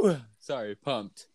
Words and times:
Woo! 0.00 0.18
Sorry, 0.40 0.74
pumped. 0.74 1.26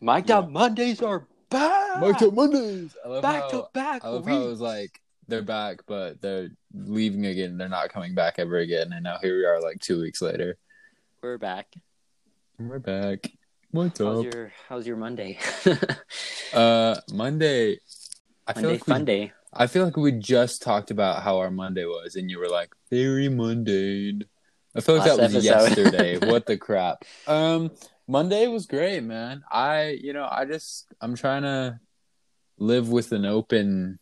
Mic'd 0.00 0.28
Yeah. 0.28 0.38
Up 0.38 0.50
Mondays 0.50 1.02
are 1.02 1.26
back. 1.50 2.00
Marked 2.00 2.22
up 2.22 2.34
Mondays. 2.34 2.96
I 3.04 3.08
love 3.08 3.22
back 3.22 3.42
how, 3.44 3.48
to 3.50 3.68
back. 3.72 4.04
I 4.04 4.08
love 4.08 4.26
how 4.26 4.42
it 4.42 4.46
was 4.46 4.60
like 4.60 5.00
they're 5.28 5.42
back, 5.42 5.80
but 5.86 6.20
they're 6.20 6.50
leaving 6.74 7.26
again. 7.26 7.58
They're 7.58 7.68
not 7.68 7.88
coming 7.88 8.14
back 8.14 8.34
ever 8.38 8.58
again. 8.58 8.92
And 8.92 9.02
now 9.02 9.18
here 9.20 9.36
we 9.36 9.44
are, 9.44 9.60
like 9.60 9.80
two 9.80 10.00
weeks 10.00 10.22
later. 10.22 10.58
we're 11.22 11.38
back. 11.38 11.74
We're 12.58 12.78
back. 12.78 13.32
What's 13.70 13.98
How's 13.98 14.24
up? 14.24 14.32
your 14.32 14.52
How's 14.68 14.86
your 14.86 14.96
Monday? 14.96 15.38
Uh, 16.52 16.94
Monday. 17.12 17.78
I 18.46 18.52
feel 18.52 18.62
Monday 18.62 18.78
like 18.86 18.86
we, 18.86 19.04
day. 19.04 19.32
I 19.52 19.66
feel 19.66 19.84
like 19.84 19.96
we 19.96 20.12
just 20.12 20.62
talked 20.62 20.92
about 20.92 21.22
how 21.22 21.38
our 21.38 21.50
Monday 21.50 21.84
was, 21.84 22.14
and 22.14 22.30
you 22.30 22.38
were 22.38 22.48
like 22.48 22.72
very 22.88 23.28
mundane. 23.28 24.24
I 24.76 24.80
feel 24.80 24.96
like 24.96 25.06
Last 25.06 25.16
that 25.18 25.32
was 25.32 25.46
episode. 25.46 25.76
yesterday. 25.90 26.18
what 26.30 26.46
the 26.46 26.56
crap? 26.56 27.04
Um, 27.26 27.70
Monday 28.06 28.46
was 28.46 28.66
great, 28.66 29.02
man. 29.02 29.42
I, 29.50 29.98
you 30.00 30.12
know, 30.12 30.28
I 30.30 30.44
just 30.44 30.86
I'm 31.00 31.14
trying 31.16 31.42
to 31.42 31.80
live 32.58 32.88
with 32.88 33.12
an 33.12 33.24
open, 33.24 33.98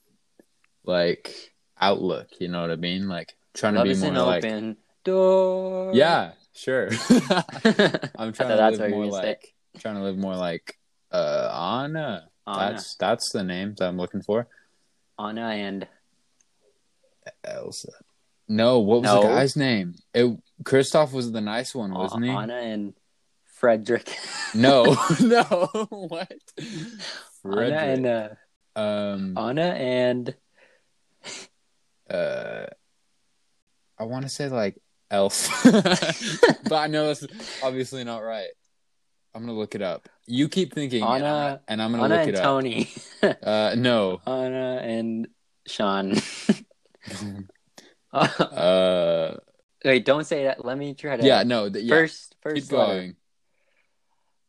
like 0.85 1.53
outlook. 1.81 2.29
You 2.41 2.49
know 2.49 2.61
what 2.61 2.71
I 2.71 2.77
mean? 2.77 3.09
Like 3.09 3.35
trying 3.55 3.75
Love 3.77 3.87
to 3.87 3.95
be 3.95 4.01
more 4.01 4.09
an 4.11 4.17
like, 4.17 4.45
open 4.45 4.77
door. 5.05 5.93
yeah, 5.95 6.33
sure. 6.55 6.89
I'm 8.19 8.33
trying 8.33 8.51
to 8.51 8.57
that's 8.57 8.79
live 8.79 8.91
more 8.91 9.01
were 9.01 9.11
gonna 9.11 9.23
say. 9.23 9.29
like 9.29 9.55
trying 9.79 9.95
to 9.97 10.03
live 10.03 10.19
more 10.19 10.37
like 10.37 10.79
uh 11.13 11.83
Anna. 11.85 12.29
Anna, 12.47 12.59
That's 12.73 12.95
that's 12.97 13.31
the 13.33 13.43
name 13.43 13.75
that 13.79 13.89
I'm 13.89 13.97
looking 13.97 14.23
for. 14.23 14.49
Anna, 15.19 15.49
and 15.49 15.87
Elsa. 17.45 17.93
No, 18.49 18.81
what 18.81 19.01
was 19.03 19.11
No. 19.11 19.23
the 19.23 19.29
guy's 19.29 19.57
name? 19.57 19.95
It 20.13 20.37
Kristoff 20.65 21.13
was 21.13 21.31
the 21.33 21.41
nice 21.41 21.75
one, 21.75 21.93
uh, 21.93 21.99
wasn't 21.99 22.25
he? 22.25 22.31
Anna 22.31 22.55
and 22.55 22.95
Frederick. 23.45 24.09
No, 24.57 24.85
no. 25.21 25.69
what? 25.91 26.31
Anna 27.45 27.77
and 27.77 28.07
uh, 28.07 28.29
um 28.77 29.37
Anna 29.37 29.63
and 29.63 30.35
uh 32.09 32.67
I 33.99 34.05
want 34.05 34.23
to 34.25 34.29
say 34.29 34.49
like 34.49 34.77
Elf. 35.11 35.49
but 35.65 36.73
I 36.73 36.87
know 36.87 37.09
that's 37.09 37.27
obviously 37.65 38.05
not 38.05 38.19
right. 38.19 38.47
I'm 39.35 39.43
going 39.43 39.53
to 39.55 39.59
look 39.59 39.75
it 39.75 39.83
up. 39.83 40.09
You 40.27 40.49
keep 40.49 40.73
thinking 40.73 41.03
Anna- 41.03 41.61
and 41.67 41.83
I'm 41.83 41.91
going 41.97 42.09
to 42.09 42.15
Anna 42.17 42.25
look 42.25 42.29
it 42.35 42.37
up. 42.37 42.43
Tony. 42.45 42.89
Uh 43.23 43.75
no. 43.77 44.21
Anna 44.25 44.81
and 44.85 45.27
Sean. 45.67 46.15
uh 48.13 49.35
Wait, 49.85 50.05
don't 50.05 50.25
say 50.25 50.45
that. 50.45 50.65
Let 50.65 50.79
me 50.79 50.95
try 50.95 51.17
to. 51.17 51.25
yeah, 51.27 51.43
no, 51.43 51.69
th- 51.69 51.85
yeah. 51.85 51.95
First, 51.95 52.31
keep 52.43 52.43
first 52.43 52.73
letter. 52.73 52.93
going. 52.93 53.17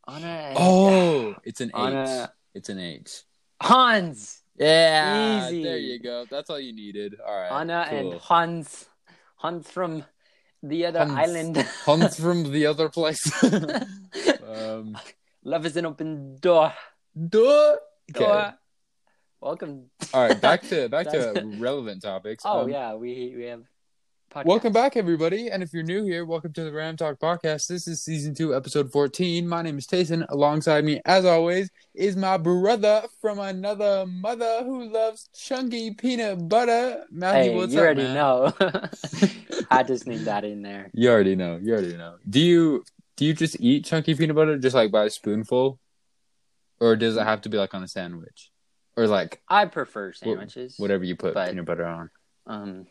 Anna. 0.07 0.27
And 0.27 0.57
Oh, 0.59 1.35
it's 1.43 1.61
an 1.61 1.69
H. 1.69 1.75
Anna- 1.75 2.33
It's 2.53 2.69
an 2.69 2.79
H. 2.79 3.23
Hans. 3.61 4.41
Yeah, 4.57 5.47
Easy. 5.47 5.63
there 5.63 5.77
you 5.77 5.99
go. 5.99 6.25
That's 6.29 6.49
all 6.49 6.59
you 6.59 6.71
needed. 6.73 7.15
All 7.19 7.35
right. 7.35 7.51
Anna 7.61 7.85
cool. 7.89 8.11
and 8.13 8.21
Hans. 8.21 8.85
Hans 9.35 9.69
from 9.69 10.05
the 10.63 10.85
other 10.85 10.99
Hans. 10.99 11.11
island. 11.19 11.57
Hans 11.85 12.19
from 12.19 12.51
the 12.51 12.65
other 12.67 12.87
place. 12.87 13.19
um, 14.47 14.97
Love 15.43 15.65
is 15.65 15.75
an 15.75 15.85
open 15.85 16.37
door. 16.39 16.71
duh. 17.17 17.75
Okay. 18.11 18.23
Door. 18.25 18.53
Welcome. 19.41 19.89
All 20.13 20.27
right. 20.27 20.39
Back 20.39 20.61
to 20.69 20.87
back 20.89 21.09
to 21.09 21.33
relevant 21.59 22.01
topics. 22.03 22.43
Oh 22.47 22.61
Um, 22.61 22.69
yeah, 22.69 22.93
we 22.95 23.33
we 23.35 23.43
have. 23.45 23.63
Podcast. 24.35 24.45
Welcome 24.45 24.73
back, 24.73 24.97
everybody. 24.97 25.47
And 25.49 25.63
if 25.63 25.71
you're 25.73 25.83
new 25.83 26.03
here, 26.03 26.25
welcome 26.25 26.51
to 26.53 26.65
the 26.65 26.71
Ram 26.73 26.97
Talk 26.97 27.19
podcast. 27.19 27.67
This 27.67 27.87
is 27.87 28.03
season 28.03 28.35
two, 28.35 28.53
episode 28.53 28.91
14. 28.91 29.47
My 29.47 29.61
name 29.61 29.77
is 29.77 29.87
Tayson. 29.87 30.25
Alongside 30.27 30.83
me, 30.83 30.99
as 31.05 31.23
always, 31.23 31.69
is 31.93 32.17
my 32.17 32.35
brother 32.35 33.03
from 33.21 33.39
another 33.39 34.05
mother 34.05 34.61
who 34.65 34.89
loves 34.91 35.29
chunky 35.33 35.91
peanut 35.93 36.49
butter. 36.49 37.05
Matthew, 37.09 37.51
Hey, 37.51 37.55
what's 37.55 37.73
you 37.73 37.79
up, 37.79 37.85
already 37.85 38.03
man? 38.03 38.13
know. 38.13 38.53
I 39.71 39.83
just 39.83 40.05
need 40.05 40.25
that 40.25 40.43
in 40.43 40.61
there. 40.61 40.89
You 40.93 41.11
already 41.11 41.37
know. 41.37 41.57
You 41.63 41.71
already 41.71 41.95
know. 41.95 42.15
Do 42.29 42.41
you 42.41 42.83
do 43.15 43.23
you 43.23 43.33
just 43.33 43.55
eat 43.61 43.85
chunky 43.85 44.15
peanut 44.15 44.35
butter 44.35 44.57
just 44.57 44.75
like 44.75 44.91
by 44.91 45.05
a 45.05 45.09
spoonful, 45.09 45.79
or 46.81 46.97
does 46.97 47.15
it 47.15 47.23
have 47.23 47.39
to 47.43 47.49
be 47.49 47.57
like 47.57 47.73
on 47.73 47.83
a 47.83 47.87
sandwich, 47.87 48.51
or 48.97 49.07
like 49.07 49.41
I 49.47 49.63
prefer 49.63 50.11
sandwiches. 50.11 50.75
whatever 50.77 51.05
you 51.05 51.15
put 51.15 51.33
But- 51.35 51.51
peanut 51.51 51.63
butter 51.65 51.85
on? 51.85 52.09
Um, 52.47 52.85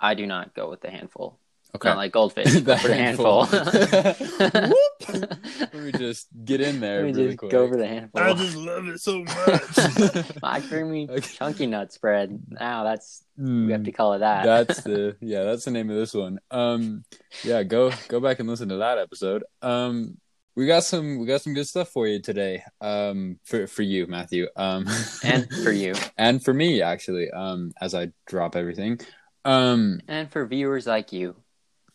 I 0.00 0.14
do 0.14 0.26
not 0.26 0.54
go 0.54 0.70
with 0.70 0.80
the 0.80 0.90
handful. 0.90 1.38
Okay. 1.74 1.88
Not 1.88 1.96
like 1.96 2.12
goldfish. 2.12 2.52
The 2.52 2.60
go 2.60 2.76
for 2.76 2.88
the 2.88 2.94
handful. 2.94 3.46
Whoop. 3.46 5.28
Let 5.72 5.74
me 5.74 5.92
just 5.92 6.28
get 6.44 6.60
in 6.60 6.78
there 6.80 6.98
Let 7.04 7.06
me 7.06 7.12
really 7.12 7.26
just 7.28 7.38
quick. 7.38 7.50
go 7.50 7.68
for 7.68 7.76
the 7.76 7.86
handful. 7.86 8.20
I 8.22 8.32
just 8.34 8.56
love 8.56 8.86
it 8.86 9.00
so 9.00 9.24
much. 9.46 10.24
My 10.42 10.60
creamy 10.60 11.08
Okay. 11.10 11.20
chunky 11.20 11.66
nut 11.66 11.92
spread. 11.92 12.38
Now 12.48 12.84
that's 12.84 13.24
Hmm, 13.36 13.66
we 13.66 13.72
have 13.72 13.82
to 13.84 13.92
call 13.92 14.12
it 14.14 14.20
that. 14.20 14.44
that's 14.44 14.82
the 14.84 15.16
yeah, 15.20 15.42
that's 15.42 15.64
the 15.64 15.72
name 15.72 15.90
of 15.90 15.96
this 15.96 16.14
one. 16.14 16.38
Um, 16.52 17.04
yeah, 17.42 17.64
go 17.64 17.90
go 18.08 18.20
back 18.20 18.38
and 18.38 18.48
listen 18.48 18.68
to 18.68 18.76
that 18.76 18.98
episode. 18.98 19.42
Um, 19.60 20.18
we 20.54 20.68
got 20.68 20.84
some 20.84 21.18
we 21.18 21.26
got 21.26 21.42
some 21.42 21.54
good 21.54 21.66
stuff 21.66 21.88
for 21.88 22.06
you 22.06 22.22
today. 22.22 22.62
Um, 22.80 23.40
for 23.42 23.66
for 23.66 23.82
you, 23.82 24.06
Matthew. 24.06 24.46
Um, 24.54 24.86
and 25.24 25.52
for 25.64 25.72
you, 25.72 25.94
and 26.16 26.42
for 26.44 26.54
me 26.54 26.80
actually. 26.82 27.28
Um, 27.32 27.72
as 27.80 27.96
I 27.96 28.12
drop 28.26 28.54
everything. 28.54 29.00
Um, 29.44 30.00
and 30.08 30.30
for 30.30 30.46
viewers 30.46 30.86
like 30.86 31.12
you. 31.12 31.36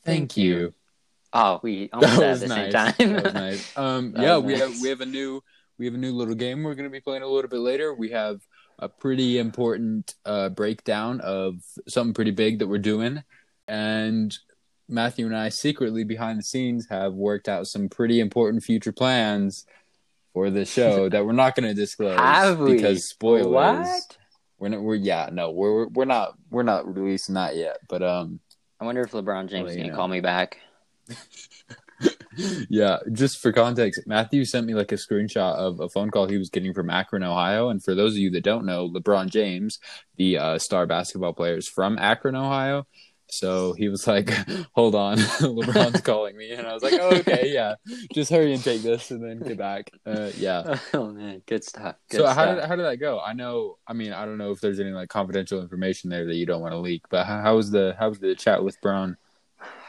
thank 0.05 0.37
you. 0.37 0.73
Oh, 1.33 1.59
we 1.63 1.89
almost 1.93 2.17
That 2.17 2.37
said 2.39 2.51
at 2.51 2.71
the 2.71 2.77
nice. 2.77 2.95
same 2.97 3.07
time. 3.07 3.13
That 3.13 3.23
was 3.23 3.33
nice. 3.33 3.73
Um, 3.77 4.11
That 4.13 4.21
yeah, 4.23 4.35
was 4.37 4.43
we 4.45 4.53
nice. 4.53 4.61
have 4.61 4.81
we 4.81 4.89
have 4.89 5.01
a 5.01 5.05
new 5.05 5.41
we 5.77 5.85
have 5.85 5.93
a 5.95 5.97
new 5.97 6.11
little 6.11 6.35
game 6.35 6.63
we're 6.63 6.75
going 6.75 6.89
to 6.89 6.91
be 6.91 6.99
playing 7.01 7.23
a 7.23 7.27
little 7.27 7.49
bit 7.49 7.59
later. 7.59 7.93
We 7.93 8.09
have 8.11 8.41
a 8.79 8.89
pretty 8.89 9.37
important 9.37 10.15
uh, 10.25 10.49
breakdown 10.49 11.21
of 11.21 11.55
something 11.87 12.13
pretty 12.13 12.31
big 12.31 12.59
that 12.59 12.67
we're 12.67 12.77
doing, 12.79 13.23
and 13.67 14.35
Matthew 14.87 15.25
and 15.25 15.35
I 15.35 15.49
secretly 15.49 16.03
behind 16.03 16.39
the 16.39 16.43
scenes 16.43 16.87
have 16.89 17.13
worked 17.13 17.47
out 17.47 17.67
some 17.67 17.89
pretty 17.89 18.19
important 18.19 18.63
future 18.63 18.91
plans 18.91 19.66
for 20.33 20.49
the 20.49 20.66
show 20.66 21.09
that 21.13 21.25
we're 21.25 21.31
not 21.33 21.55
going 21.55 21.67
to 21.67 21.73
disclose 21.75 22.17
Have 22.17 22.59
we? 22.59 22.75
because 22.75 23.07
spoilers. 23.09 23.47
What? 23.47 24.17
We're 24.59 24.70
not. 24.70 24.81
We're 24.81 24.96
yeah. 24.96 25.30
No, 25.31 25.52
we're 25.52 25.88
we're 25.88 26.06
not. 26.06 26.36
We're 26.50 26.64
not 26.64 26.94
releasing 26.94 27.36
that 27.36 27.56
yet. 27.56 27.78
But 27.88 28.03
um, 28.03 28.40
I 28.80 28.86
wonder 28.86 29.02
if 29.02 29.12
LeBron 29.12 29.50
James 29.50 29.64
Well, 29.64 29.72
is 29.72 29.78
gonna 29.78 29.90
know. 29.90 29.96
call 29.96 30.08
me 30.08 30.22
back. 30.22 30.58
yeah, 32.70 32.97
just 33.12 33.40
for 33.40 33.52
context, 33.52 34.02
Matthew 34.06 34.46
sent 34.46 34.66
me 34.66 34.74
like 34.74 34.92
a 34.92 34.96
screenshot 34.96 35.56
of 35.56 35.80
a 35.80 35.90
phone 35.90 36.12
call 36.12 36.28
he 36.28 36.38
was 36.38 36.50
getting 36.50 36.74
from 36.74 36.90
Akron, 36.90 37.24
Ohio. 37.24 37.70
And 37.70 37.84
for 37.84 37.96
those 37.96 38.14
of 38.14 38.20
you 38.20 38.30
that 38.31 38.44
don't 38.44 38.66
know, 38.66 38.90
LeBron 38.90 39.30
James, 39.30 39.80
the 40.16 40.38
uh, 40.38 40.59
star 40.59 40.86
basketball 40.86 41.34
player, 41.34 41.58
is 41.58 41.68
from 41.68 41.97
Akron, 41.97 42.36
Ohio. 42.36 42.88
So 43.31 43.73
he 43.73 43.90
was 43.90 44.07
like, 44.07 44.29
"Hold 44.73 44.95
on, 44.95 45.17
LeBron's 45.41 46.01
calling 46.01 46.35
me," 46.35 46.51
and 46.51 46.67
I 46.67 46.73
was 46.73 46.84
like, 46.84 46.95
"Oh, 47.00 47.16
okay, 47.17 47.51
yeah, 47.53 47.75
just 48.13 48.31
hurry 48.31 48.53
and 48.53 48.63
take 48.63 48.81
this, 48.81 49.12
and 49.12 49.23
then 49.23 49.40
get 49.40 49.57
back." 49.57 49.91
Uh, 50.06 50.31
yeah. 50.38 50.78
Oh 50.94 51.12
man, 51.12 51.41
good 51.45 51.63
stuff. 51.63 51.95
Good 52.09 52.17
so 52.17 52.23
stuff. 52.23 52.35
how 52.35 52.56
did 52.56 52.63
how 52.63 52.75
did 52.75 52.85
that 52.85 52.97
go? 52.97 53.19
I 53.19 53.34
know. 53.34 53.78
I 53.88 53.94
mean, 53.94 54.13
I 54.13 54.25
don't 54.25 54.38
know 54.38 54.51
if 54.51 54.62
there's 54.62 54.79
any 54.79 54.91
like 54.91 55.09
confidential 55.09 55.62
information 55.62 56.09
there 56.09 56.25
that 56.25 56.35
you 56.35 56.45
don't 56.45 56.62
want 56.62 56.73
to 56.73 56.79
leak. 56.79 57.03
But 57.09 57.25
how, 57.25 57.41
how 57.41 57.56
was 57.56 57.72
the 57.72 57.95
how 58.00 58.09
was 58.09 58.19
the 58.19 58.35
chat 58.35 58.63
with 58.63 58.79
Brown? 58.81 59.17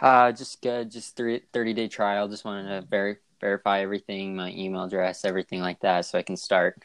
Uh, 0.00 0.32
just 0.32 0.60
good. 0.62 0.90
Just 0.90 1.16
three, 1.16 1.42
30 1.52 1.74
day 1.74 1.88
trial. 1.88 2.28
Just 2.28 2.44
wanted 2.44 2.68
to 2.80 2.86
ver- 2.86 3.20
verify 3.40 3.80
everything, 3.80 4.36
my 4.36 4.50
email 4.50 4.84
address, 4.84 5.24
everything 5.24 5.60
like 5.60 5.80
that, 5.80 6.04
so 6.06 6.18
I 6.18 6.22
can 6.22 6.36
start. 6.36 6.82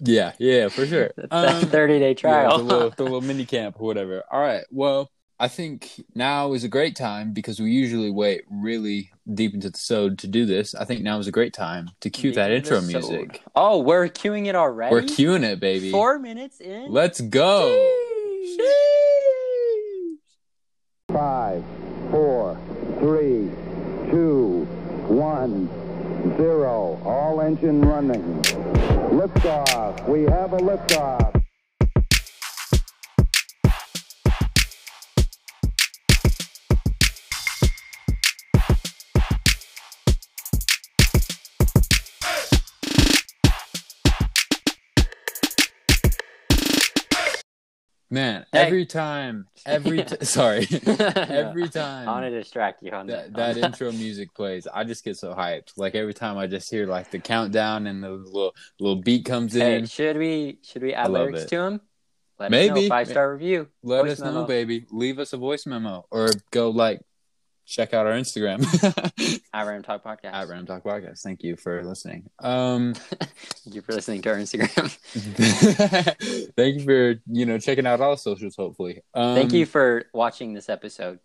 Yeah, 0.00 0.32
yeah, 0.38 0.68
for 0.68 0.86
sure. 0.86 1.10
Um, 1.30 1.70
30 1.70 1.98
day 1.98 2.14
Yeah, 2.24 2.48
trial. 2.48 2.50
the, 2.50 2.62
little, 2.62 2.90
the 2.90 3.02
little 3.04 3.20
mini 3.20 3.44
camp 3.46 3.76
or 3.80 3.86
whatever. 3.86 4.22
All 4.30 4.40
right. 4.40 4.64
Well, 4.70 5.10
I 5.40 5.46
think 5.46 6.04
now 6.16 6.52
is 6.52 6.64
a 6.64 6.68
great 6.68 6.96
time 6.96 7.32
because 7.32 7.60
we 7.60 7.70
usually 7.70 8.10
wait 8.10 8.42
really 8.50 9.12
deep 9.32 9.54
into 9.54 9.70
the 9.70 9.78
sode 9.78 10.18
to 10.18 10.26
do 10.26 10.44
this. 10.46 10.74
I 10.74 10.84
think 10.84 11.02
now 11.02 11.18
is 11.20 11.28
a 11.28 11.32
great 11.32 11.52
time 11.52 11.90
to 12.00 12.10
cue 12.10 12.32
that 12.32 12.50
intro 12.50 12.80
The 12.80 12.90
sold. 13.00 13.12
music. 13.12 13.42
Oh, 13.54 13.78
we're 13.78 14.08
queuing 14.08 14.46
it 14.46 14.56
already. 14.56 14.92
We're 14.92 15.02
queuing 15.02 15.44
it, 15.44 15.60
baby. 15.60 15.92
Four 15.92 16.18
minutes 16.18 16.60
in. 16.60 16.90
Let's 16.90 17.20
go. 17.20 17.68
Five, 21.12 21.64
four, 22.10 22.58
three, 22.98 23.48
two, 24.10 24.64
one, 25.06 25.68
zero. 26.36 27.00
All 27.04 27.40
engine 27.40 27.80
running. 27.82 28.42
Liftoff. 29.12 30.06
We 30.08 30.22
have 30.24 30.52
a 30.52 30.58
liftoff. 30.58 31.37
Man, 48.10 48.46
every 48.54 48.86
time, 48.86 49.46
every 49.66 50.02
t- 50.04 50.24
sorry, 50.24 50.66
every 50.86 51.68
time 51.68 52.08
I 52.08 52.12
want 52.12 52.24
to 52.24 52.30
distract 52.30 52.82
you 52.82 52.90
on 52.92 53.06
that, 53.08 53.34
that. 53.34 53.54
that 53.56 53.64
intro 53.66 53.92
music 53.92 54.34
plays, 54.34 54.66
I 54.66 54.84
just 54.84 55.04
get 55.04 55.18
so 55.18 55.34
hyped. 55.34 55.72
Like 55.76 55.94
every 55.94 56.14
time 56.14 56.38
I 56.38 56.46
just 56.46 56.70
hear 56.70 56.86
like 56.86 57.10
the 57.10 57.18
countdown 57.18 57.86
and 57.86 58.02
the 58.02 58.10
little 58.10 58.54
little 58.80 59.02
beat 59.02 59.26
comes 59.26 59.52
Hey, 59.52 59.76
in. 59.78 59.86
should 59.86 60.16
we 60.16 60.58
should 60.62 60.82
we 60.82 60.94
add 60.94 61.10
lyrics 61.10 61.42
it. 61.42 61.48
to 61.48 61.60
him? 61.60 61.80
Let 62.38 62.50
Maybe. 62.50 62.88
Five 62.88 63.08
star 63.08 63.32
review. 63.32 63.68
Let 63.82 64.04
voice 64.06 64.12
us 64.12 64.20
know, 64.20 64.44
baby. 64.44 64.86
Leave 64.90 65.18
us 65.18 65.32
a 65.32 65.36
voice 65.36 65.66
memo 65.66 66.06
or 66.10 66.28
go 66.50 66.70
like 66.70 67.00
check 67.68 67.92
out 67.92 68.06
our 68.06 68.12
Instagram 68.14 68.64
At 69.52 69.66
Random 69.66 69.82
Talk 69.82 70.02
Podcast. 70.02 70.32
at 70.32 70.48
Random 70.48 70.66
Talk 70.66 70.84
Podcast. 70.84 71.20
Thank 71.20 71.42
you 71.42 71.56
for 71.56 71.84
listening. 71.84 72.30
Um, 72.38 72.94
Thank 73.64 73.76
you 73.76 73.82
for 73.82 73.92
listening 73.92 74.22
to 74.22 74.30
our 74.30 74.36
Instagram. 74.36 74.88
thank 76.56 76.78
you 76.78 76.84
for 76.84 77.20
you 77.26 77.46
know 77.46 77.58
checking 77.58 77.86
out 77.86 78.00
all 78.00 78.16
socials. 78.16 78.56
Hopefully, 78.56 79.02
um, 79.14 79.34
Thank 79.34 79.52
you 79.52 79.66
for 79.66 80.04
watching 80.12 80.54
this 80.54 80.68
episode. 80.68 81.18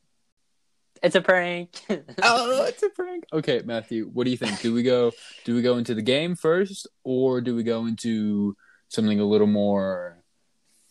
It's 1.01 1.15
a 1.15 1.21
prank. 1.21 1.81
Oh, 2.21 2.65
it's 2.65 2.83
a 2.83 2.89
prank. 2.89 3.25
Okay, 3.33 3.61
Matthew, 3.65 4.09
what 4.13 4.25
do 4.25 4.31
you 4.31 4.37
think? 4.37 4.61
Do 4.61 4.73
we 4.73 4.83
go? 4.83 5.11
Do 5.45 5.55
we 5.55 5.61
go 5.61 5.77
into 5.77 5.95
the 5.95 6.01
game 6.01 6.35
first, 6.35 6.87
or 7.03 7.41
do 7.41 7.55
we 7.55 7.63
go 7.63 7.85
into 7.85 8.55
something 8.89 9.19
a 9.19 9.25
little 9.25 9.47
more 9.47 10.23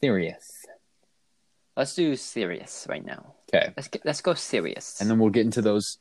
serious? 0.00 0.50
Let's 1.76 1.94
do 1.94 2.16
serious 2.16 2.86
right 2.88 3.04
now. 3.04 3.34
Okay, 3.54 3.72
Let's 3.76 3.88
get, 3.88 4.02
let's 4.04 4.20
go 4.22 4.34
serious. 4.34 5.00
and 5.00 5.10
then 5.10 5.18
we'll 5.18 5.30
get 5.30 5.44
into 5.44 5.60
those 5.62 5.98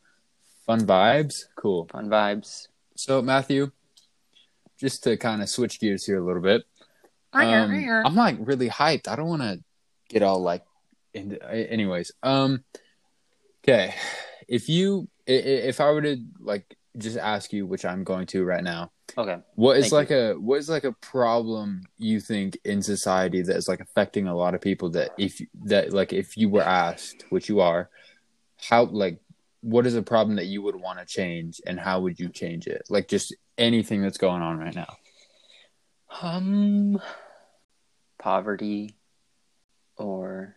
fun 0.65 0.85
vibes. 0.85 1.45
Cool. 1.55 1.87
fun 1.91 2.07
vibes. 2.09 2.67
So, 2.95 3.21
Matthew, 3.21 3.71
just 4.79 5.03
to 5.03 5.17
kind 5.17 5.41
of 5.41 5.49
switch 5.49 5.79
gears 5.79 6.05
here 6.05 6.17
a 6.21 6.25
little 6.25 6.41
bit, 6.41 6.63
um, 7.33 7.71
I'm 8.05 8.15
like 8.15 8.37
really 8.39 8.69
hyped. 8.69 9.07
I 9.07 9.15
don't 9.15 9.27
want 9.27 9.41
to 9.41 9.59
get 10.09 10.21
all 10.23 10.41
like, 10.41 10.63
into, 11.13 11.41
anyways. 11.51 12.11
Um, 12.23 12.63
okay, 13.63 13.95
if 14.47 14.69
you 14.69 15.07
i- 15.27 15.31
i- 15.31 15.63
if 15.69 15.79
I 15.81 15.91
were 15.91 16.01
to 16.01 16.17
like 16.39 16.77
just 16.97 17.17
ask 17.17 17.53
you, 17.53 17.65
which 17.65 17.85
I'm 17.85 18.03
going 18.03 18.27
to 18.27 18.43
right 18.43 18.63
now, 18.63 18.91
Okay. 19.17 19.37
what 19.55 19.77
is 19.77 19.89
Thank 19.89 19.93
like 19.93 20.11
a 20.11 20.33
what 20.33 20.59
is 20.59 20.69
like 20.69 20.83
a 20.83 20.93
problem 20.93 21.83
you 21.97 22.19
think 22.19 22.57
in 22.63 22.81
society 22.81 23.41
that 23.41 23.55
is 23.55 23.67
like 23.67 23.81
affecting 23.81 24.27
a 24.27 24.35
lot 24.35 24.55
of 24.55 24.61
people 24.61 24.89
that 24.91 25.11
if 25.17 25.41
that 25.65 25.93
like 25.93 26.13
if 26.13 26.37
you 26.37 26.49
were 26.49 26.63
asked, 26.63 27.25
which 27.29 27.49
you 27.49 27.59
are, 27.59 27.89
how 28.57 28.85
like 28.85 29.19
what 29.61 29.85
is 29.85 29.95
a 29.95 30.01
problem 30.01 30.37
that 30.37 30.45
you 30.45 30.61
would 30.61 30.75
want 30.75 30.99
to 30.99 31.05
change 31.05 31.61
and 31.67 31.79
how 31.79 31.99
would 32.01 32.19
you 32.19 32.29
change 32.29 32.67
it? 32.67 32.83
Like 32.89 33.07
just 33.07 33.35
anything 33.57 34.01
that's 34.01 34.17
going 34.17 34.41
on 34.41 34.57
right 34.57 34.73
now. 34.73 34.97
Um, 36.21 37.01
poverty 38.17 38.95
or 39.97 40.55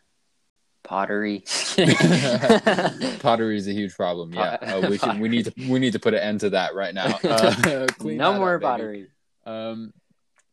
pottery. 0.85 1.45
Pottery 3.21 3.57
is 3.57 3.67
a 3.67 3.73
huge 3.73 3.95
problem. 3.95 4.33
Yeah, 4.33 4.59
uh, 4.61 4.87
we 4.89 4.99
should 4.99 5.19
we 5.19 5.29
need 5.29 5.47
to 5.47 5.53
we 5.69 5.81
need 5.81 5.95
to 5.95 5.99
put 5.99 6.15
an 6.15 6.21
end 6.21 6.41
to 6.41 6.51
that 6.51 6.75
right 6.75 6.95
now. 6.95 7.19
Uh, 7.25 7.87
no 8.01 8.35
more 8.35 8.55
up, 8.55 8.61
baby. 8.61 8.65
pottery. 8.65 9.07
Um, 9.45 9.93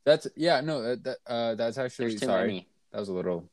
that's 0.06 0.28
yeah 0.36 0.62
no 0.62 0.82
that, 0.82 1.04
that 1.04 1.18
uh 1.28 1.56
that's 1.56 1.78
actually 1.78 2.18
sorry 2.18 2.48
many. 2.48 2.68
that 2.92 3.00
was 3.00 3.10
a 3.10 3.14
little 3.14 3.50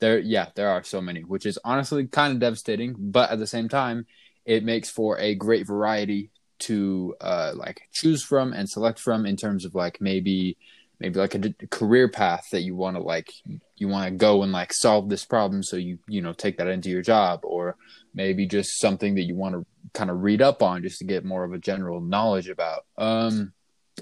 there 0.00 0.18
yeah 0.18 0.48
there 0.54 0.68
are 0.68 0.82
so 0.82 1.00
many 1.00 1.22
which 1.22 1.46
is 1.46 1.58
honestly 1.64 2.06
kind 2.06 2.32
of 2.32 2.40
devastating 2.40 2.94
but 2.98 3.30
at 3.30 3.38
the 3.38 3.46
same 3.46 3.68
time 3.68 4.06
it 4.44 4.64
makes 4.64 4.90
for 4.90 5.18
a 5.18 5.34
great 5.34 5.66
variety 5.66 6.30
to 6.58 7.14
uh 7.20 7.52
like 7.54 7.82
choose 7.92 8.22
from 8.22 8.52
and 8.52 8.68
select 8.68 8.98
from 8.98 9.26
in 9.26 9.36
terms 9.36 9.64
of 9.64 9.74
like 9.74 10.00
maybe 10.00 10.56
maybe 11.00 11.18
like 11.18 11.34
a 11.34 11.66
career 11.70 12.08
path 12.08 12.46
that 12.52 12.62
you 12.62 12.74
want 12.74 12.96
to 12.96 13.02
like 13.02 13.30
you 13.76 13.88
want 13.88 14.06
to 14.06 14.16
go 14.16 14.42
and 14.42 14.52
like 14.52 14.72
solve 14.72 15.08
this 15.08 15.24
problem 15.24 15.62
so 15.62 15.76
you 15.76 15.98
you 16.08 16.22
know 16.22 16.32
take 16.32 16.58
that 16.58 16.68
into 16.68 16.88
your 16.88 17.02
job 17.02 17.40
or 17.42 17.76
maybe 18.14 18.46
just 18.46 18.80
something 18.80 19.14
that 19.14 19.22
you 19.22 19.34
want 19.34 19.54
to 19.54 19.66
kind 19.92 20.10
of 20.10 20.22
read 20.22 20.40
up 20.40 20.62
on 20.62 20.82
just 20.82 20.98
to 20.98 21.04
get 21.04 21.24
more 21.24 21.44
of 21.44 21.52
a 21.52 21.58
general 21.58 22.00
knowledge 22.00 22.48
about 22.48 22.84
um 22.98 23.52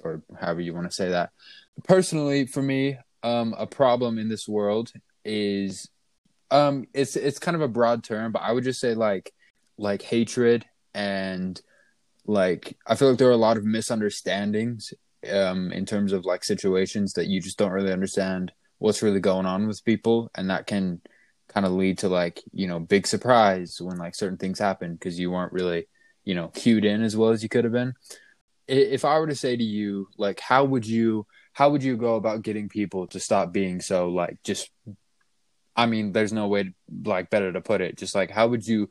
or 0.02 0.22
however 0.40 0.60
you 0.60 0.74
want 0.74 0.88
to 0.88 0.94
say 0.94 1.10
that. 1.10 1.30
Personally 1.84 2.46
for 2.46 2.62
me 2.62 2.96
um 3.22 3.54
a 3.58 3.66
problem 3.66 4.18
in 4.18 4.28
this 4.28 4.46
world 4.46 4.92
is 5.24 5.88
um 6.50 6.86
it's 6.92 7.16
it's 7.16 7.38
kind 7.38 7.54
of 7.54 7.62
a 7.62 7.68
broad 7.68 8.04
term 8.04 8.30
but 8.30 8.42
i 8.42 8.52
would 8.52 8.62
just 8.62 8.80
say 8.80 8.94
like 8.94 9.32
like 9.78 10.02
hatred 10.02 10.64
and 10.92 11.60
like 12.26 12.76
i 12.86 12.94
feel 12.94 13.08
like 13.08 13.18
there 13.18 13.28
are 13.28 13.32
a 13.32 13.36
lot 13.36 13.56
of 13.56 13.64
misunderstandings 13.64 14.92
um 15.30 15.72
in 15.72 15.84
terms 15.86 16.12
of 16.12 16.24
like 16.24 16.44
situations 16.44 17.12
that 17.14 17.26
you 17.26 17.40
just 17.40 17.58
don't 17.58 17.72
really 17.72 17.92
understand 17.92 18.52
what's 18.78 19.02
really 19.02 19.20
going 19.20 19.46
on 19.46 19.66
with 19.66 19.84
people 19.84 20.30
and 20.34 20.50
that 20.50 20.66
can 20.66 21.00
kind 21.48 21.66
of 21.66 21.72
lead 21.72 21.98
to 21.98 22.08
like 22.08 22.42
you 22.52 22.66
know 22.66 22.78
big 22.78 23.06
surprise 23.06 23.80
when 23.80 23.96
like 23.96 24.14
certain 24.14 24.38
things 24.38 24.58
happen 24.58 24.94
because 24.94 25.18
you 25.18 25.30
weren't 25.30 25.52
really 25.52 25.86
you 26.24 26.34
know 26.34 26.48
cued 26.48 26.84
in 26.84 27.02
as 27.02 27.16
well 27.16 27.30
as 27.30 27.42
you 27.42 27.48
could 27.48 27.64
have 27.64 27.72
been 27.72 27.94
if 28.66 29.04
i 29.04 29.18
were 29.18 29.26
to 29.26 29.34
say 29.34 29.56
to 29.56 29.64
you 29.64 30.08
like 30.16 30.40
how 30.40 30.64
would 30.64 30.86
you 30.86 31.26
how 31.52 31.70
would 31.70 31.82
you 31.82 31.96
go 31.96 32.16
about 32.16 32.42
getting 32.42 32.68
people 32.68 33.06
to 33.06 33.20
stop 33.20 33.52
being 33.52 33.80
so 33.80 34.08
like 34.08 34.38
just 34.42 34.70
i 35.76 35.86
mean 35.86 36.12
there's 36.12 36.32
no 36.32 36.48
way 36.48 36.72
like 37.04 37.30
better 37.30 37.52
to 37.52 37.60
put 37.60 37.80
it 37.80 37.96
just 37.96 38.14
like 38.14 38.30
how 38.30 38.48
would 38.48 38.66
you 38.66 38.88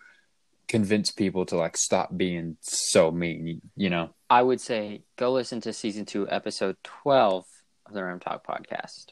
convince 0.68 1.12
people 1.12 1.46
to 1.46 1.56
like 1.58 1.78
stop 1.78 2.16
being 2.16 2.58
so 2.62 3.12
mean 3.12 3.46
you, 3.48 3.62
you 3.76 3.90
know 3.90 4.10
I 4.30 4.42
would 4.42 4.62
say 4.62 5.04
go 5.18 5.32
listen 5.32 5.62
to 5.62 5.74
season 5.74 6.06
two, 6.06 6.28
episode 6.30 6.78
twelve 6.84 7.46
of 7.86 7.94
the 7.94 8.04
Ram 8.04 8.20
Talk 8.20 8.46
podcast. 8.46 9.08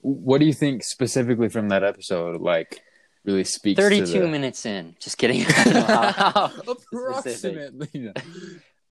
what 0.00 0.38
do 0.38 0.46
you 0.46 0.52
think 0.52 0.82
specifically 0.84 1.48
from 1.48 1.68
that 1.70 1.84
episode 1.84 2.40
like 2.40 2.82
really 3.24 3.44
speaks 3.44 3.76
to 3.76 3.82
Thirty-two 3.82 4.20
the... 4.20 4.28
minutes 4.28 4.66
in. 4.66 4.96
Just 4.98 5.16
kidding. 5.16 5.46
Approximately 6.92 8.12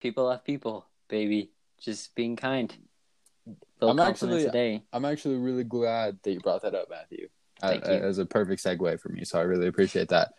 People 0.00 0.24
love 0.26 0.44
people, 0.44 0.86
baby. 1.08 1.50
Just 1.80 2.14
being 2.14 2.36
kind. 2.36 2.72
Little 3.80 3.98
I'm 4.00 4.08
actually- 4.08 4.44
a 4.44 4.50
day. 4.50 4.82
i'm 4.92 5.04
actually 5.04 5.36
really 5.36 5.64
glad 5.64 6.18
that 6.22 6.32
you 6.32 6.40
brought 6.40 6.62
that 6.62 6.74
up 6.74 6.90
matthew 6.90 7.28
Thank 7.60 7.86
uh, 7.88 7.92
you. 7.92 7.98
as 7.98 8.18
a 8.18 8.26
perfect 8.26 8.62
segue 8.62 9.00
for 9.00 9.08
me 9.08 9.24
so 9.24 9.38
i 9.38 9.42
really 9.42 9.68
appreciate 9.68 10.08
that 10.08 10.32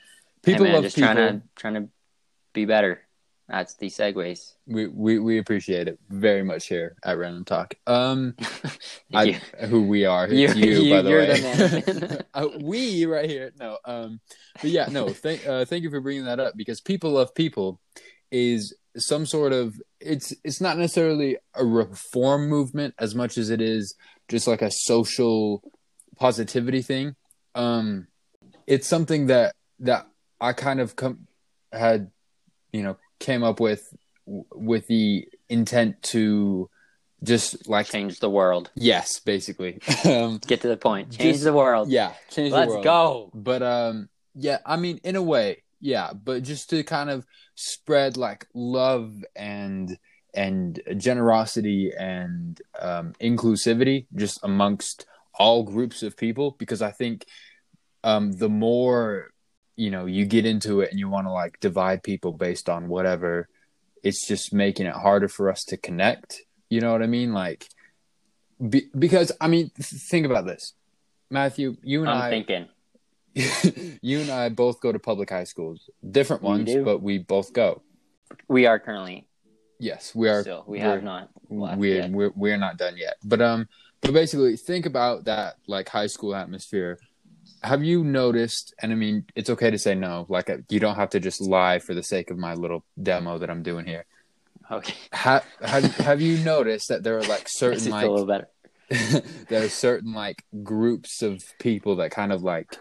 Hey, 0.44 0.54
people 0.54 0.66
man, 0.66 0.74
love 0.76 0.84
just 0.84 0.96
people 0.96 1.14
trying 1.14 1.40
to 1.42 1.48
trying 1.56 1.74
to 1.76 1.90
be 2.54 2.66
better. 2.66 3.02
That's 3.48 3.74
the 3.76 3.88
segues. 3.88 4.54
we, 4.68 4.86
we 4.88 5.18
we 5.18 5.38
appreciate 5.40 5.88
it 5.88 6.00
very 6.10 6.44
much 6.44 6.68
here 6.68 6.96
at 7.04 7.18
random 7.18 7.46
talk 7.46 7.74
um 7.88 8.36
I, 9.14 9.32
who 9.66 9.88
we 9.88 10.06
are. 10.06 10.28
You- 10.28 10.54
you, 10.54 10.82
you- 10.84 10.90
by 10.92 11.02
the 11.02 11.10
way. 11.10 11.26
the 11.42 12.26
uh, 12.36 12.48
we 12.62 13.06
right 13.08 13.28
here. 13.28 13.52
No, 13.60 13.80
um, 13.86 14.20
but 14.62 14.70
yeah, 14.70 14.88
no. 14.92 15.10
Thank, 15.10 15.48
uh, 15.48 15.66
thank 15.66 15.82
you 15.84 15.90
for 15.90 16.00
bringing 16.00 16.26
that 16.26 16.40
up 16.40 16.54
because 16.56 16.80
people 16.80 17.12
love 17.14 17.34
people 17.34 17.82
is 18.32 18.76
some 18.98 19.26
sort 19.26 19.52
of. 19.52 19.76
It's 20.00 20.32
it's 20.44 20.62
not 20.62 20.78
necessarily 20.78 21.38
a 21.56 21.66
reform 21.66 22.48
movement 22.50 22.94
as 23.00 23.16
much 23.16 23.38
as 23.38 23.50
it 23.50 23.62
is 23.62 23.96
just 24.28 24.48
like 24.48 24.62
a 24.62 24.70
social 24.72 25.64
positivity 26.18 26.84
thing. 26.84 27.16
Um, 27.56 28.08
it's 28.68 28.88
something 28.88 29.26
that 29.28 29.56
that 29.80 30.06
I 30.42 30.54
kind 30.54 30.80
of 30.80 30.96
come 30.96 31.28
had, 31.72 32.12
you 32.72 32.84
know, 32.84 32.98
came 33.20 33.44
up 33.44 33.60
with 33.60 33.94
with 34.26 34.88
the 34.88 35.28
intent 35.50 36.02
to 36.04 36.70
just 37.24 37.68
like 37.68 37.88
Change 37.88 38.20
the 38.20 38.30
world. 38.30 38.72
Yes, 38.76 39.20
basically. 39.20 39.80
um, 40.06 40.40
Get 40.48 40.62
to 40.62 40.68
the 40.70 40.78
point. 40.78 41.12
Change 41.12 41.34
Just- 41.36 41.44
the 41.44 41.54
world. 41.54 41.90
yeah, 41.90 42.14
change 42.30 42.54
Let's 42.54 42.68
the 42.68 42.76
world. 42.76 42.84
go. 42.84 43.32
But 43.34 43.62
um, 43.62 44.10
yeah, 44.36 44.60
I 44.66 44.78
mean, 44.78 45.00
in 45.04 45.16
a 45.16 45.22
way, 45.22 45.64
yeah. 45.82 46.14
But 46.14 46.44
just 46.44 46.70
to 46.70 46.84
kind 46.84 47.10
of 47.10 47.26
spread 47.56 48.16
like 48.18 48.46
love 48.54 49.14
and 49.36 49.98
and 50.34 50.80
generosity 50.98 51.92
and 51.98 52.62
um, 52.80 53.14
inclusivity 53.20 54.06
just 54.16 54.40
amongst 54.44 55.06
all 55.34 55.64
groups 55.64 56.04
of 56.04 56.16
people, 56.16 56.56
because 56.60 56.82
I 56.82 56.92
think 56.92 57.26
um, 58.04 58.32
the 58.34 58.50
more 58.50 59.32
you 59.80 59.90
know 59.92 60.06
you 60.06 60.26
get 60.26 60.46
into 60.46 60.82
it 60.82 60.92
and 60.92 61.00
you 61.00 61.10
want 61.10 61.28
to 61.28 61.32
like 61.32 61.60
divide 61.60 62.04
people 62.04 62.34
based 62.34 62.70
on 62.70 62.88
whatever, 62.88 63.48
it's 64.04 64.28
just 64.28 64.54
making 64.54 64.86
it 64.86 64.94
harder 64.94 65.28
for 65.28 65.50
us 65.50 65.64
to 65.66 65.78
connect. 65.78 66.42
You 66.70 66.82
know 66.82 66.92
what 66.92 67.02
I 67.02 67.08
mean? 67.08 67.34
Like, 67.34 67.68
be, 68.60 68.88
because 68.98 69.32
I 69.40 69.48
mean, 69.48 69.72
th- 69.76 70.02
think 70.10 70.26
about 70.26 70.46
this, 70.46 70.74
Matthew. 71.30 71.78
You 71.82 72.02
and 72.02 72.10
I'm 72.10 72.22
I, 72.24 72.30
thinking. 72.30 72.68
you 74.02 74.20
and 74.20 74.30
I 74.30 74.50
both 74.50 74.82
go 74.82 74.92
to 74.92 75.00
public 75.00 75.30
high 75.30 75.46
schools, 75.46 75.90
different 76.10 76.44
ones, 76.44 76.76
but 76.84 77.02
we 77.02 77.20
both 77.20 77.54
go. 77.54 77.82
We 78.48 78.66
are 78.66 78.80
currently 78.80 79.30
Yes, 79.80 80.14
we 80.14 80.28
are. 80.28 80.42
still. 80.42 80.66
We 80.68 80.80
have 80.80 81.04
not 81.04 81.30
we're, 81.48 82.08
we're 82.10 82.32
we're 82.36 82.58
not 82.58 82.78
done 82.78 82.98
yet. 82.98 83.16
But 83.24 83.42
um, 83.42 83.68
but 84.02 84.14
basically, 84.14 84.58
think 84.58 84.86
about 84.86 85.26
that 85.26 85.56
like 85.68 85.88
high 85.88 86.08
school 86.08 86.36
atmosphere. 86.36 87.00
Have 87.64 87.84
you 87.84 88.04
noticed? 88.04 88.74
And 88.82 88.92
I 88.92 88.96
mean, 88.96 89.26
it's 89.36 89.50
okay 89.50 89.70
to 89.70 89.78
say 89.78 89.96
no. 89.96 90.26
Like, 90.30 90.50
uh, 90.50 90.58
you 90.70 90.80
don't 90.80 90.96
have 90.96 91.10
to 91.12 91.20
just 91.20 91.42
lie 91.42 91.80
for 91.80 91.94
the 91.94 92.04
sake 92.04 92.32
of 92.32 92.38
my 92.38 92.54
little 92.54 92.84
demo 93.02 93.38
that 93.38 93.50
I'm 93.50 93.64
doing 93.64 93.86
here. 93.86 94.06
Okay. 94.72 94.94
Ha- 95.14 95.44
have 95.62 95.84
have 95.98 96.22
you 96.22 96.38
noticed 96.44 96.90
that 96.90 97.04
there 97.04 97.18
are 97.18 97.24
like 97.24 97.48
certain 97.48 97.90
like 97.90 98.06
a 98.06 98.10
little 98.10 98.26
better. 98.26 98.48
there 99.50 99.64
are 99.64 99.70
certain 99.70 100.14
like 100.14 100.44
groups 100.64 101.22
of 101.22 101.44
people 101.60 101.98
that 101.98 102.12
kind 102.12 102.32
of 102.32 102.44
like 102.44 102.78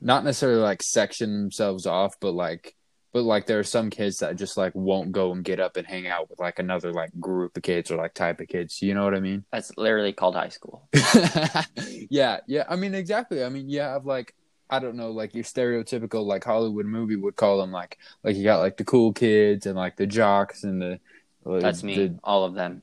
not 0.00 0.24
necessarily 0.24 0.60
like 0.60 0.82
section 0.82 1.32
themselves 1.32 1.86
off, 1.86 2.14
but 2.20 2.32
like 2.32 2.74
but 3.16 3.22
like 3.24 3.46
there 3.46 3.58
are 3.58 3.64
some 3.64 3.88
kids 3.88 4.18
that 4.18 4.36
just 4.36 4.58
like 4.58 4.74
won't 4.74 5.10
go 5.10 5.32
and 5.32 5.42
get 5.42 5.58
up 5.58 5.78
and 5.78 5.86
hang 5.86 6.06
out 6.06 6.28
with 6.28 6.38
like 6.38 6.58
another 6.58 6.92
like 6.92 7.08
group 7.18 7.56
of 7.56 7.62
kids 7.62 7.90
or 7.90 7.96
like 7.96 8.12
type 8.12 8.40
of 8.42 8.48
kids. 8.48 8.82
You 8.82 8.92
know 8.92 9.04
what 9.04 9.14
I 9.14 9.20
mean? 9.20 9.42
That's 9.50 9.72
literally 9.78 10.12
called 10.12 10.34
high 10.34 10.50
school. 10.50 10.86
yeah, 12.10 12.40
yeah. 12.46 12.64
I 12.68 12.76
mean, 12.76 12.94
exactly. 12.94 13.42
I 13.42 13.48
mean, 13.48 13.70
you 13.70 13.80
have 13.80 14.04
like 14.04 14.34
I 14.68 14.80
don't 14.80 14.96
know, 14.96 15.12
like 15.12 15.34
your 15.34 15.44
stereotypical 15.44 16.26
like 16.26 16.44
Hollywood 16.44 16.84
movie 16.84 17.16
would 17.16 17.36
call 17.36 17.56
them 17.58 17.72
like 17.72 17.96
like 18.22 18.36
you 18.36 18.44
got 18.44 18.58
like 18.58 18.76
the 18.76 18.84
cool 18.84 19.14
kids 19.14 19.64
and 19.64 19.76
like 19.76 19.96
the 19.96 20.06
jocks 20.06 20.62
and 20.64 20.82
the 20.82 21.00
That's 21.46 21.82
me. 21.82 21.94
the- 21.96 22.18
all 22.22 22.44
of 22.44 22.52
them. 22.52 22.82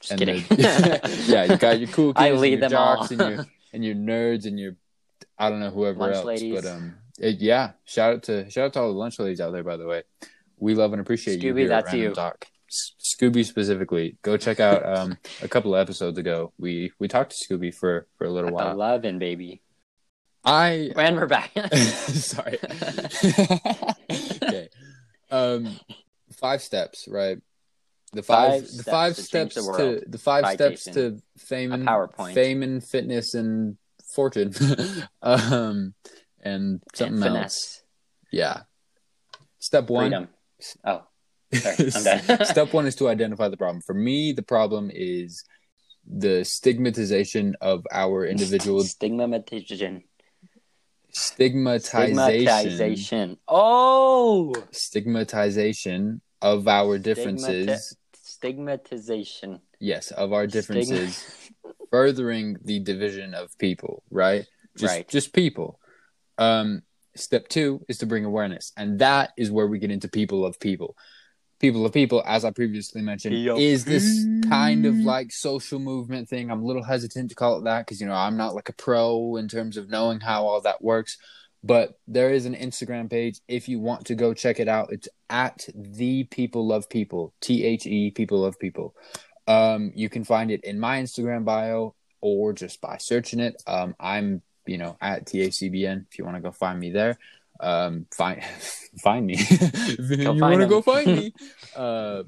Just 0.00 0.12
and 0.12 0.18
kidding. 0.20 0.42
the- 0.50 1.24
yeah, 1.26 1.44
you 1.50 1.56
got 1.56 1.80
your 1.80 1.88
cool 1.88 2.14
kids, 2.14 2.22
I 2.22 2.28
and 2.28 2.40
lead 2.40 2.60
your 2.60 2.68
them 2.68 2.78
all. 2.78 2.96
jocks 2.98 3.10
and 3.10 3.20
your 3.20 3.46
and 3.72 3.84
your 3.84 3.94
nerds 3.96 4.46
and 4.46 4.56
your 4.60 4.76
I 5.36 5.50
don't 5.50 5.58
know 5.58 5.70
whoever 5.70 5.98
Lunch 5.98 6.14
else, 6.14 6.24
ladies. 6.26 6.54
but 6.62 6.70
um, 6.70 6.94
it, 7.18 7.40
yeah. 7.40 7.72
Shout 7.84 8.12
out 8.14 8.22
to 8.24 8.50
shout 8.50 8.66
out 8.66 8.72
to 8.74 8.80
all 8.80 8.92
the 8.92 8.98
lunch 8.98 9.18
ladies 9.18 9.40
out 9.40 9.52
there. 9.52 9.62
By 9.64 9.76
the 9.76 9.86
way, 9.86 10.02
we 10.58 10.74
love 10.74 10.92
and 10.92 11.00
appreciate 11.00 11.42
you. 11.42 11.54
Scooby, 11.54 11.68
that's 11.68 11.92
you. 11.92 12.12
Talk. 12.12 12.46
Scooby 12.70 13.44
specifically, 13.44 14.16
go 14.22 14.36
check 14.36 14.58
out 14.58 14.84
um 14.84 15.16
a 15.42 15.48
couple 15.48 15.74
of 15.74 15.80
episodes 15.80 16.18
ago. 16.18 16.52
We 16.58 16.92
we 16.98 17.06
talked 17.08 17.36
to 17.36 17.44
Scooby 17.44 17.72
for 17.74 18.06
for 18.18 18.26
a 18.26 18.30
little 18.30 18.50
while. 18.50 18.72
Eleven, 18.72 19.18
baby. 19.18 19.60
I 20.44 20.90
And 20.96 21.16
we're 21.16 21.26
back. 21.26 21.52
sorry. 21.76 22.58
okay. 24.10 24.68
Um, 25.30 25.78
five 26.32 26.62
steps, 26.62 27.06
right? 27.08 27.38
The 28.12 28.22
five, 28.22 28.50
Five 28.52 28.62
the 28.62 28.68
steps 28.68 28.88
five 28.90 29.14
to 29.16 29.22
steps 29.22 29.54
the 29.54 29.72
to 29.78 30.02
the 30.10 30.18
five 30.18 30.46
steps 30.52 30.84
Citation. 30.84 31.18
to 31.18 31.44
fame 31.44 31.72
and 31.72 31.86
PowerPoint. 31.86 32.34
fame 32.34 32.62
and 32.62 32.82
fitness 32.84 33.34
and 33.34 33.76
fortune, 34.14 34.54
um, 35.22 35.94
and 36.44 36.80
something 36.94 37.22
and 37.22 37.36
else. 37.36 37.82
Yeah. 38.30 38.62
Step 39.58 39.88
one. 39.90 40.04
Freedom. 40.10 40.28
Oh, 40.84 41.02
sorry. 41.54 41.90
I'm 41.94 42.04
done. 42.26 42.44
Step 42.54 42.72
one 42.72 42.86
is 42.86 42.94
to 42.96 43.08
identify 43.08 43.48
the 43.48 43.56
problem. 43.56 43.80
For 43.86 43.94
me, 43.94 44.32
the 44.32 44.42
problem 44.42 44.90
is 44.94 45.44
the 46.06 46.44
stigmatization 46.44 47.54
of 47.60 47.84
our 47.90 48.26
individual 48.26 48.80
Stigmatization. 48.84 50.04
stigmatization 51.10 52.16
Stigmatization. 52.16 53.38
Oh, 53.48 54.54
stigmatization 54.72 56.20
of 56.42 56.68
our 56.68 56.98
differences 56.98 57.96
stigmatization. 58.12 59.60
yes 59.80 60.10
of 60.10 60.32
our 60.32 60.48
Stigma- 60.48 60.74
differences 60.80 61.24
furthering 61.90 62.56
the 62.64 62.80
division 62.80 63.32
of 63.34 63.56
people 63.58 64.02
right 64.10 64.44
just 64.76 64.92
Right. 64.94 65.08
just 65.08 65.32
people 65.32 65.78
um 66.38 66.82
step 67.16 67.48
two 67.48 67.84
is 67.88 67.98
to 67.98 68.06
bring 68.06 68.24
awareness. 68.24 68.72
And 68.76 68.98
that 68.98 69.32
is 69.36 69.50
where 69.50 69.66
we 69.66 69.78
get 69.78 69.90
into 69.90 70.08
people 70.08 70.44
of 70.44 70.58
people. 70.60 70.96
People 71.60 71.86
of 71.86 71.92
people 71.92 72.22
as 72.26 72.44
i 72.44 72.50
previously 72.50 73.00
mentioned 73.00 73.36
P 73.36 73.48
of 73.48 73.58
is 73.58 73.84
this 73.84 74.26
kind 74.48 74.84
of 74.84 74.96
like 74.96 75.32
social 75.32 75.78
movement 75.78 76.28
thing. 76.28 76.50
I'm 76.50 76.62
a 76.62 76.66
little 76.66 76.82
hesitant 76.82 77.30
to 77.30 77.34
call 77.34 77.58
it 77.58 77.64
that 77.64 77.86
because 77.86 78.00
you 78.00 78.06
know 78.06 78.14
i'm 78.14 78.36
not 78.36 78.54
like 78.54 78.68
a 78.68 78.74
pro 78.74 79.36
in 79.36 79.48
terms 79.48 79.76
of 79.76 79.88
knowing 79.88 80.20
how 80.20 80.44
all 80.44 80.60
that 80.62 80.82
works. 80.82 81.16
But 81.62 81.98
there 82.06 82.30
is 82.30 82.44
an 82.44 82.54
instagram 82.54 83.08
page. 83.08 83.40
If 83.48 83.68
you 83.68 83.80
want 83.80 84.06
to 84.06 84.14
go 84.14 84.34
check 84.34 84.60
it 84.60 84.68
out 84.68 84.92
it's 84.92 85.08
at 85.30 85.66
the 85.74 86.24
people 86.24 86.66
love 86.66 86.90
people 86.90 87.32
t-h-e 87.40 88.10
people 88.10 88.40
love 88.40 88.58
people. 88.58 88.94
Um 89.46 89.92
you 89.94 90.10
can 90.10 90.24
find 90.24 90.50
it 90.50 90.64
in 90.64 90.78
my 90.78 91.00
instagram 91.00 91.44
bio 91.46 91.94
or 92.20 92.52
just 92.52 92.80
by 92.82 92.98
searching 92.98 93.40
it. 93.40 93.62
Um 93.66 93.94
i'm 93.98 94.42
you 94.66 94.78
know 94.78 94.96
at 95.00 95.26
tacbn 95.26 96.06
if 96.10 96.18
you 96.18 96.24
want 96.24 96.36
to 96.36 96.42
go 96.42 96.50
find 96.50 96.78
me 96.78 96.90
there. 96.90 97.18
Um 97.60 98.06
find 98.10 98.42
find 99.02 99.26
me. 99.26 99.36
If 99.38 100.18
you 100.18 100.34
want 100.34 100.60
to 100.60 100.66
go 100.66 100.82
find 100.82 101.06
me. 101.06 101.34
Uh 101.76 102.22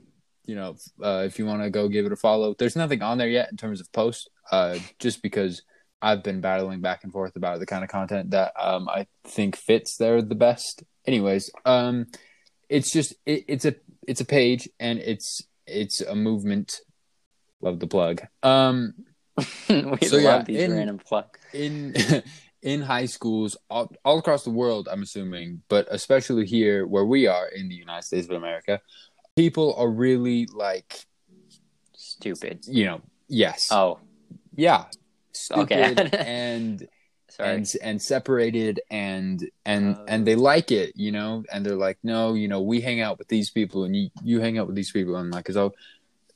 you 0.44 0.54
know 0.54 0.76
uh 1.02 1.24
if 1.26 1.38
you 1.38 1.46
want 1.46 1.62
to 1.62 1.70
go 1.70 1.88
give 1.88 2.06
it 2.06 2.12
a 2.12 2.16
follow. 2.16 2.54
There's 2.54 2.76
nothing 2.76 3.02
on 3.02 3.18
there 3.18 3.28
yet 3.28 3.50
in 3.50 3.56
terms 3.56 3.80
of 3.80 3.90
post 3.92 4.30
uh 4.50 4.78
just 4.98 5.22
because 5.22 5.62
i've 6.02 6.22
been 6.22 6.40
battling 6.42 6.80
back 6.82 7.02
and 7.04 7.12
forth 7.12 7.34
about 7.36 7.58
the 7.58 7.66
kind 7.66 7.82
of 7.82 7.88
content 7.88 8.30
that 8.30 8.52
um 8.60 8.86
i 8.88 9.06
think 9.24 9.56
fits 9.56 9.96
there 9.96 10.20
the 10.20 10.34
best. 10.34 10.84
Anyways 11.06 11.50
um 11.64 12.06
it's 12.68 12.92
just 12.92 13.14
it, 13.24 13.44
it's 13.48 13.64
a 13.64 13.74
it's 14.06 14.20
a 14.20 14.24
page 14.24 14.68
and 14.78 14.98
it's 14.98 15.40
it's 15.66 16.00
a 16.00 16.14
movement. 16.14 16.80
Love 17.60 17.80
the 17.80 17.86
plug. 17.86 18.22
Um 18.42 18.94
we 19.68 20.06
So, 20.06 20.16
love 20.16 20.22
yeah, 20.22 20.42
these 20.42 20.60
in- 20.62 20.72
random 20.72 20.98
plugs. 20.98 21.38
in 21.52 21.94
in 22.62 22.80
high 22.82 23.06
schools 23.06 23.56
all, 23.70 23.90
all 24.04 24.18
across 24.18 24.42
the 24.44 24.50
world 24.50 24.88
i'm 24.90 25.02
assuming 25.02 25.62
but 25.68 25.86
especially 25.90 26.44
here 26.46 26.86
where 26.86 27.04
we 27.04 27.26
are 27.26 27.46
in 27.48 27.68
the 27.68 27.74
united 27.74 28.02
states 28.02 28.26
of 28.28 28.32
america 28.34 28.80
people 29.36 29.74
are 29.76 29.88
really 29.90 30.46
like 30.52 31.06
Stupid. 31.94 32.64
you 32.66 32.84
know 32.86 33.00
yes 33.28 33.68
Oh, 33.70 33.98
yeah 34.54 34.86
Okay. 35.52 35.88
stupid 35.94 36.14
and 36.26 36.88
sorry. 37.28 37.54
and 37.56 37.72
and 37.82 38.02
separated 38.02 38.80
and 38.90 39.48
and 39.66 39.96
Oh. 39.98 40.04
and 40.08 40.26
they 40.26 40.34
like 40.34 40.72
it 40.72 40.92
you 40.96 41.12
know 41.12 41.44
and 41.52 41.64
they're 41.64 41.76
like 41.76 41.98
no 42.02 42.32
you 42.34 42.48
know 42.48 42.62
we 42.62 42.80
hang 42.80 43.00
out 43.00 43.18
with 43.18 43.28
these 43.28 43.50
people 43.50 43.84
and 43.84 43.94
you 43.94 44.08
you 44.24 44.40
hang 44.40 44.58
out 44.58 44.66
with 44.66 44.76
these 44.76 44.90
people 44.90 45.14
and 45.16 45.30
like 45.30 45.48
so 45.50 45.74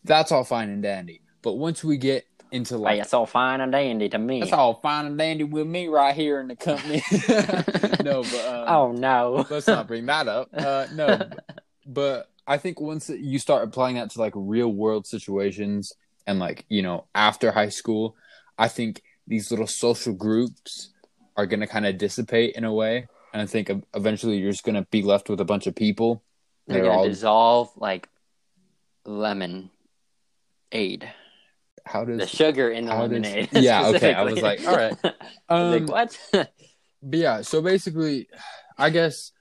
that's 0.05 0.31
all 0.33 0.45
fine 0.45 0.69
and 0.69 0.83
dandy 0.83 1.23
but 1.43 1.55
once 1.55 1.83
we 1.83 1.97
get 1.97 2.27
into 2.53 2.75
Hey, 2.75 2.81
like 2.81 3.01
it's 3.03 3.15
all 3.15 3.27
fine 3.27 3.61
and 3.61 3.73
dandy 3.73 4.09
to 4.09 4.19
me. 4.19 4.41
that's 4.41 4.53
all 4.53 4.75
fine 4.75 5.07
and 5.07 5.17
dandy 5.19 5.45
with 5.45 5.67
me 5.67 5.89
right 5.89 6.15
here 6.15 6.41
in 6.41 6.49
the 6.49 6.57
company 6.57 7.03
no 8.05 8.23
but 8.23 8.47
um, 8.47 8.65
oh 8.69 8.93
no. 8.93 9.47
let's 9.51 9.67
not 9.67 9.87
bring 9.87 10.07
that 10.07 10.29
up 10.29 10.49
uh 10.55 10.87
no 10.95 11.19
but 11.87 12.29
i 12.47 12.57
think 12.59 12.81
once 12.81 13.09
you 13.09 13.39
start 13.39 13.65
applying 13.65 13.95
that 13.97 14.11
to 14.11 14.19
like 14.19 14.33
real 14.37 14.69
world 14.73 15.07
situations 15.07 15.93
and 16.27 16.39
like 16.39 16.65
you 16.69 16.83
know 16.83 17.05
after 17.15 17.53
high 17.53 17.69
school 17.69 18.17
i 18.59 18.69
think 18.69 19.03
these 19.27 19.51
little 19.51 19.67
social 19.67 20.13
groups 20.13 20.91
are 21.37 21.47
going 21.47 21.61
to 21.61 21.67
kind 21.67 21.87
of 21.87 21.97
dissipate 21.99 22.55
in 22.57 22.65
a 22.65 22.73
way 22.75 23.07
and 23.33 23.41
i 23.41 23.47
think 23.47 23.71
eventually 23.95 24.37
you're 24.39 24.51
just 24.53 24.65
going 24.65 24.75
to 24.75 24.87
be 24.91 25.03
left 25.03 25.29
with 25.29 25.41
a 25.41 25.45
bunch 25.45 25.67
of 25.67 25.75
people 25.75 26.23
They're 26.67 26.79
They're 26.79 26.87
gonna 26.87 26.99
all- 26.99 27.09
dissolve 27.09 27.71
like 27.77 28.09
lemon 29.05 29.71
aid. 30.73 31.11
How 31.87 32.05
does 32.05 32.19
The 32.19 32.27
sugar 32.27 32.71
in 32.71 32.87
the 32.87 32.93
how 32.93 33.07
does- 33.07 33.23
lemonade. 33.23 33.49
Yeah, 33.53 33.89
okay, 33.89 34.13
I 34.15 34.23
was 34.23 34.41
like, 34.43 34.67
all 34.67 34.77
right. 34.77 34.97
Um, 35.49 35.87
like, 35.87 35.89
what? 35.89 36.19
But 37.03 37.19
yeah, 37.19 37.41
so 37.41 37.63
basically, 37.63 38.29
I 38.77 38.91
guess, 38.91 39.33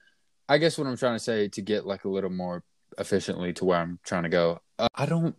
I 0.48 0.56
guess 0.56 0.78
what 0.78 0.86
I'm 0.86 0.96
trying 0.96 1.16
to 1.16 1.22
say 1.22 1.48
to 1.48 1.60
get 1.62 1.86
like 1.86 2.04
a 2.04 2.08
little 2.08 2.30
more 2.30 2.64
efficiently 2.96 3.52
to 3.54 3.66
where 3.66 3.78
I'm 3.78 3.98
trying 4.02 4.22
to 4.22 4.30
go. 4.30 4.60
Uh, 4.78 4.88
I 4.94 5.04
don't, 5.04 5.36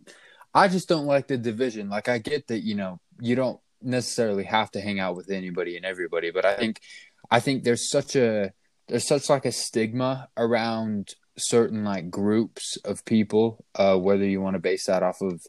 I 0.54 0.68
just 0.68 0.88
don't 0.88 1.06
like 1.06 1.26
the 1.26 1.36
division. 1.36 1.88
Like 1.88 2.08
I 2.08 2.18
get 2.18 2.46
that 2.46 2.62
you 2.62 2.76
know 2.76 3.00
you 3.20 3.34
don't 3.34 3.58
necessarily 3.82 4.44
have 4.44 4.70
to 4.70 4.80
hang 4.80 5.00
out 5.00 5.16
with 5.16 5.30
anybody 5.30 5.76
and 5.76 5.84
everybody, 5.84 6.30
but 6.30 6.44
I 6.44 6.54
think, 6.54 6.80
I 7.28 7.40
think 7.40 7.64
there's 7.64 7.90
such 7.90 8.14
a 8.14 8.52
there's 8.88 9.06
such 9.06 9.28
like 9.28 9.44
a 9.44 9.52
stigma 9.52 10.28
around 10.36 11.14
certain 11.36 11.82
like 11.82 12.08
groups 12.08 12.76
of 12.84 13.04
people, 13.04 13.64
uh, 13.74 13.96
whether 13.96 14.24
you 14.24 14.40
want 14.40 14.54
to 14.54 14.60
base 14.60 14.86
that 14.86 15.02
off 15.02 15.20
of 15.22 15.42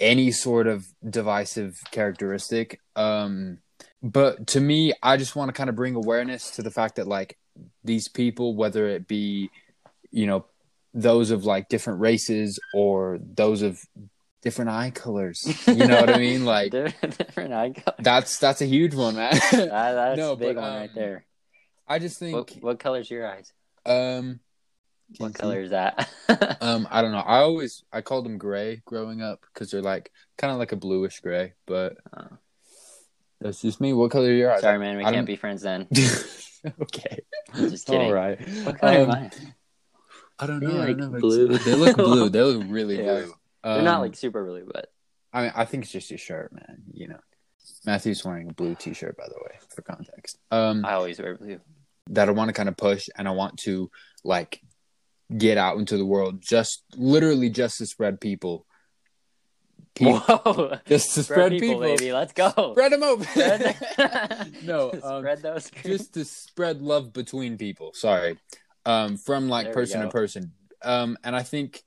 any 0.00 0.30
sort 0.32 0.66
of 0.66 0.86
divisive 1.08 1.80
characteristic. 1.90 2.80
Um, 2.96 3.58
but 4.02 4.46
to 4.48 4.60
me 4.60 4.92
i 5.02 5.16
just 5.16 5.34
want 5.34 5.48
to 5.48 5.52
kind 5.54 5.70
of 5.70 5.76
bring 5.76 5.94
awareness 5.94 6.50
to 6.50 6.62
the 6.62 6.70
fact 6.70 6.96
that 6.96 7.06
like 7.06 7.38
these 7.82 8.06
people 8.06 8.54
whether 8.54 8.86
it 8.86 9.08
be 9.08 9.48
you 10.10 10.26
know 10.26 10.44
those 10.92 11.30
of 11.30 11.46
like 11.46 11.70
different 11.70 12.00
races 12.00 12.58
or 12.74 13.18
those 13.34 13.62
of 13.62 13.80
different 14.42 14.70
eye 14.70 14.90
colors 14.90 15.42
you 15.66 15.86
know 15.86 16.00
what 16.00 16.10
i 16.10 16.18
mean 16.18 16.44
like 16.56 16.70
different 16.70 17.54
eye 17.54 17.70
color. 17.70 17.96
that's 18.00 18.38
that's 18.38 18.60
a 18.60 18.66
huge 18.66 18.94
one 18.94 19.16
man 19.16 19.32
That, 19.52 19.70
that's 19.70 20.18
No, 20.18 20.32
a 20.32 20.36
big 20.36 20.56
but, 20.56 20.60
one 20.62 20.74
right 20.74 20.90
um, 20.90 20.94
there. 20.94 21.24
i 21.88 21.98
just 21.98 22.20
What, 22.20 22.50
think 22.50 22.62
what 22.62 22.78
color's 22.78 23.10
your 23.10 23.26
eyes? 23.26 23.54
um 23.86 24.38
What 25.18 25.34
color 25.34 25.60
is 25.60 25.70
that? 25.70 26.08
um 26.60 26.88
i 26.90 27.02
don't 27.02 27.12
know 27.12 27.18
i 27.18 27.38
always 27.38 27.84
i 27.92 28.00
called 28.00 28.24
them 28.24 28.38
gray 28.38 28.82
growing 28.86 29.20
up 29.22 29.44
because 29.52 29.70
they're 29.70 29.82
like 29.82 30.10
kind 30.38 30.52
of 30.52 30.58
like 30.58 30.72
a 30.72 30.76
bluish 30.76 31.20
gray 31.20 31.52
but 31.66 31.96
Oh. 32.16 32.28
that's 33.40 33.60
just 33.60 33.80
me 33.80 33.92
what 33.92 34.10
color 34.10 34.28
are 34.28 34.32
your 34.32 34.52
eyes 34.52 34.62
Sorry, 34.62 34.78
man, 34.78 34.96
we 34.96 35.02
I 35.02 35.06
don't- 35.06 35.14
can't 35.14 35.26
be 35.26 35.36
friends 35.36 35.62
then. 35.62 35.86
okay 36.82 37.18
Just 37.54 37.86
kidding. 37.86 38.08
all 38.08 38.12
right 38.12 38.40
What 38.64 38.78
color 38.78 38.92
Um, 39.02 39.10
am 39.10 39.10
I? 39.10 39.30
I 40.38 40.46
don't 40.46 40.60
They're 40.60 40.68
know. 40.70 40.82
I 40.82 40.86
don't 40.86 41.12
know. 41.12 41.20
blue. 41.20 41.58
They 41.58 41.74
look 41.76 41.96
blue. 41.96 42.28
They 42.34 42.42
look 42.42 42.64
really 42.68 42.96
Yeah. 42.96 43.20
blue. 43.20 43.34
They're 43.62 43.82
not 43.82 43.96
Um, 43.96 44.00
like 44.02 44.16
super 44.16 44.44
blue, 44.44 44.66
but 44.72 44.90
I 45.32 45.42
mean, 45.42 45.52
I 45.54 45.64
think 45.64 45.84
it's 45.84 45.92
just 45.92 46.10
your 46.10 46.18
shirt, 46.18 46.52
man. 46.52 46.82
You 46.92 47.08
know, 47.08 47.20
Matthew's 47.86 48.24
wearing 48.24 48.50
a 48.50 48.52
blue 48.52 48.74
T-shirt, 48.74 49.16
by 49.16 49.26
the 49.28 49.34
way, 49.36 49.58
for 49.74 49.82
context. 49.82 50.38
Um, 50.50 50.84
I 50.84 50.94
always 50.94 51.18
wear 51.20 51.36
blue. 51.36 51.60
that 52.10 52.28
I 52.28 52.32
want 52.32 52.48
to 52.48 52.52
kind 52.52 52.68
of 52.68 52.76
push, 52.76 53.08
and 53.16 53.28
I 53.28 53.30
want 53.30 53.58
to 53.60 53.90
like 54.24 54.60
get 55.36 55.58
out 55.58 55.78
into 55.78 55.96
the 55.96 56.06
world, 56.06 56.42
just 56.42 56.82
literally 56.96 57.50
just 57.50 57.78
to 57.78 57.86
spread 57.86 58.20
people 58.20 58.66
people, 59.94 60.18
Whoa. 60.18 60.78
just 60.86 61.14
to 61.14 61.22
Spread 61.22 61.36
spread 61.36 61.50
people, 61.52 61.68
people, 61.68 61.80
baby. 61.80 62.12
Let's 62.12 62.32
go. 62.32 62.50
spread 62.72 62.92
them 62.92 63.02
open. 63.02 63.26
Spread- 63.26 64.56
no, 64.64 64.90
um, 65.02 65.20
Spread 65.22 65.42
those. 65.42 65.70
just 65.84 66.14
to 66.14 66.24
spread 66.24 66.82
love 66.82 67.12
between 67.12 67.56
people. 67.56 67.92
Sorry, 67.94 68.38
um, 68.84 69.16
from 69.16 69.48
like 69.48 69.66
There 69.66 69.74
person 69.74 70.02
to 70.02 70.08
person. 70.08 70.52
Um, 70.82 71.16
and 71.24 71.34
I 71.34 71.42
think, 71.42 71.82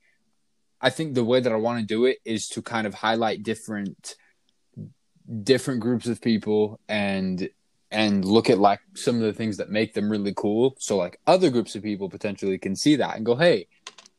I 0.80 0.90
think 0.90 1.14
the 1.14 1.24
way 1.24 1.40
that 1.40 1.52
I 1.52 1.56
want 1.56 1.80
to 1.80 1.86
do 1.86 2.04
it 2.06 2.18
is 2.24 2.48
to 2.48 2.62
kind 2.62 2.86
of 2.86 2.94
highlight 2.94 3.42
different, 3.44 4.16
different 5.42 5.80
groups 5.80 6.08
of 6.08 6.20
people 6.20 6.80
and 6.88 7.48
and 7.90 8.24
look 8.24 8.50
at 8.50 8.58
like 8.58 8.80
some 8.94 9.16
of 9.16 9.22
the 9.22 9.32
things 9.32 9.56
that 9.56 9.70
make 9.70 9.94
them 9.94 10.10
really 10.10 10.34
cool. 10.34 10.76
So 10.78 10.96
like 10.96 11.20
other 11.26 11.50
groups 11.50 11.74
of 11.74 11.82
people 11.82 12.08
potentially 12.08 12.58
can 12.58 12.76
see 12.76 12.96
that 12.96 13.16
and 13.16 13.24
go, 13.24 13.34
hey, 13.34 13.66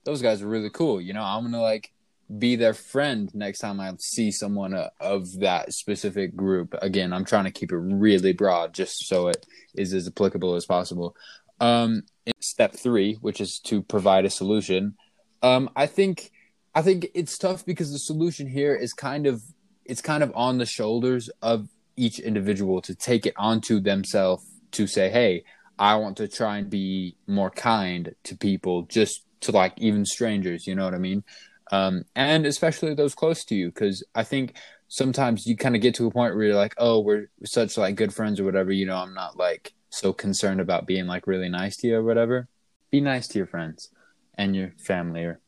those 0.06 0.22
guys 0.22 0.42
are 0.42 0.48
really 0.48 0.72
cool. 0.72 1.00
You 1.00 1.14
know, 1.14 1.24
I'm 1.24 1.44
gonna 1.44 1.62
like 1.62 1.92
be 2.38 2.56
their 2.56 2.74
friend 2.74 3.34
next 3.34 3.60
time 3.60 3.80
I 3.80 3.92
see 3.98 4.32
someone 4.32 4.74
uh, 4.74 4.90
of 5.00 5.40
that 5.40 5.74
specific 5.74 6.36
group. 6.36 6.76
Again, 6.82 7.14
I'm 7.14 7.26
trying 7.26 7.46
to 7.46 7.52
keep 7.52 7.72
it 7.72 7.78
really 7.78 8.34
broad 8.34 8.74
just 8.74 9.08
so 9.08 9.28
it 9.28 9.46
is 9.76 9.94
as 9.94 10.08
applicable 10.08 10.56
as 10.56 10.66
possible. 10.66 11.16
Um, 11.60 12.04
step 12.40 12.74
three, 12.74 13.16
which 13.16 13.42
is 13.42 13.60
to 13.62 13.82
provide 13.82 14.26
a 14.26 14.30
solution, 14.30 14.96
um, 15.42 15.70
I 15.76 15.88
think 15.88 16.32
I 16.76 16.82
think 16.82 17.08
it's 17.14 17.38
tough 17.38 17.66
because 17.66 17.92
the 17.92 18.00
solution 18.00 18.48
here 18.48 18.76
is 18.76 18.94
kind 18.94 19.26
of 19.28 19.42
it's 19.86 20.02
kind 20.02 20.24
of 20.24 20.32
on 20.36 20.60
the 20.60 20.66
shoulders 20.66 21.30
of 21.42 21.68
each 22.00 22.20
individual 22.20 22.82
to 22.82 22.96
take 22.96 23.26
it 23.26 23.34
onto 23.38 23.80
themselves 23.80 24.46
to 24.72 24.88
say, 24.88 25.10
hey, 25.10 25.44
I 25.78 25.96
want 25.96 26.18
to 26.18 26.28
try 26.28 26.58
and 26.58 26.70
be 26.70 27.16
more 27.28 27.50
kind 27.50 28.16
to 28.24 28.36
people, 28.36 28.84
just 28.84 29.24
to 29.42 29.52
like 29.52 29.74
even 29.78 30.06
strangers. 30.06 30.68
You 30.68 30.76
know 30.76 30.86
what 30.86 30.94
I 30.94 31.00
mean? 31.00 31.24
Um, 31.72 32.06
and 32.16 32.46
especially 32.46 32.94
those 32.94 33.16
close 33.16 33.46
to 33.46 33.56
you, 33.56 33.70
because 33.70 34.04
I 34.16 34.24
think 34.24 34.56
sometimes 34.88 35.46
you 35.46 35.56
kind 35.56 35.76
of 35.76 35.82
get 35.82 35.96
to 35.96 36.08
a 36.08 36.12
point 36.12 36.36
where 36.36 36.46
you're 36.46 36.56
like, 36.56 36.76
oh, 36.78 37.00
we're 37.00 37.30
such 37.46 37.78
like 37.78 37.96
good 37.96 38.14
friends 38.14 38.40
or 38.40 38.44
whatever. 38.44 38.72
You 38.72 38.86
know, 38.86 38.98
I'm 38.98 39.14
not 39.14 39.38
like 39.38 39.74
so 39.90 40.14
concerned 40.14 40.62
about 40.62 40.88
being 40.88 41.06
like 41.08 41.28
really 41.28 41.50
nice 41.50 41.78
to 41.78 41.88
you 41.88 41.98
or 41.98 42.04
whatever. 42.04 42.48
Be 42.92 43.02
nice 43.02 43.28
to 43.30 43.38
your 43.38 43.48
friends 43.48 43.90
and 44.36 44.56
your 44.56 44.72
family 44.78 45.24
or 45.24 45.40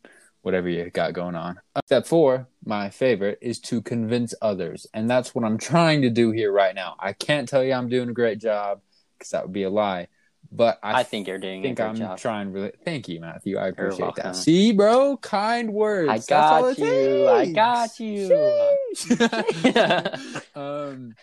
whatever 0.41 0.69
you 0.69 0.89
got 0.89 1.13
going 1.13 1.35
on. 1.35 1.59
Uh, 1.75 1.81
Step 1.85 2.05
four, 2.05 2.47
my 2.65 2.89
favorite, 2.89 3.39
is 3.41 3.59
to 3.59 3.81
convince 3.81 4.33
others. 4.41 4.87
And 4.93 5.09
that's 5.09 5.33
what 5.35 5.45
I'm 5.45 5.57
trying 5.71 6.01
to 6.03 6.09
do 6.09 6.31
here 6.31 6.51
right 6.51 6.75
now. 6.75 6.95
I 6.99 7.13
can't 7.13 7.47
tell 7.47 7.63
you 7.63 7.73
I'm 7.73 7.89
doing 7.89 8.09
a 8.09 8.13
great 8.13 8.39
job 8.39 8.81
because 9.17 9.31
that 9.31 9.43
would 9.43 9.53
be 9.53 9.63
a 9.63 9.69
lie. 9.69 10.07
But 10.51 10.79
I, 10.83 10.99
I 10.99 11.03
think 11.03 11.27
you're 11.27 11.37
doing 11.37 11.61
think 11.61 11.79
I'm 11.79 11.95
job. 11.95 12.17
trying 12.17 12.51
really. 12.51 12.71
Thank 12.83 13.07
you, 13.07 13.21
Matthew. 13.21 13.57
I 13.57 13.67
appreciate 13.67 14.15
that. 14.15 14.35
See, 14.35 14.73
bro, 14.73 15.15
kind 15.17 15.71
words. 15.71 16.09
I 16.09 16.17
got 16.19 16.77
you. 16.77 17.27
I 17.29 17.51
got 17.51 17.99
you. 17.99 18.35
um, 20.55 21.15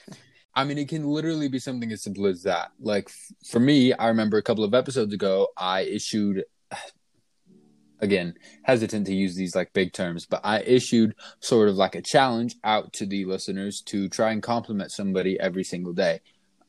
I 0.55 0.65
mean, 0.65 0.79
it 0.79 0.89
can 0.89 1.05
literally 1.05 1.49
be 1.49 1.59
something 1.59 1.93
as 1.93 2.03
simple 2.03 2.27
as 2.27 2.43
that. 2.45 2.73
Like 2.81 3.09
f- 3.09 3.33
for 3.47 3.61
me, 3.61 3.93
I 3.93 4.09
remember 4.09 4.39
a 4.39 4.43
couple 4.43 4.65
of 4.65 4.73
episodes 4.73 5.13
ago, 5.13 5.49
I 5.57 5.83
issued. 5.83 6.45
Again, 8.01 8.35
hesitant 8.63 9.07
to 9.07 9.15
use 9.15 9.35
these 9.35 9.57
like 9.57 9.73
big 9.73 9.93
terms, 9.93 10.25
but 10.27 10.41
I 10.45 10.61
issued 10.61 11.15
sort 11.41 11.69
of 11.69 11.75
like 11.77 11.95
a 11.97 12.03
challenge 12.03 12.55
out 12.63 12.93
to 12.95 13.07
the 13.07 13.25
listeners 13.25 13.81
to 13.87 14.09
try 14.09 14.31
and 14.31 14.43
compliment 14.43 14.93
somebody 14.93 15.39
every 15.41 15.65
single 15.65 15.93
day. 15.93 16.21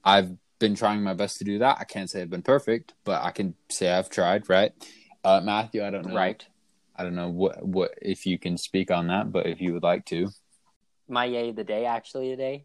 I've 0.04 0.32
been 0.58 0.76
trying 0.76 1.04
my 1.04 1.14
best 1.14 1.38
to 1.38 1.44
do 1.44 1.60
that. 1.60 1.78
I 1.80 1.84
can't 1.84 2.10
say 2.10 2.22
I've 2.22 2.30
been 2.30 2.42
perfect, 2.42 2.94
but 3.04 3.24
I 3.24 3.32
can 3.32 3.54
say 3.70 3.92
I've 3.92 4.10
tried. 4.10 4.50
Right, 4.50 4.72
uh, 5.24 5.42
Matthew? 5.44 5.86
I 5.86 5.90
don't 5.92 6.08
know. 6.08 6.16
right. 6.16 6.44
I 6.96 7.04
don't 7.04 7.16
know 7.16 7.30
what 7.30 7.64
what 7.66 7.92
if 8.02 8.26
you 8.26 8.38
can 8.38 8.58
speak 8.58 8.92
on 8.92 9.08
that, 9.08 9.32
but 9.32 9.46
if 9.46 9.62
you 9.62 9.74
would 9.74 9.84
like 9.84 10.06
to. 10.08 10.30
My 11.08 11.26
yay 11.26 11.50
of 11.50 11.56
the 11.56 11.64
day 11.64 11.86
actually 11.86 12.30
today 12.30 12.64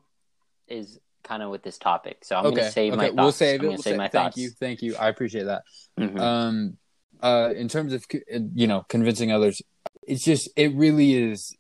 is 0.66 0.98
kind 1.22 1.42
of 1.42 1.50
with 1.50 1.62
this 1.62 1.78
topic. 1.78 2.24
So 2.24 2.36
I'm 2.36 2.42
going 2.44 2.56
to 2.56 2.70
save 2.70 2.94
my 2.94 3.04
thoughts. 3.06 3.16
We'll 3.16 3.32
save 3.32 3.62
it. 3.62 3.68
We'll 3.68 3.78
save 3.78 3.94
sa- 3.94 3.96
my 3.98 4.08
thank 4.08 4.12
thoughts. 4.12 4.36
you, 4.36 4.50
thank 4.50 4.82
you. 4.82 4.96
I 4.96 5.08
appreciate 5.08 5.44
that. 5.44 5.62
Mhm. 5.98 6.20
Um, 6.20 6.76
uh, 7.24 7.54
in 7.56 7.68
terms 7.68 7.94
of 7.94 8.04
you 8.54 8.66
know 8.66 8.84
convincing 8.88 9.32
others, 9.32 9.62
it's 10.06 10.22
just 10.22 10.50
it 10.56 10.74
really 10.74 11.14
is, 11.14 11.56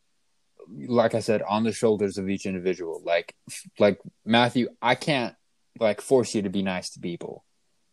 like 0.68 1.14
I 1.14 1.20
said, 1.20 1.40
on 1.42 1.64
the 1.64 1.72
shoulders 1.72 2.18
of 2.18 2.28
each 2.28 2.44
individual. 2.44 3.00
Like 3.02 3.34
like 3.78 3.98
Matthew, 4.26 4.68
I 4.82 4.94
can't 4.94 5.34
like 5.80 6.02
force 6.02 6.34
you 6.34 6.42
to 6.42 6.50
be 6.50 6.62
nice 6.62 6.90
to 6.90 7.00
people, 7.00 7.44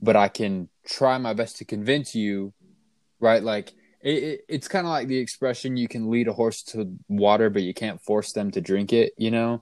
but 0.02 0.18
I 0.18 0.28
can 0.28 0.68
try 0.86 1.18
my 1.18 1.34
best 1.34 1.58
to 1.58 1.66
convince 1.66 2.14
you, 2.14 2.54
right? 3.20 3.42
Like. 3.42 3.74
It, 4.04 4.24
it, 4.24 4.42
it's 4.50 4.68
kind 4.68 4.88
of 4.88 4.90
like 4.90 5.10
the 5.10 5.20
expression 5.20 5.78
you 5.78 5.88
can 5.88 6.10
lead 6.10 6.28
a 6.28 6.34
horse 6.34 6.64
to 6.74 6.92
water 7.08 7.52
but 7.52 7.62
you 7.62 7.72
can't 7.72 8.02
force 8.02 8.34
them 8.34 8.50
to 8.50 8.60
drink 8.60 8.94
it 8.94 9.14
you 9.16 9.30
know 9.30 9.62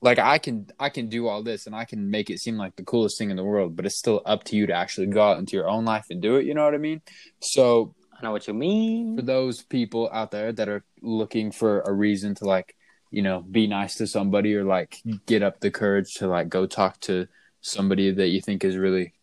like 0.00 0.18
I 0.18 0.38
can 0.38 0.68
I 0.78 0.90
can 0.90 1.08
do 1.08 1.26
all 1.26 1.42
this 1.42 1.66
and 1.66 1.74
I 1.74 1.84
can 1.84 2.10
make 2.10 2.30
it 2.30 2.38
seem 2.38 2.56
like 2.56 2.76
the 2.76 2.84
coolest 2.84 3.18
thing 3.18 3.30
in 3.30 3.36
the 3.36 3.44
world, 3.44 3.76
but 3.76 3.86
it's 3.86 3.98
still 3.98 4.22
up 4.24 4.44
to 4.44 4.56
you 4.56 4.66
to 4.66 4.72
actually 4.72 5.06
go 5.08 5.22
out 5.22 5.38
into 5.38 5.56
your 5.56 5.68
own 5.68 5.84
life 5.84 6.06
and 6.10 6.22
do 6.22 6.36
it. 6.36 6.46
You 6.46 6.54
know 6.54 6.64
what 6.64 6.74
I 6.74 6.78
mean? 6.78 7.02
So 7.40 7.94
I 8.18 8.24
know 8.24 8.32
what 8.32 8.46
you 8.46 8.54
mean. 8.54 9.16
for 9.16 9.22
those 9.22 9.62
people 9.62 10.08
out 10.12 10.30
there 10.30 10.52
that 10.52 10.68
are 10.68 10.84
looking 11.02 11.52
for 11.52 11.80
a 11.82 11.92
reason 11.92 12.34
to 12.36 12.44
like, 12.44 12.74
you 13.10 13.22
know, 13.22 13.40
be 13.40 13.66
nice 13.66 13.96
to 13.96 14.06
somebody 14.06 14.54
or 14.54 14.64
like 14.64 14.98
get 15.26 15.42
up 15.42 15.60
the 15.60 15.70
courage 15.70 16.14
to 16.14 16.28
like 16.28 16.48
go 16.48 16.66
talk 16.66 17.00
to 17.00 17.26
somebody 17.60 18.10
that 18.10 18.28
you 18.28 18.40
think 18.40 18.64
is 18.64 18.76
really 18.76 19.14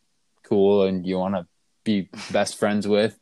cool 0.43 0.83
and 0.83 1.05
you 1.05 1.17
want 1.17 1.35
to 1.35 1.47
be 1.83 2.09
best 2.31 2.57
friends 2.57 2.87
with. 2.87 3.17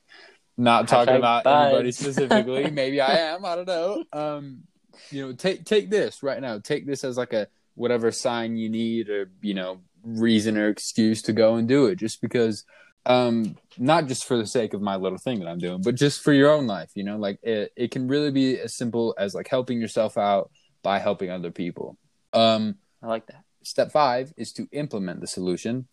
Not 0.57 0.87
talking 0.87 1.15
Hashtag 1.15 1.17
about 1.17 1.43
buds. 1.43 1.73
anybody 1.73 1.91
specifically. 1.91 2.69
Maybe 2.71 3.01
I 3.01 3.17
am. 3.33 3.43
I 3.45 3.55
don't 3.55 3.67
know. 3.67 4.03
Um, 4.13 4.63
you 5.09 5.25
know, 5.25 5.33
take 5.33 5.65
take 5.65 5.89
this 5.89 6.23
right 6.23 6.41
now. 6.41 6.59
Take 6.59 6.85
this 6.85 7.03
as 7.03 7.17
like 7.17 7.33
a 7.33 7.47
whatever 7.75 8.11
sign 8.11 8.55
you 8.57 8.69
need 8.69 9.09
or 9.09 9.31
you 9.41 9.53
know 9.53 9.81
reason 10.03 10.57
or 10.57 10.67
excuse 10.69 11.21
to 11.23 11.33
go 11.33 11.55
and 11.55 11.67
do 11.67 11.85
it. 11.87 11.95
Just 11.95 12.21
because, 12.21 12.65
um, 13.05 13.57
not 13.77 14.07
just 14.07 14.25
for 14.25 14.37
the 14.37 14.45
sake 14.45 14.73
of 14.73 14.81
my 14.81 14.95
little 14.95 15.17
thing 15.17 15.39
that 15.39 15.47
I'm 15.47 15.59
doing, 15.59 15.81
but 15.81 15.95
just 15.95 16.21
for 16.21 16.33
your 16.33 16.51
own 16.51 16.67
life. 16.67 16.91
You 16.95 17.03
know, 17.03 17.17
like 17.17 17.39
it 17.43 17.71
it 17.75 17.91
can 17.91 18.07
really 18.07 18.31
be 18.31 18.59
as 18.59 18.75
simple 18.75 19.15
as 19.17 19.33
like 19.33 19.47
helping 19.47 19.79
yourself 19.81 20.17
out 20.17 20.51
by 20.81 20.99
helping 20.99 21.29
other 21.29 21.51
people. 21.51 21.97
Um, 22.33 22.75
I 23.01 23.07
like 23.07 23.27
that. 23.27 23.43
step 23.63 23.91
five 23.91 24.33
is 24.37 24.53
to 24.53 24.67
implement 24.71 25.21
the 25.21 25.27
solution, 25.27 25.87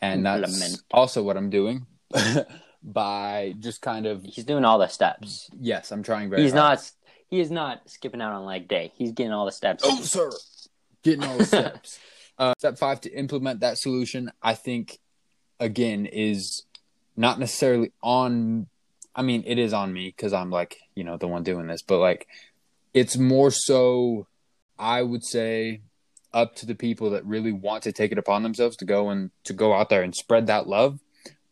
and 0.00 0.24
that's 0.24 0.82
also 0.92 1.22
what 1.22 1.36
I'm 1.36 1.50
doing. 1.50 1.86
by 2.84 3.54
just 3.58 3.80
kind 3.80 4.06
of 4.06 4.22
He's 4.24 4.44
doing 4.44 4.64
all 4.64 4.78
the 4.78 4.88
steps. 4.88 5.48
yes, 5.58 5.90
I'm 5.90 6.02
trying 6.02 6.28
very 6.28 6.42
He's 6.42 6.52
hard. 6.52 6.78
not. 6.78 6.90
He 7.34 7.40
is 7.40 7.50
not 7.50 7.90
skipping 7.90 8.20
out 8.20 8.32
on 8.32 8.44
leg 8.44 8.68
day. 8.68 8.92
He's 8.94 9.10
getting 9.10 9.32
all 9.32 9.44
the 9.44 9.50
steps. 9.50 9.82
Oh, 9.84 10.00
sir. 10.02 10.30
Getting 11.02 11.24
all 11.24 11.36
the 11.36 11.44
steps. 11.44 11.98
uh, 12.38 12.54
step 12.58 12.78
five 12.78 13.00
to 13.00 13.10
implement 13.10 13.58
that 13.58 13.76
solution, 13.76 14.30
I 14.40 14.54
think, 14.54 15.00
again, 15.58 16.06
is 16.06 16.62
not 17.16 17.40
necessarily 17.40 17.90
on. 18.04 18.68
I 19.16 19.22
mean, 19.22 19.42
it 19.48 19.58
is 19.58 19.72
on 19.72 19.92
me 19.92 20.14
because 20.16 20.32
I'm 20.32 20.50
like, 20.52 20.78
you 20.94 21.02
know, 21.02 21.16
the 21.16 21.26
one 21.26 21.42
doing 21.42 21.66
this, 21.66 21.82
but 21.82 21.98
like, 21.98 22.28
it's 22.92 23.16
more 23.16 23.50
so, 23.50 24.28
I 24.78 25.02
would 25.02 25.24
say, 25.24 25.80
up 26.32 26.54
to 26.54 26.66
the 26.66 26.76
people 26.76 27.10
that 27.10 27.26
really 27.26 27.50
want 27.50 27.82
to 27.82 27.90
take 27.90 28.12
it 28.12 28.18
upon 28.18 28.44
themselves 28.44 28.76
to 28.76 28.84
go 28.84 29.10
and 29.10 29.32
to 29.42 29.52
go 29.52 29.74
out 29.74 29.88
there 29.88 30.04
and 30.04 30.14
spread 30.14 30.46
that 30.46 30.68
love. 30.68 31.00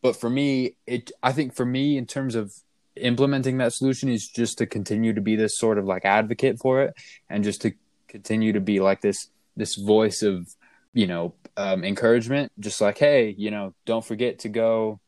But 0.01 0.15
for 0.15 0.31
me, 0.31 0.77
it, 0.87 1.11
I 1.25 1.33
think 1.33 1.57
for 1.57 1.67
me, 1.67 1.97
in 1.97 2.07
terms 2.07 2.37
of 2.37 2.53
implementing 2.97 3.59
that 3.59 3.73
solution 3.73 4.09
is 4.09 4.29
just 4.29 4.59
to 4.59 4.67
continue 4.67 5.13
to 5.15 5.21
be 5.21 5.37
this 5.37 5.57
sort 5.59 5.79
of 5.79 5.85
like 5.87 6.05
advocate 6.05 6.59
for 6.59 6.83
it 6.83 6.95
and 7.31 7.43
just 7.43 7.63
to 7.63 7.73
continue 8.09 8.53
to 8.53 8.61
be 8.61 8.81
like 8.81 9.01
this 9.01 9.29
this 9.57 9.77
voice 9.77 10.23
of 10.23 10.47
you 10.93 11.07
know 11.07 11.35
um, 11.57 11.85
encouragement 11.85 12.53
just 12.61 12.81
like 12.81 12.99
hey 12.99 13.35
you 13.39 13.51
know 13.51 13.75
don't 13.87 14.05
forget 14.05 14.41
to 14.41 14.49
go 14.49 15.01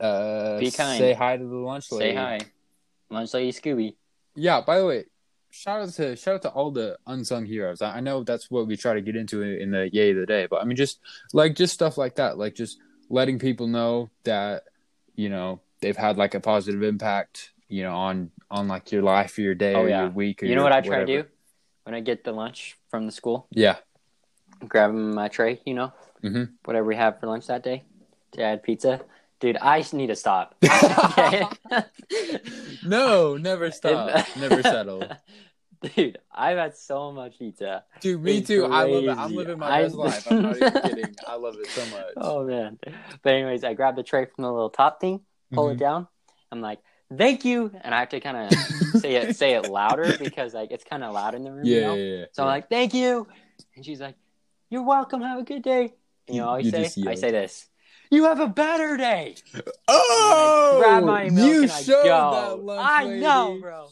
uh 0.00 0.58
Be 0.58 0.70
kind. 0.70 0.98
say 0.98 1.12
hi 1.12 1.36
to 1.36 1.44
the 1.44 1.56
lunch 1.56 1.90
lady 1.90 2.12
Say 2.12 2.16
hi. 2.16 2.40
Lunch 3.10 3.34
lady 3.34 3.52
Scooby. 3.52 3.94
yeah 4.36 4.60
by 4.60 4.78
the 4.78 4.86
way 4.86 5.04
shout 5.50 5.80
out 5.82 5.88
to 5.90 6.14
shout 6.16 6.34
out 6.36 6.42
to 6.42 6.50
all 6.50 6.70
the 6.70 6.96
unsung 7.06 7.46
heroes 7.46 7.82
i 7.82 7.96
I 7.96 8.00
know 8.00 8.22
that's 8.22 8.50
what 8.50 8.66
we 8.68 8.76
try 8.76 8.94
to 8.94 9.00
get 9.00 9.16
into 9.16 9.42
in 9.42 9.70
the 9.72 9.88
yay 9.92 10.10
of 10.10 10.16
the 10.16 10.26
day 10.26 10.46
but 10.48 10.60
i 10.62 10.64
mean 10.64 10.76
just 10.76 11.00
like 11.32 11.56
just 11.56 11.74
stuff 11.74 11.98
like 11.98 12.16
that 12.16 12.38
like 12.38 12.54
just 12.54 12.78
letting 13.10 13.38
people 13.38 13.66
know 13.66 14.10
that 14.24 14.64
you 15.16 15.28
know 15.28 15.60
they've 15.84 15.96
had 15.96 16.16
like 16.16 16.34
a 16.34 16.40
positive 16.40 16.82
impact 16.82 17.52
you 17.68 17.82
know 17.82 17.94
on 17.94 18.30
on 18.50 18.68
like 18.68 18.90
your 18.90 19.02
life 19.02 19.36
or 19.38 19.42
your 19.42 19.54
day 19.54 19.74
Oh, 19.74 19.82
or 19.82 19.88
yeah. 19.88 20.02
your 20.02 20.10
week 20.10 20.42
or 20.42 20.46
You 20.46 20.54
know 20.54 20.62
your 20.62 20.70
what 20.70 20.72
I 20.72 20.80
try 20.80 20.98
to 21.00 21.06
do 21.06 21.24
when 21.84 21.94
I 21.94 22.00
get 22.00 22.24
the 22.24 22.32
lunch 22.32 22.76
from 22.90 23.06
the 23.06 23.12
school? 23.12 23.46
yeah 23.50 23.76
Grab 24.66 24.90
them 24.90 25.14
my 25.14 25.28
tray. 25.28 25.60
You 25.66 25.74
know, 25.74 25.92
Mhm. 26.22 26.52
whatever 26.64 26.86
we 26.86 26.96
have 26.96 27.20
for 27.20 27.26
lunch 27.26 27.46
that 27.48 27.62
day. 27.62 27.82
Dad 28.32 28.62
pizza. 28.62 29.00
Dude, 29.40 29.58
I 29.60 29.84
need 29.92 30.06
to 30.08 30.16
stop. 30.16 30.54
No 32.82 33.36
never 33.36 33.70
stop 33.70 34.26
never 34.36 34.62
settle 34.62 35.08
Dude, 35.96 36.16
I've 36.32 36.56
had 36.56 36.76
so 36.76 37.12
much 37.12 37.38
pizza. 37.38 37.84
dude 38.00 38.22
me 38.22 38.38
It's 38.38 38.48
too 38.48 38.64
i 38.64 38.84
love 38.84 39.04
it 39.04 39.18
i'm 39.18 39.34
living 39.34 39.58
my 39.58 39.68
I- 39.70 39.82
best 39.82 39.94
life 39.96 40.26
i'm 40.30 40.42
not 40.42 40.56
even 40.56 40.72
kidding 40.82 41.14
i 41.26 41.34
love 41.36 41.56
it 41.60 41.68
so 41.70 41.84
much 41.86 42.14
Oh 42.16 42.44
man. 42.44 42.78
But 43.22 43.34
anyways, 43.34 43.64
I 43.64 43.74
grab 43.74 43.96
the 43.96 44.02
tray 44.02 44.24
from 44.26 44.44
the 44.44 44.52
little 44.52 44.70
top 44.70 45.00
thing, 45.00 45.20
pull 45.54 45.66
Mhm. 45.68 45.72
it 45.72 45.78
down. 45.78 46.08
I'm 46.52 46.60
like, 46.60 46.80
thank 47.16 47.44
you, 47.44 47.70
and 47.82 47.94
I 47.94 48.00
have 48.00 48.10
to 48.10 48.20
kind 48.20 48.36
of 48.36 48.52
say 49.02 49.14
it 49.16 49.36
say 49.36 49.54
it 49.54 49.62
louder 49.64 50.16
because 50.18 50.54
like 50.54 50.70
it's 50.70 50.84
kind 50.84 51.02
of 51.04 51.14
loud 51.14 51.34
in 51.34 51.42
the 51.44 51.52
room. 51.52 51.64
Yeah, 51.66 51.74
you 51.74 51.80
know? 51.82 51.94
yeah, 51.96 52.18
yeah. 52.20 52.24
So 52.32 52.42
I'm 52.42 52.48
like, 52.48 52.68
thank 52.68 52.94
you, 52.94 53.26
and 53.76 53.84
she's 53.84 54.00
like, 54.00 54.16
you're 54.70 54.82
welcome. 54.84 55.20
Have 55.22 55.38
a 55.38 55.44
good 55.44 55.62
day. 55.62 55.94
And 56.28 56.36
you 56.36 56.42
know, 56.42 56.50
I 56.50 56.62
say, 56.62 56.90
I 57.06 57.14
say 57.14 57.30
this. 57.30 57.68
You 58.10 58.24
have 58.24 58.40
a 58.40 58.46
better 58.48 58.96
day. 58.96 59.36
Oh, 59.88 60.76
grab 60.78 61.04
my 61.04 61.28
milk 61.30 61.48
you 61.48 61.62
and 61.62 61.70
I 61.72 61.82
showed 61.82 62.02
go. 62.04 62.30
that 62.32 62.62
lunch 62.62 62.88
I 62.90 63.04
lady. 63.04 63.20
know, 63.20 63.58
bro. 63.60 63.88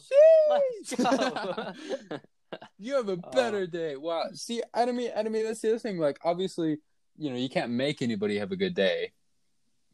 Let's 0.49 0.95
go. 0.95 1.73
you 2.79 2.95
have 2.95 3.09
a 3.09 3.13
Oh. 3.13 3.29
better 3.31 3.67
day. 3.67 3.95
Wow. 3.95 4.25
See, 4.33 4.61
I 4.73 4.85
mean, 4.91 5.11
I 5.15 5.23
mean, 5.23 5.43
that's 5.43 5.61
the 5.61 5.69
other 5.69 5.79
thing. 5.79 5.97
Like, 5.97 6.19
obviously, 6.23 6.77
you 7.17 7.29
know, 7.29 7.35
you 7.37 7.49
can't 7.49 7.71
make 7.71 8.01
anybody 8.01 8.37
have 8.39 8.51
a 8.51 8.55
good 8.55 8.73
day, 8.75 9.11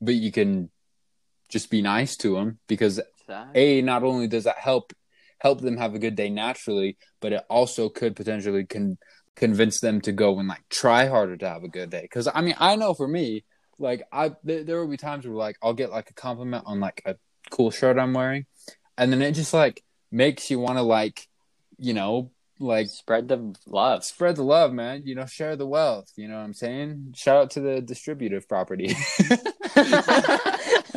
but 0.02 0.16
you 0.16 0.32
can 0.32 0.70
just 1.50 1.70
be 1.70 1.82
nice 1.82 2.16
to 2.18 2.36
them 2.36 2.60
because 2.68 3.00
a 3.54 3.82
not 3.82 4.04
only 4.04 4.28
does 4.28 4.46
that 4.46 4.58
help 4.58 4.94
help 5.40 5.62
them 5.62 5.78
have 5.78 5.94
a 5.96 6.00
good 6.00 6.16
day 6.16 6.30
naturally, 6.30 6.98
but 7.22 7.34
it 7.34 7.44
also 7.50 7.90
could 7.90 8.16
potentially 8.16 8.66
con- 8.66 8.98
convince 9.36 9.80
them 9.80 10.02
to 10.02 10.12
go 10.12 10.38
and 10.40 10.48
like 10.48 10.64
try 10.70 11.08
harder 11.08 11.38
to 11.38 11.48
have 11.48 11.64
a 11.64 11.70
good 11.70 11.90
day. 11.90 12.02
Because 12.02 12.28
I 12.34 12.42
mean, 12.42 12.56
I 12.58 12.76
know 12.76 12.94
for 12.94 13.08
me, 13.08 13.46
like 13.78 14.04
I 14.12 14.32
there, 14.44 14.64
there 14.64 14.80
will 14.80 14.90
be 14.90 14.98
times 14.98 15.26
where 15.26 15.36
like 15.36 15.58
I'll 15.62 15.74
get 15.74 15.92
like 15.92 16.10
a 16.10 16.14
compliment 16.14 16.64
on 16.68 16.80
like 16.80 17.02
a 17.06 17.16
cool 17.50 17.72
shirt 17.72 17.98
I'm 17.98 18.14
wearing, 18.14 18.46
and 18.98 19.12
then 19.12 19.22
it 19.22 19.32
just 19.34 19.54
like 19.54 19.84
makes 20.12 20.50
you 20.52 20.60
want 20.60 20.78
to 20.78 20.82
like, 20.84 21.28
you 21.78 21.94
know, 21.94 22.32
like 22.60 22.88
Spread 22.88 23.28
the 23.30 23.56
love. 23.66 24.04
spread 24.04 24.36
the 24.36 24.44
love, 24.44 24.74
man. 24.74 25.04
You 25.06 25.16
know, 25.16 25.26
share 25.26 25.56
the 25.56 25.68
wealth. 25.68 26.12
You 26.18 26.28
know 26.28 26.36
what 26.36 26.44
I'm 26.44 26.54
saying? 26.54 27.14
Shout 27.16 27.38
out 27.38 27.52
to 27.52 27.62
the 27.62 27.80
distributive 27.80 28.48
property. 28.50 28.94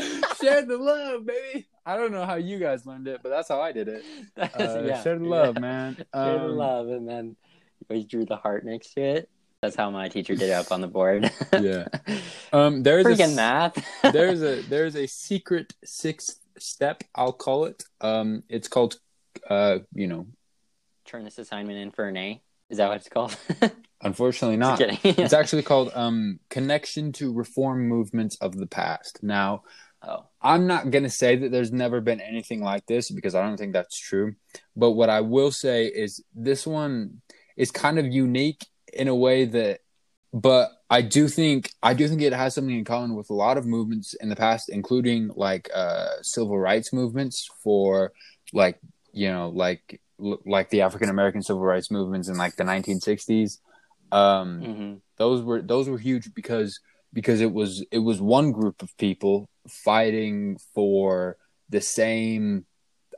share 0.42 0.64
the 0.64 0.76
love, 0.78 1.26
baby. 1.26 1.66
I 1.84 1.96
don't 1.96 2.12
know 2.12 2.24
how 2.24 2.36
you 2.36 2.58
guys 2.58 2.86
learned 2.86 3.08
it, 3.08 3.20
but 3.22 3.30
that's 3.30 3.48
how 3.48 3.60
I 3.60 3.72
did 3.72 3.88
it. 3.88 4.04
Uh, 4.36 4.82
yeah, 4.84 5.02
share 5.02 5.18
the 5.18 5.24
love, 5.24 5.54
yeah. 5.56 5.60
man. 5.60 5.96
Share 6.14 6.38
the 6.38 6.44
Um, 6.44 6.56
love, 6.56 6.88
and 6.88 7.08
then 7.08 7.36
you 7.80 7.86
always 7.90 8.04
drew 8.06 8.24
the 8.24 8.36
heart 8.36 8.64
next 8.64 8.94
to 8.94 9.00
it. 9.00 9.30
That's 9.60 9.76
how 9.76 9.90
my 9.90 10.08
teacher 10.08 10.34
did 10.34 10.48
it 10.50 10.52
up 10.52 10.72
on 10.72 10.80
the 10.80 10.88
board. 10.88 11.30
Yeah. 11.60 11.86
Um, 12.52 12.82
there's 12.82 13.06
Freaking 13.06 13.32
a, 13.32 13.36
math. 13.36 13.86
there's 14.12 14.42
a 14.42 14.60
there's 14.62 14.96
a 14.96 15.06
secret 15.06 15.72
sixth 15.84 16.38
step. 16.58 17.04
I'll 17.14 17.32
call 17.32 17.64
it. 17.66 17.84
Um, 18.00 18.42
it's 18.48 18.66
called, 18.68 18.96
uh, 19.48 19.78
you 19.94 20.08
know, 20.08 20.26
Turn 21.04 21.24
this 21.24 21.38
assignment 21.38 21.78
in 21.78 21.90
for 21.92 22.06
an 22.08 22.16
A. 22.16 22.42
Is 22.70 22.78
that 22.78 22.88
what 22.88 22.96
it's 22.96 23.08
called? 23.08 23.36
unfortunately 24.00 24.56
not. 24.56 24.78
Just 24.78 25.00
kidding. 25.02 25.24
It's 25.24 25.32
actually 25.34 25.62
called 25.62 25.92
um 25.94 26.40
connection 26.50 27.12
to 27.12 27.32
reform 27.32 27.88
movements 27.88 28.36
of 28.36 28.56
the 28.56 28.66
past. 28.66 29.22
Now, 29.22 29.62
oh, 30.02 30.24
I'm 30.42 30.66
not 30.66 30.90
going 30.90 31.04
to 31.04 31.10
say 31.10 31.36
that 31.36 31.52
there's 31.52 31.72
never 31.72 32.00
been 32.00 32.20
anything 32.20 32.62
like 32.62 32.86
this 32.86 33.10
because 33.10 33.34
I 33.34 33.42
don't 33.42 33.56
think 33.56 33.72
that's 33.72 33.98
true. 33.98 34.34
But 34.76 34.92
what 34.92 35.08
I 35.08 35.20
will 35.20 35.52
say 35.52 35.86
is 35.86 36.22
this 36.34 36.66
one 36.66 37.22
is 37.56 37.70
kind 37.70 37.98
of 37.98 38.06
unique 38.06 38.66
in 38.92 39.08
a 39.08 39.14
way 39.14 39.44
that, 39.44 39.80
but 40.34 40.70
I 40.90 41.02
do 41.02 41.28
think, 41.28 41.70
I 41.82 41.94
do 41.94 42.08
think 42.08 42.22
it 42.22 42.32
has 42.32 42.54
something 42.54 42.76
in 42.76 42.84
common 42.84 43.14
with 43.14 43.30
a 43.30 43.34
lot 43.34 43.56
of 43.56 43.66
movements 43.66 44.14
in 44.14 44.28
the 44.28 44.36
past, 44.36 44.68
including 44.68 45.30
like 45.36 45.70
uh, 45.74 46.08
civil 46.22 46.58
rights 46.58 46.92
movements 46.92 47.48
for 47.62 48.12
like, 48.52 48.78
you 49.12 49.28
know, 49.28 49.50
like, 49.50 50.00
like 50.18 50.70
the 50.70 50.82
African 50.82 51.08
American 51.08 51.42
civil 51.42 51.62
rights 51.62 51.90
movements 51.90 52.28
in 52.28 52.36
like 52.36 52.56
the 52.56 52.64
1960s. 52.64 53.58
Um, 54.10 54.60
hmm 54.60 54.92
those 55.22 55.42
were 55.42 55.62
those 55.62 55.88
were 55.88 55.98
huge 55.98 56.34
because 56.34 56.80
because 57.12 57.40
it 57.40 57.52
was 57.52 57.84
it 57.90 57.98
was 57.98 58.20
one 58.20 58.52
group 58.52 58.82
of 58.82 58.96
people 58.96 59.48
fighting 59.68 60.58
for 60.74 61.36
the 61.68 61.80
same 61.80 62.64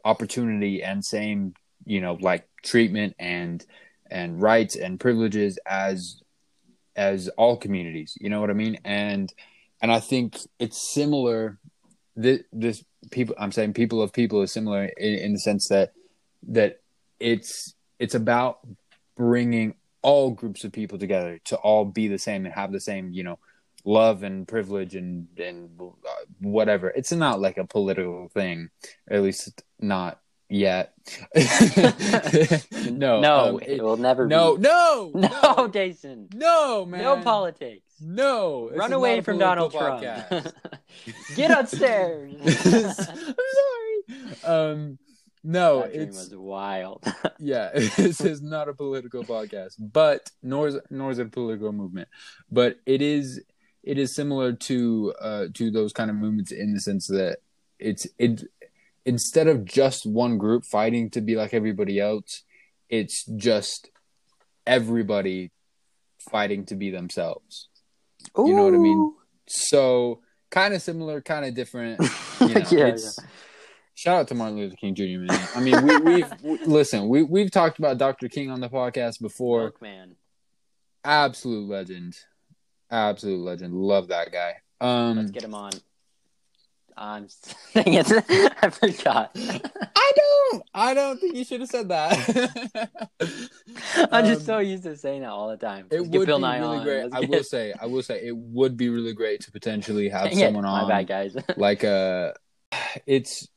opportunity 0.04 0.82
and 0.82 1.04
same 1.04 1.54
you 1.84 2.00
know 2.00 2.18
like 2.20 2.46
treatment 2.62 3.14
and 3.18 3.64
and 4.10 4.40
rights 4.40 4.76
and 4.76 5.00
privileges 5.00 5.58
as 5.66 6.20
as 6.96 7.28
all 7.30 7.56
communities 7.56 8.16
you 8.20 8.28
know 8.28 8.40
what 8.40 8.50
i 8.50 8.54
mean? 8.54 8.78
And 8.84 9.32
and 9.80 9.90
i 9.92 10.00
think 10.00 10.38
it's 10.58 10.92
similar 10.92 11.58
this, 12.16 12.40
this 12.52 12.84
people 13.10 13.34
i'm 13.38 13.52
saying 13.52 13.72
people 13.72 14.02
of 14.02 14.12
people 14.12 14.42
is 14.42 14.52
similar 14.52 14.84
in, 14.84 15.14
in 15.14 15.32
the 15.32 15.38
sense 15.38 15.68
that 15.68 15.92
that 16.48 16.80
it's 17.18 17.74
it's 17.98 18.14
about 18.14 18.60
bringing 19.16 19.74
all 20.02 20.30
groups 20.30 20.64
of 20.64 20.72
people 20.72 20.98
together 20.98 21.40
to 21.44 21.56
all 21.56 21.84
be 21.84 22.08
the 22.08 22.18
same 22.18 22.44
and 22.44 22.54
have 22.54 22.72
the 22.72 22.80
same 22.80 23.10
you 23.12 23.24
know 23.24 23.38
love 23.84 24.22
and 24.22 24.48
privilege 24.48 24.94
and 24.94 25.26
and 25.38 25.68
uh, 25.80 26.10
whatever 26.40 26.88
it's 26.88 27.12
not 27.12 27.40
like 27.40 27.58
a 27.58 27.66
political 27.66 28.28
thing 28.28 28.70
at 29.10 29.22
least 29.22 29.62
not 29.80 30.20
yet 30.48 30.94
no 32.90 33.20
no, 33.20 33.38
um, 33.54 33.60
it, 33.60 33.68
it- 33.68 33.82
will 33.82 33.96
never 33.96 34.26
no 34.26 34.56
be. 34.56 34.62
no 34.68 35.10
No, 35.14 35.68
Jason. 35.68 36.28
no 36.34 36.86
man 36.86 37.02
No 37.02 37.16
politics. 37.22 37.82
no 38.00 38.70
Run 38.74 38.92
away 38.92 39.20
from 39.20 39.38
Donald 39.38 39.72
podcast. 39.72 40.28
Trump. 40.28 40.48
Get 41.36 41.50
upstairs. 41.50 42.34
I'm 42.44 42.94
sorry. 42.94 44.44
Um, 44.44 44.98
no, 45.42 45.80
that 45.82 45.94
it's 45.94 46.16
was 46.16 46.36
wild. 46.36 47.04
yeah. 47.38 47.70
This 47.74 48.20
is 48.20 48.40
not 48.40 48.68
a 48.68 48.74
political 48.74 49.24
podcast, 49.24 49.74
but 49.78 50.30
nor 50.42 50.68
is 50.68 50.78
nor 50.90 51.10
is 51.10 51.18
it 51.18 51.26
a 51.26 51.30
political 51.30 51.72
movement, 51.72 52.08
but 52.50 52.78
it 52.86 53.02
is 53.02 53.42
it 53.84 53.98
is 53.98 54.14
similar 54.14 54.52
to 54.52 55.14
uh 55.20 55.46
to 55.54 55.70
those 55.70 55.92
kind 55.92 56.10
of 56.10 56.16
movements 56.16 56.52
in 56.52 56.72
the 56.72 56.80
sense 56.80 57.06
that 57.08 57.38
it's 57.78 58.06
it 58.18 58.42
instead 59.04 59.46
of 59.46 59.64
just 59.64 60.06
one 60.06 60.38
group 60.38 60.64
fighting 60.64 61.10
to 61.10 61.20
be 61.20 61.36
like 61.36 61.52
everybody 61.52 62.00
else, 62.00 62.42
it's 62.88 63.24
just 63.36 63.90
everybody 64.66 65.50
fighting 66.30 66.64
to 66.66 66.74
be 66.74 66.90
themselves. 66.90 67.68
You 68.36 68.54
know 68.54 68.64
what 68.64 68.74
I 68.74 68.78
mean? 68.78 69.14
So 69.46 70.20
kind 70.50 70.72
of 70.72 70.80
similar, 70.80 71.20
kind 71.20 71.44
of 71.44 71.54
different. 71.54 72.00
You 72.40 72.52
know, 72.52 72.62
yeah, 72.68 72.86
it's, 72.86 73.20
Shout 73.94 74.18
out 74.18 74.28
to 74.28 74.34
Martin 74.34 74.58
Luther 74.58 74.74
King 74.74 74.94
Jr. 74.94 75.04
Man. 75.20 75.48
I 75.54 75.60
mean, 75.60 75.86
we, 75.86 75.96
we've 75.98 76.32
we, 76.42 76.58
listen. 76.66 77.08
We 77.08 77.22
we've 77.22 77.50
talked 77.50 77.78
about 77.78 77.96
Dr. 77.96 78.28
King 78.28 78.50
on 78.50 78.60
the 78.60 78.68
podcast 78.68 79.20
yeah. 79.20 79.28
before. 79.28 79.60
Milkman. 79.62 80.16
Absolute 81.04 81.68
legend, 81.68 82.16
absolute 82.90 83.40
legend. 83.44 83.74
Love 83.74 84.08
that 84.08 84.32
guy. 84.32 84.54
Um, 84.80 85.16
Let's 85.18 85.30
get 85.30 85.42
him 85.44 85.54
on. 85.54 85.72
I'm 86.96 87.26
dang 87.74 87.94
it. 87.94 88.06
I 88.62 88.70
forgot. 88.70 89.32
I 89.36 90.12
don't. 90.16 90.62
I 90.74 90.94
don't 90.94 91.18
think 91.20 91.34
you 91.34 91.44
should 91.44 91.60
have 91.60 91.68
said 91.70 91.88
that. 91.88 93.10
I'm 94.12 94.24
just 94.26 94.40
Um, 94.42 94.46
so 94.46 94.58
used 94.58 94.84
to 94.84 94.96
saying 94.96 95.22
that 95.22 95.30
all 95.30 95.48
the 95.48 95.56
time. 95.56 95.86
It 95.90 96.00
Let's 96.02 96.10
would 96.16 96.26
Bill 96.26 96.38
be 96.38 96.42
Nye 96.42 96.58
really 96.58 96.78
on. 96.78 96.84
great. 96.84 97.02
Let's 97.04 97.14
I 97.16 97.20
get- 97.22 97.30
will 97.30 97.42
say. 97.42 97.74
I 97.80 97.86
will 97.86 98.02
say 98.02 98.24
it 98.24 98.36
would 98.36 98.76
be 98.76 98.88
really 98.90 99.12
great 99.12 99.40
to 99.42 99.50
potentially 99.50 100.08
have 100.08 100.24
Dang 100.30 100.38
it. 100.38 100.44
someone 100.44 100.64
My 100.64 100.82
on. 100.82 100.88
bad, 100.88 101.06
guys. 101.08 101.36
like 101.56 101.82
uh 101.82 102.32
it's 103.06 103.48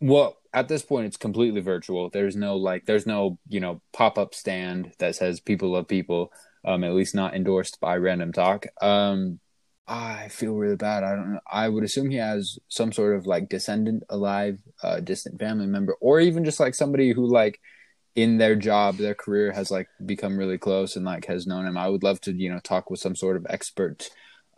well 0.00 0.36
at 0.52 0.68
this 0.68 0.82
point 0.82 1.06
it's 1.06 1.16
completely 1.16 1.60
virtual 1.60 2.08
there's 2.10 2.36
no 2.36 2.56
like 2.56 2.84
there's 2.86 3.06
no 3.06 3.38
you 3.48 3.60
know 3.60 3.80
pop-up 3.92 4.34
stand 4.34 4.92
that 4.98 5.14
says 5.14 5.40
people 5.40 5.70
love 5.72 5.88
people 5.88 6.30
um 6.64 6.84
at 6.84 6.94
least 6.94 7.14
not 7.14 7.34
endorsed 7.34 7.80
by 7.80 7.96
random 7.96 8.32
talk 8.32 8.66
um 8.82 9.38
i 9.86 10.28
feel 10.28 10.54
really 10.54 10.76
bad 10.76 11.04
i 11.04 11.14
don't 11.14 11.34
know 11.34 11.40
i 11.50 11.68
would 11.68 11.84
assume 11.84 12.10
he 12.10 12.16
has 12.16 12.58
some 12.68 12.92
sort 12.92 13.16
of 13.16 13.26
like 13.26 13.48
descendant 13.48 14.02
alive 14.08 14.58
uh 14.82 15.00
distant 15.00 15.38
family 15.38 15.66
member 15.66 15.94
or 16.00 16.20
even 16.20 16.44
just 16.44 16.60
like 16.60 16.74
somebody 16.74 17.12
who 17.12 17.26
like 17.26 17.60
in 18.14 18.38
their 18.38 18.56
job 18.56 18.96
their 18.96 19.14
career 19.14 19.52
has 19.52 19.70
like 19.70 19.88
become 20.04 20.36
really 20.38 20.58
close 20.58 20.96
and 20.96 21.04
like 21.04 21.26
has 21.26 21.46
known 21.46 21.66
him 21.66 21.76
i 21.76 21.88
would 21.88 22.02
love 22.02 22.20
to 22.20 22.32
you 22.32 22.50
know 22.50 22.58
talk 22.60 22.90
with 22.90 22.98
some 22.98 23.14
sort 23.14 23.36
of 23.36 23.46
expert 23.48 24.08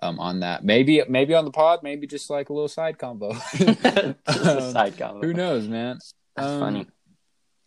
um, 0.01 0.19
on 0.21 0.41
that. 0.41 0.65
Maybe 0.65 1.03
maybe 1.09 1.35
on 1.35 1.45
the 1.45 1.51
pod, 1.51 1.81
maybe 1.83 2.07
just 2.07 2.31
like 2.31 2.51
a 2.51 2.53
little 2.53 2.69
side 2.69 2.99
combo. 2.99 3.33
Um, 3.59 4.15
side 4.27 4.97
combo. 4.97 5.27
Who 5.27 5.35
knows, 5.35 5.67
man? 5.67 5.99
That's 6.37 6.49
Um, 6.53 6.61
funny. 6.61 6.87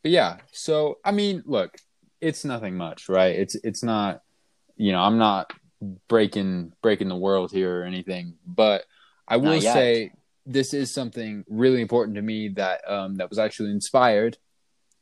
But 0.02 0.12
yeah, 0.12 0.38
so 0.52 1.00
I 1.04 1.12
mean, 1.12 1.44
look, 1.46 1.76
it's 2.22 2.46
nothing 2.46 2.78
much, 2.78 3.10
right? 3.10 3.36
It's 3.36 3.56
it's 3.56 3.84
not, 3.84 4.22
you 4.78 4.92
know, 4.92 5.02
I'm 5.02 5.18
not 5.18 5.52
breaking 6.08 6.74
breaking 6.82 7.10
the 7.10 7.16
world 7.16 7.52
here 7.52 7.82
or 7.82 7.84
anything, 7.84 8.36
but 8.46 8.86
I 9.28 9.38
will 9.38 9.60
say 9.62 10.12
this 10.46 10.74
is 10.74 10.94
something 10.94 11.44
really 11.48 11.82
important 11.82 12.16
to 12.16 12.22
me 12.22 12.50
that 12.50 12.82
um 12.90 13.16
that 13.16 13.30
was 13.30 13.40
actually 13.40 13.72
inspired. 13.72 14.38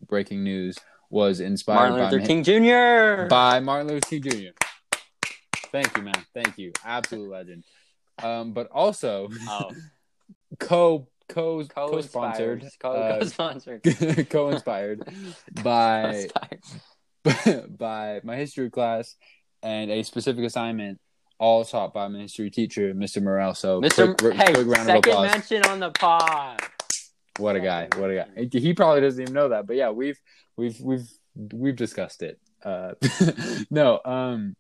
Breaking 0.08 0.44
news 0.44 0.78
was 1.10 1.40
inspired 1.42 1.92
by 1.92 2.00
Martin 2.00 2.20
Luther 2.20 2.28
King 2.28 2.44
Jr. 2.44 3.28
by 3.28 3.60
Martin 3.60 3.88
Luther 3.90 4.08
King 4.08 4.22
Jr. 4.22 4.98
Thank 5.72 5.96
you, 5.98 6.04
man. 6.04 6.26
Thank 6.34 6.58
you. 6.58 6.72
Absolute 6.86 7.30
legend. 7.32 7.64
Um, 8.24 8.54
but 8.54 8.68
also 8.72 9.30
Oh, 9.48 9.76
co 10.60 11.08
co 11.28 11.64
co 11.66 12.02
sponsored 12.02 12.66
co 12.80 13.24
sponsored. 13.26 13.84
co 14.30 14.50
inspired 14.50 15.04
by 15.64 16.30
by 17.78 18.22
my 18.24 18.36
history 18.36 18.70
class 18.70 19.16
and 19.62 19.92
a 19.92 20.04
specific 20.04 20.44
assignment, 20.46 21.00
all 21.40 21.64
taught 21.64 21.94
by 21.94 22.08
my 22.08 22.20
history 22.20 22.50
teacher, 22.50 22.94
Mr. 22.94 23.22
Morel. 23.22 23.54
So, 23.54 23.82
Mr. 23.82 24.18
quick, 24.18 24.34
hey, 24.36 24.54
quick 24.54 24.68
round 24.68 24.90
of 24.90 24.96
second 24.96 25.12
applause. 25.12 25.32
mention 25.32 25.64
on 25.64 25.80
the 25.80 25.92
pod. 25.92 26.62
what 27.38 27.56
a 27.56 27.60
guy! 27.60 27.88
What 27.96 28.12
a 28.12 28.16
guy! 28.16 28.60
He 28.60 28.74
probably 28.74 29.02
doesn't 29.02 29.22
even 29.22 29.34
know 29.34 29.50
that, 29.50 29.68
but 29.68 29.76
yeah, 29.76 29.90
we've 29.90 30.20
we've 30.58 30.80
we've 30.82 31.10
we've 31.54 31.76
discussed 31.76 32.22
it. 32.22 32.40
Uh, 32.64 32.94
no, 33.72 34.00
um, 34.04 34.56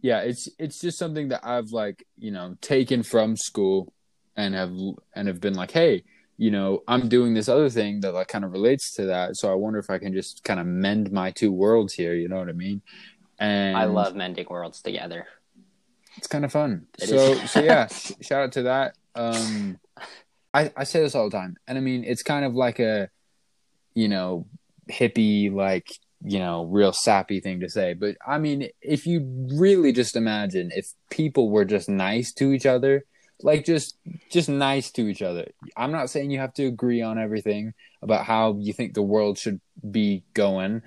yeah, 0.00 0.20
it's 0.20 0.48
it's 0.58 0.80
just 0.80 0.98
something 0.98 1.28
that 1.28 1.40
I've 1.44 1.70
like 1.70 2.04
you 2.18 2.30
know 2.30 2.56
taken 2.60 3.02
from 3.02 3.36
school 3.36 3.92
and 4.36 4.54
have 4.54 4.74
and 5.14 5.28
have 5.28 5.40
been 5.40 5.54
like, 5.54 5.70
hey, 5.70 6.04
you 6.42 6.50
know, 6.50 6.82
I'm 6.88 7.08
doing 7.08 7.34
this 7.34 7.48
other 7.48 7.70
thing 7.70 8.00
that 8.00 8.14
like 8.14 8.26
kind 8.26 8.44
of 8.44 8.50
relates 8.50 8.94
to 8.94 9.06
that. 9.06 9.36
So 9.36 9.48
I 9.48 9.54
wonder 9.54 9.78
if 9.78 9.88
I 9.88 9.98
can 9.98 10.12
just 10.12 10.42
kind 10.42 10.58
of 10.58 10.66
mend 10.66 11.12
my 11.12 11.30
two 11.30 11.52
worlds 11.52 11.94
here. 11.94 12.14
You 12.14 12.28
know 12.28 12.36
what 12.36 12.48
I 12.48 12.52
mean? 12.52 12.82
And 13.38 13.76
I 13.76 13.84
love 13.84 14.16
mending 14.16 14.48
worlds 14.50 14.82
together. 14.82 15.28
it's 16.16 16.26
kind 16.26 16.44
of 16.44 16.50
fun. 16.50 16.88
It 17.00 17.10
so 17.10 17.36
so 17.46 17.60
yeah, 17.62 17.86
sh- 17.86 18.14
shout 18.22 18.42
out 18.42 18.52
to 18.54 18.62
that. 18.64 18.96
Um, 19.14 19.78
I 20.52 20.72
I 20.76 20.82
say 20.82 20.98
this 20.98 21.14
all 21.14 21.30
the 21.30 21.36
time, 21.36 21.58
and 21.68 21.78
I 21.78 21.80
mean 21.80 22.02
it's 22.02 22.24
kind 22.24 22.44
of 22.44 22.56
like 22.56 22.80
a, 22.80 23.08
you 23.94 24.08
know, 24.08 24.48
hippie 24.90 25.54
like 25.54 25.92
you 26.24 26.40
know 26.40 26.64
real 26.64 26.92
sappy 26.92 27.38
thing 27.38 27.60
to 27.60 27.68
say, 27.68 27.94
but 27.94 28.16
I 28.26 28.38
mean 28.38 28.66
if 28.80 29.06
you 29.06 29.46
really 29.60 29.92
just 29.92 30.16
imagine 30.16 30.72
if 30.74 30.88
people 31.08 31.50
were 31.50 31.64
just 31.64 31.88
nice 31.88 32.32
to 32.32 32.50
each 32.50 32.66
other, 32.66 33.04
like 33.42 33.64
just 33.64 33.96
just 34.30 34.48
nice 34.48 34.90
to 34.92 35.08
each 35.08 35.22
other. 35.22 35.46
I'm 35.76 35.92
not 35.92 36.10
saying 36.10 36.30
you 36.30 36.38
have 36.38 36.54
to 36.54 36.66
agree 36.66 37.02
on 37.02 37.18
everything 37.18 37.74
about 38.02 38.24
how 38.24 38.56
you 38.58 38.72
think 38.72 38.94
the 38.94 39.02
world 39.02 39.38
should 39.38 39.60
be 39.90 40.24
going. 40.34 40.82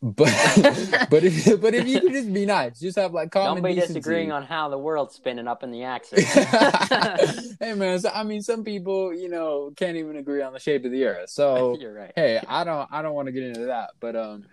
But 0.00 0.32
but 1.10 1.24
if 1.24 1.60
but 1.60 1.74
if 1.74 1.88
you 1.88 2.00
could 2.00 2.12
just 2.12 2.32
be 2.32 2.46
nice, 2.46 2.78
just 2.78 2.96
have 2.96 3.12
like 3.12 3.32
common 3.32 3.62
Don't 3.62 3.70
be 3.72 3.74
decency. 3.74 3.94
disagreeing 3.94 4.30
on 4.30 4.44
how 4.44 4.68
the 4.68 4.78
world's 4.78 5.16
spinning 5.16 5.48
up 5.48 5.64
in 5.64 5.72
the 5.72 5.82
axis. 5.82 6.24
hey 7.60 7.74
man, 7.74 7.98
so, 7.98 8.10
I 8.14 8.22
mean, 8.22 8.40
some 8.40 8.62
people, 8.62 9.12
you 9.12 9.28
know, 9.28 9.72
can't 9.76 9.96
even 9.96 10.16
agree 10.16 10.40
on 10.40 10.52
the 10.52 10.60
shape 10.60 10.84
of 10.84 10.92
the 10.92 11.04
earth. 11.04 11.30
So, 11.30 11.76
You're 11.80 11.92
right. 11.92 12.12
hey, 12.14 12.40
I 12.46 12.62
don't, 12.62 12.88
I 12.92 13.02
don't 13.02 13.14
want 13.14 13.26
to 13.26 13.32
get 13.32 13.42
into 13.42 13.66
that, 13.66 13.90
but 13.98 14.14
um, 14.14 14.44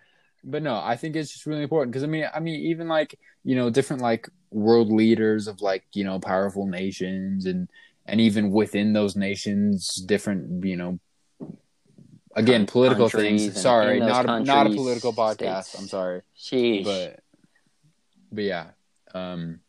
but 0.43 0.63
no, 0.63 0.81
I 0.83 0.95
think 0.95 1.15
it's 1.15 1.31
just 1.31 1.45
really 1.45 1.61
important 1.61 1.91
because 1.91 2.03
I 2.03 2.07
mean, 2.07 2.27
I 2.33 2.39
mean, 2.39 2.61
even 2.71 2.87
like 2.87 3.19
you 3.43 3.55
know, 3.55 3.69
different 3.69 4.01
like 4.01 4.27
world 4.55 4.91
leaders 4.91 5.47
of 5.47 5.61
like 5.61 5.83
you 5.93 6.03
know 6.03 6.19
powerful 6.19 6.65
nations 6.65 7.45
and 7.45 7.69
and 8.05 8.21
even 8.21 8.51
within 8.51 8.93
those 8.93 9.15
nations, 9.15 9.95
different 9.95 10.63
you 10.65 10.77
know. 10.77 10.99
Again, 12.37 12.65
political 12.65 13.07
things. 13.07 13.61
Sorry, 13.61 13.99
not 13.99 14.25
a, 14.29 14.39
not 14.41 14.67
a 14.67 14.69
political 14.71 15.13
podcast. 15.13 15.63
states. 15.65 15.79
I'm 15.79 15.87
sorry 15.87 16.21
Sheesh. 16.37 16.83
but 16.83 17.19
but 18.31 18.43
yeah 18.43 18.67
um 19.13 19.59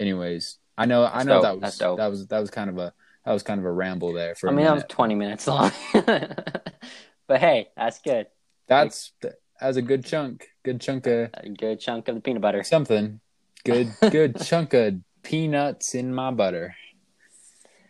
anyways 0.00 0.58
i 0.76 0.84
know 0.86 1.04
i 1.04 1.22
know 1.22 1.40
dope. 1.40 1.60
that 1.60 1.66
was 1.66 1.78
that 1.78 2.06
was 2.10 2.26
that 2.26 2.40
was 2.40 2.50
kind 2.50 2.68
of 2.68 2.78
a 2.78 2.92
that 3.24 3.32
was 3.32 3.42
kind 3.42 3.58
of 3.58 3.64
a 3.66 3.70
ramble 3.70 4.12
there 4.12 4.34
for 4.34 4.48
I 4.48 4.52
mean, 4.52 4.66
that 4.66 4.74
was 4.74 4.84
20 4.88 5.16
minutes 5.16 5.48
long. 5.48 5.72
but 5.92 7.40
hey, 7.40 7.68
that's 7.76 7.98
good. 7.98 8.28
that's 8.68 9.12
that's 9.60 9.76
a 9.76 9.82
good 9.82 10.04
chunk 10.04 10.46
good 10.64 10.80
chunk 10.80 11.08
of 11.08 11.30
A 11.34 11.48
good 11.48 11.80
chunk 11.80 12.06
of 12.06 12.14
the 12.14 12.20
peanut 12.20 12.40
butter. 12.40 12.62
something 12.62 13.20
good 13.66 13.92
good 14.10 14.40
chunk 14.44 14.72
of 14.74 14.94
peanuts 15.22 15.94
in 15.94 16.14
my 16.14 16.30
butter 16.30 16.74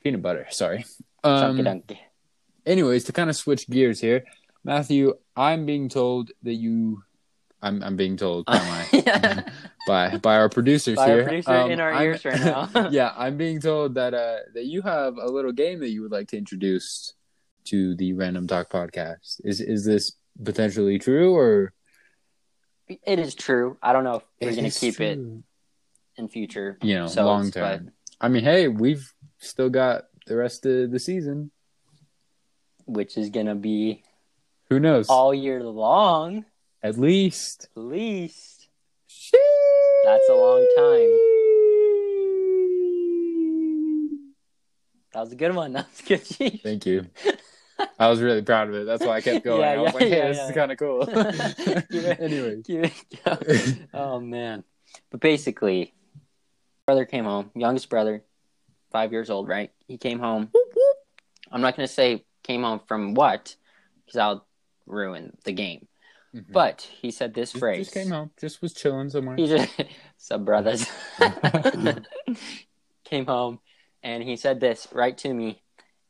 peanut 0.02 0.22
butter 0.22 0.46
sorry 0.50 0.84
um 1.24 1.82
anyways 2.64 3.04
to 3.04 3.12
kind 3.12 3.28
of 3.30 3.36
switch 3.36 3.68
gears 3.68 4.00
here 4.00 4.24
matthew 4.64 5.12
i'm 5.36 5.66
being 5.66 5.88
told 5.88 6.30
that 6.42 6.54
you 6.54 7.02
i'm, 7.62 7.82
I'm 7.82 7.96
being 7.96 8.16
told 8.16 8.46
by 8.46 8.58
my 8.58 9.44
by 9.86 10.16
by 10.18 10.36
our 10.36 10.48
producers 10.48 10.96
By 10.96 11.10
our 11.10 11.16
here. 11.16 11.24
producer 11.24 11.50
Um, 11.52 11.70
in 11.70 11.80
our 11.80 11.92
I'm- 11.92 12.02
ears 12.06 12.24
right 12.24 12.40
now. 12.40 12.88
yeah, 12.90 13.12
I'm 13.16 13.36
being 13.36 13.60
told 13.60 13.94
that 13.94 14.14
uh 14.14 14.38
that 14.54 14.64
you 14.66 14.82
have 14.82 15.16
a 15.18 15.26
little 15.26 15.52
game 15.52 15.78
that 15.80 15.90
you 15.90 16.02
would 16.02 16.10
like 16.10 16.26
to 16.28 16.36
introduce 16.36 17.14
to 17.66 17.94
the 17.94 18.12
Random 18.14 18.46
Talk 18.48 18.68
podcast. 18.70 19.40
Is 19.44 19.60
is 19.60 19.84
this 19.84 20.12
potentially 20.42 20.98
true 20.98 21.34
or 21.36 21.72
It 22.88 23.18
is 23.18 23.34
true. 23.34 23.76
I 23.82 23.92
don't 23.92 24.02
know 24.04 24.16
if 24.16 24.22
we're 24.40 24.50
It 24.50 24.56
gonna 24.56 24.70
keep 24.70 25.00
it 25.00 25.14
true. 25.14 25.42
In 26.16 26.29
future. 26.29 26.79
You 26.83 26.94
know, 26.94 27.05
episodes, 27.05 27.26
long 27.26 27.50
term. 27.50 27.92
I 28.20 28.29
mean, 28.29 28.44
hey, 28.44 28.68
we've 28.68 29.12
still 29.38 29.68
got 29.70 30.05
the 30.26 30.37
rest 30.37 30.66
of 30.66 30.90
the 30.90 30.98
season. 30.98 31.50
which 32.87 33.16
is 33.18 33.31
to 33.31 33.55
be 33.55 34.02
Who 34.70 34.81
knows? 34.81 35.09
all 35.09 35.35
year 35.35 35.62
long, 35.62 36.44
At 36.83 36.98
least. 36.98 37.68
at 37.76 37.83
least. 37.83 38.68
That's 40.05 40.29
a 40.29 40.35
long 40.35 40.66
time. 40.76 41.11
That 45.12 45.20
was 45.20 45.33
a 45.33 45.37
good 45.37 45.55
one. 45.55 45.72
That 45.76 45.87
was 45.90 46.02
good. 46.02 46.61
Thank 46.62 46.87
you. 46.87 47.07
I 47.98 48.09
was 48.09 48.20
really 48.22 48.42
proud 48.42 48.68
of 48.68 48.74
it. 48.74 48.87
That's 48.87 49.05
why 49.05 49.16
I 49.16 49.20
kept 49.20 49.44
going. 49.44 49.61
Yeah, 49.66 49.72
I 49.72 49.76
was 49.79 49.92
yeah, 49.92 49.98
like, 49.98 50.09
hey, 50.09 50.16
yeah, 50.16 50.29
this 50.29 50.38
is 50.38 50.52
kind 50.52 50.72
of 50.72 50.79
cool. 50.79 51.09
Anyway. 52.20 52.62
It 52.68 53.79
oh 53.94 54.20
man. 54.20 54.64
But 55.11 55.20
basically, 55.20 55.92
brother 56.87 57.05
came 57.05 57.25
home, 57.25 57.51
youngest 57.55 57.90
brother, 57.90 58.22
five 58.92 59.12
years 59.12 59.29
old, 59.29 59.49
right? 59.49 59.72
He 59.88 59.99
came 59.99 60.20
home. 60.20 60.51
I'm 61.51 61.61
not 61.61 61.77
gonna 61.77 61.88
say 61.88 62.25
came 62.44 62.62
home 62.62 62.81
from 62.87 63.14
what, 63.14 63.57
because 64.05 64.18
I'll 64.18 64.46
ruin 64.87 65.37
the 65.44 65.53
game. 65.53 65.88
Mhm. 66.35 66.53
But 66.53 66.83
he 66.83 67.11
said 67.11 67.35
this 67.35 67.53
just, 67.53 67.61
phrase. 67.61 67.87
just 67.87 67.94
came 67.94 68.11
home. 68.11 68.31
Just 68.38 68.62
was 68.62 68.72
chilling 68.72 69.11
somewhere. 69.11 69.37
He 69.37 69.46
just 69.49 69.68
sub 70.16 70.44
brothers 70.44 70.87
came 73.05 73.27
home 73.27 73.59
and 74.03 74.22
he 74.22 74.37
said 74.37 74.61
this 74.61 74.87
right 74.92 75.16
to 75.18 75.33
me, 75.35 75.62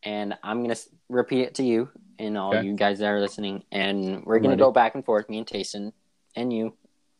and 0.02 0.34
I'm 0.42 0.62
gonna 0.62 0.76
repeat 1.08 1.42
it 1.42 1.54
to 1.56 1.62
you 1.64 1.88
and 2.18 2.36
all 2.36 2.54
Okay. 2.54 2.64
you 2.66 2.74
guys 2.76 2.98
that 2.98 3.06
are 3.06 3.20
listening, 3.20 3.64
and 3.72 4.24
we're 4.24 4.36
I'm 4.36 4.42
gonna 4.42 4.52
ready. 4.52 4.60
go 4.60 4.72
back 4.72 4.94
and 4.94 5.04
forth, 5.04 5.28
me 5.30 5.38
and 5.38 5.46
Tayson, 5.46 5.92
and 6.34 6.52
you, 6.52 6.74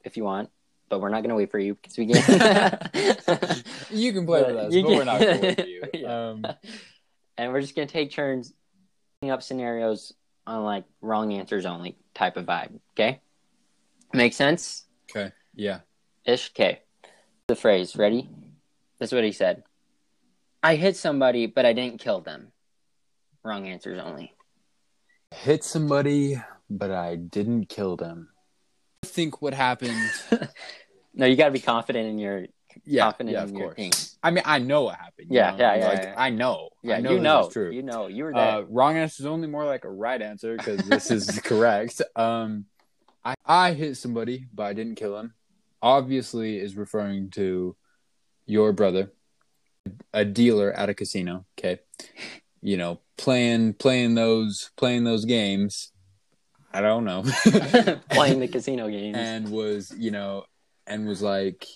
if 0.05 0.17
you 0.19 0.25
want, 0.25 0.51
but 0.89 1.01
we're 1.01 1.09
not 1.09 1.23
gonna 1.23 1.35
wait 1.35 1.51
for 1.51 1.59
you 1.59 1.75
because 1.75 1.97
we 1.99 2.07
get. 2.07 2.27
You 3.91 4.13
can 4.13 4.27
play 4.27 4.43
But 4.43 4.49
with 4.49 4.57
us, 4.57 4.73
you 4.75 4.83
but 4.83 4.89
can- 4.89 4.99
we're 4.99 5.05
not 5.05 5.21
going 5.21 5.41
to 5.41 5.47
wait 5.47 5.61
for 5.61 5.67
you. 5.67 5.83
Yeah. 5.95 6.29
Um, 6.31 6.47
and 7.39 7.53
we're 7.53 7.61
just 7.61 7.75
gonna 7.75 7.87
take 7.87 8.11
turns, 8.13 8.53
picking 9.21 9.31
up 9.31 9.43
scenarios 9.43 10.13
on 10.47 10.65
like 10.65 10.85
wrong 11.01 11.33
answers 11.33 11.67
only 11.67 11.97
type 12.15 12.37
of 12.37 12.47
vibe. 12.47 12.79
Okay, 12.95 13.21
make 14.13 14.33
sense? 14.33 14.85
okay. 15.11 15.33
Yeah. 15.55 15.81
Ish. 16.25 16.51
Okay. 16.55 16.81
The 17.49 17.57
phrase. 17.57 17.97
Ready? 17.97 18.29
That's 18.99 19.13
what 19.13 19.25
he 19.25 19.33
said. 19.33 19.63
I 20.63 20.77
hit 20.77 20.97
somebody, 20.97 21.47
but 21.47 21.65
I 21.65 21.73
didn't 21.73 22.01
kill 22.01 22.21
them. 22.21 22.53
Wrong 23.45 23.67
answers 23.69 24.01
only. 24.03 24.35
Hit 25.33 25.63
somebody, 25.63 26.43
but 26.69 26.91
I 26.91 27.15
didn't 27.17 27.67
kill 27.69 27.97
them. 27.97 28.31
Think 29.07 29.41
what 29.43 29.55
happened. 29.55 29.97
No, 31.19 31.25
you 31.25 31.35
got 31.35 31.47
to 31.47 31.51
be 31.51 31.61
confident 31.61 32.07
in 32.11 32.19
your. 32.19 32.45
yeah, 32.85 33.05
Confident 33.05 33.31
yeah, 33.33 33.43
in 33.45 33.49
of 33.49 33.55
your 33.55 33.63
course. 33.69 33.77
thing. 33.77 33.93
I 34.23 34.31
mean, 34.31 34.43
I 34.45 34.59
know 34.59 34.83
what 34.83 34.97
happened. 34.97 35.29
Yeah, 35.31 35.53
know? 35.53 35.57
yeah, 35.57 35.75
yeah, 35.77 35.89
Like, 35.89 36.03
yeah. 36.03 36.15
I 36.15 36.29
know. 36.29 36.69
Yeah, 36.83 36.97
I 36.97 37.01
know 37.01 37.13
you 37.13 37.21
know. 37.21 37.49
true. 37.51 37.71
You 37.71 37.83
know. 37.83 38.07
You 38.09 38.25
were 38.25 38.33
there. 38.35 38.43
Uh, 38.43 38.61
wrong 38.69 38.99
answer 38.99 39.23
is 39.23 39.27
only 39.27 39.49
more 39.49 39.65
like 39.65 39.85
a 39.87 39.91
right 39.91 40.21
answer 40.21 40.59
because 40.59 40.87
this 40.87 41.11
is 41.11 41.41
correct. 41.45 42.03
Um, 42.17 42.67
I, 43.25 43.35
I 43.47 43.73
hit 43.73 43.97
somebody, 43.97 44.45
but 44.53 44.65
I 44.65 44.75
didn't 44.75 44.97
kill 44.97 45.19
him. 45.19 45.33
Obviously, 45.81 46.59
is 46.59 46.77
referring 46.77 47.31
to 47.31 47.75
your 48.45 48.75
brother, 48.75 49.11
a 50.13 50.27
dealer 50.27 50.71
at 50.71 50.91
a 50.91 50.95
casino. 50.95 51.47
Okay, 51.59 51.81
you 52.61 52.77
know, 52.77 53.01
playing 53.17 53.73
playing 53.73 54.17
those 54.17 54.71
playing 54.77 55.05
those 55.05 55.25
games. 55.25 55.93
I 56.77 56.81
don't 56.83 57.05
know. 57.05 57.23
Playing 58.11 58.41
the 58.41 58.49
casino 58.49 58.89
games. 58.89 59.17
and 59.17 59.51
was 59.51 59.93
you 59.97 60.11
know 60.11 60.45
and 60.87 61.07
was 61.07 61.23
like 61.23 61.67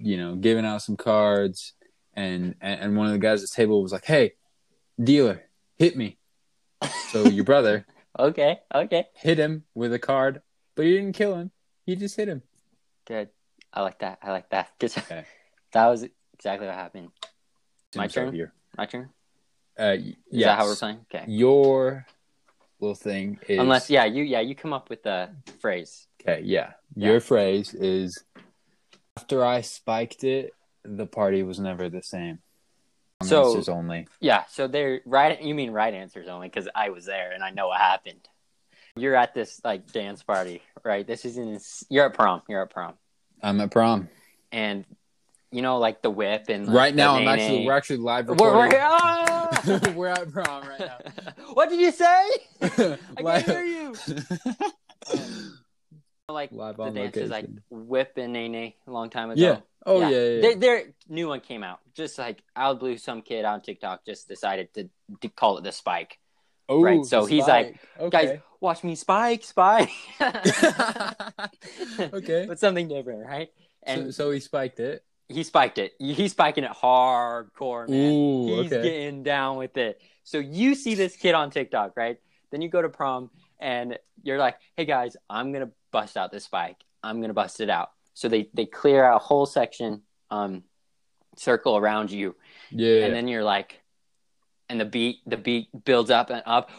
you 0.00 0.16
know 0.16 0.36
giving 0.36 0.64
out 0.64 0.82
some 0.82 0.96
cards 0.96 1.74
and 2.14 2.54
and 2.60 2.96
one 2.96 3.06
of 3.06 3.12
the 3.12 3.18
guys 3.18 3.42
at 3.42 3.48
the 3.50 3.54
table 3.54 3.82
was 3.82 3.92
like 3.92 4.04
hey 4.04 4.32
dealer 5.02 5.42
hit 5.76 5.96
me 5.96 6.18
so 7.12 7.24
your 7.28 7.44
brother 7.44 7.86
okay. 8.18 8.58
Okay. 8.74 9.04
hit 9.14 9.38
him 9.38 9.64
with 9.74 9.92
a 9.92 9.98
card 9.98 10.42
but 10.74 10.82
you 10.84 10.94
didn't 10.96 11.14
kill 11.14 11.34
him 11.36 11.50
You 11.86 11.96
just 11.96 12.16
hit 12.16 12.28
him 12.28 12.42
Good. 13.06 13.28
I 13.72 13.80
like 13.82 14.00
that. 14.00 14.18
I 14.22 14.30
like 14.32 14.50
that. 14.50 14.68
'Cause 14.78 14.98
Okay. 14.98 15.24
That 15.72 15.86
was 15.86 16.04
exactly 16.34 16.66
what 16.66 16.74
happened. 16.76 17.08
My 17.96 18.06
turn? 18.08 18.34
here. 18.34 18.52
My 18.76 18.86
turn. 18.86 19.08
uh 19.80 19.96
Is 19.98 20.14
yes. 20.30 20.46
that 20.48 20.58
how 20.58 20.64
we're 20.66 20.76
playing? 20.76 21.00
Okay. 21.14 21.24
your 21.30 22.06
little 22.80 22.94
thing 22.94 23.38
is 23.48 23.58
Unless, 23.58 23.90
yeah, 23.90 24.04
you, 24.04 24.22
yeah, 24.24 24.40
you 24.40 24.54
come 24.54 24.72
up 24.72 24.88
with 24.90 25.02
the 25.02 25.30
phrase. 25.60 26.06
okay 26.22 26.42
yeah 26.44 26.72
Yeah. 26.94 27.08
your 27.10 27.20
phrase 27.20 27.74
is 27.74 28.22
after 29.16 29.44
i 29.44 29.60
spiked 29.62 30.24
it 30.24 30.52
the 30.84 31.06
party 31.06 31.42
was 31.42 31.58
never 31.58 31.88
the 31.88 32.02
same 32.02 32.38
So- 33.22 33.48
Answers 33.48 33.68
only 33.68 34.06
Yeah, 34.20 34.44
so 34.48 34.68
they're 34.68 35.00
right. 35.04 35.42
You 35.42 35.52
mean 35.54 35.72
right 35.72 35.92
answers 35.92 36.28
only 36.28 36.48
because 36.48 36.68
I 36.72 36.90
was 36.90 37.04
there 37.04 37.32
and 37.32 37.42
I 37.42 37.50
know 37.50 37.66
what 37.68 37.80
happened. 37.80 38.28
You're 38.94 39.16
at 39.16 39.34
this 39.34 39.60
like 39.64 39.90
dance 39.90 40.22
party, 40.22 40.62
right? 40.84 41.04
This 41.04 41.24
is 41.24 41.36
in 41.36 41.58
you're 41.90 42.06
at 42.06 42.14
prom. 42.14 42.42
You're 42.48 42.62
at 42.62 42.70
prom, 42.70 42.94
i'm 43.42 43.60
at 43.60 43.70
prom 43.72 44.08
and 44.52 44.84
you 45.50 45.62
know, 45.62 45.78
like 45.78 46.02
the 46.02 46.10
whip 46.10 46.46
and 46.48 46.66
like, 46.66 46.74
Right 46.76 46.94
now, 46.94 47.16
I'm 47.16 47.24
nay-nay. 47.24 47.42
actually 47.42 47.66
we're 47.66 47.76
actually 47.76 47.96
live 47.98 48.28
We're, 48.28 48.34
we're, 48.36 48.64
recording. 48.64 48.78
ah! 48.82 49.80
we're 49.94 50.08
at 50.08 50.30
prom 50.30 50.66
right 50.68 50.80
now. 50.80 50.98
what 51.54 51.68
did 51.70 51.80
you 51.80 51.90
say? 51.90 52.28
I 52.60 52.96
can't 53.22 53.46
hear 53.46 53.64
you. 53.64 53.94
like 56.28 56.52
Live 56.52 56.76
the 56.76 56.82
on 56.82 56.96
is 56.96 57.30
like 57.30 57.46
whip 57.70 58.12
and 58.16 58.32
nay 58.34 58.76
a 58.86 58.90
long 58.90 59.08
time 59.10 59.30
ago. 59.30 59.40
Yeah. 59.40 59.60
Oh 59.86 60.00
yeah. 60.00 60.08
yeah, 60.10 60.18
yeah. 60.18 60.40
Their, 60.40 60.54
their 60.56 60.82
new 61.08 61.28
one 61.28 61.40
came 61.40 61.62
out. 61.62 61.80
Just 61.94 62.18
like 62.18 62.42
out 62.54 62.72
of 62.72 62.80
blue, 62.80 62.98
some 62.98 63.22
kid 63.22 63.44
on 63.46 63.62
TikTok 63.62 64.04
just 64.04 64.28
decided 64.28 64.72
to, 64.74 64.90
to 65.22 65.28
call 65.28 65.56
it 65.58 65.64
the 65.64 65.72
spike. 65.72 66.18
Oh, 66.68 66.82
right, 66.82 67.02
so 67.04 67.24
he's 67.24 67.46
like. 67.46 67.78
Guys, 68.10 68.28
Okay. 68.28 68.42
watch 68.60 68.84
me 68.84 68.94
spike, 68.94 69.42
spike. 69.42 69.88
okay. 71.98 72.44
but 72.46 72.58
something 72.58 72.88
different, 72.88 73.26
right? 73.26 73.48
so, 73.86 73.92
And 73.92 74.14
so 74.14 74.30
he 74.30 74.40
spiked 74.40 74.78
it. 74.80 75.02
He 75.28 75.42
spiked 75.42 75.78
it. 75.78 75.92
He's 75.98 76.32
spiking 76.32 76.64
it 76.64 76.70
hardcore, 76.72 77.88
man. 77.88 78.12
Ooh, 78.12 78.62
He's 78.62 78.72
okay. 78.72 78.82
getting 78.82 79.22
down 79.22 79.56
with 79.56 79.76
it. 79.76 80.00
So 80.24 80.38
you 80.38 80.74
see 80.74 80.94
this 80.94 81.16
kid 81.16 81.34
on 81.34 81.50
TikTok, 81.50 81.92
right? 81.96 82.18
Then 82.50 82.62
you 82.62 82.68
go 82.68 82.80
to 82.82 82.88
prom 82.88 83.30
and 83.58 83.98
you're 84.22 84.38
like, 84.38 84.56
"Hey 84.76 84.84
guys, 84.84 85.16
I'm 85.28 85.52
gonna 85.52 85.70
bust 85.92 86.16
out 86.16 86.30
this 86.32 86.44
spike. 86.44 86.76
I'm 87.02 87.20
gonna 87.20 87.34
bust 87.34 87.60
it 87.60 87.68
out." 87.70 87.90
So 88.14 88.28
they 88.28 88.48
they 88.54 88.64
clear 88.66 89.04
out 89.04 89.16
a 89.16 89.18
whole 89.24 89.46
section, 89.46 90.02
um, 90.30 90.64
circle 91.36 91.76
around 91.76 92.10
you, 92.10 92.34
Yeah. 92.70 93.04
and 93.04 93.14
then 93.14 93.28
you're 93.28 93.44
like, 93.44 93.80
and 94.68 94.80
the 94.80 94.84
beat 94.84 95.18
the 95.26 95.36
beat 95.36 95.68
builds 95.84 96.10
up 96.10 96.30
and 96.30 96.42
up, 96.46 96.70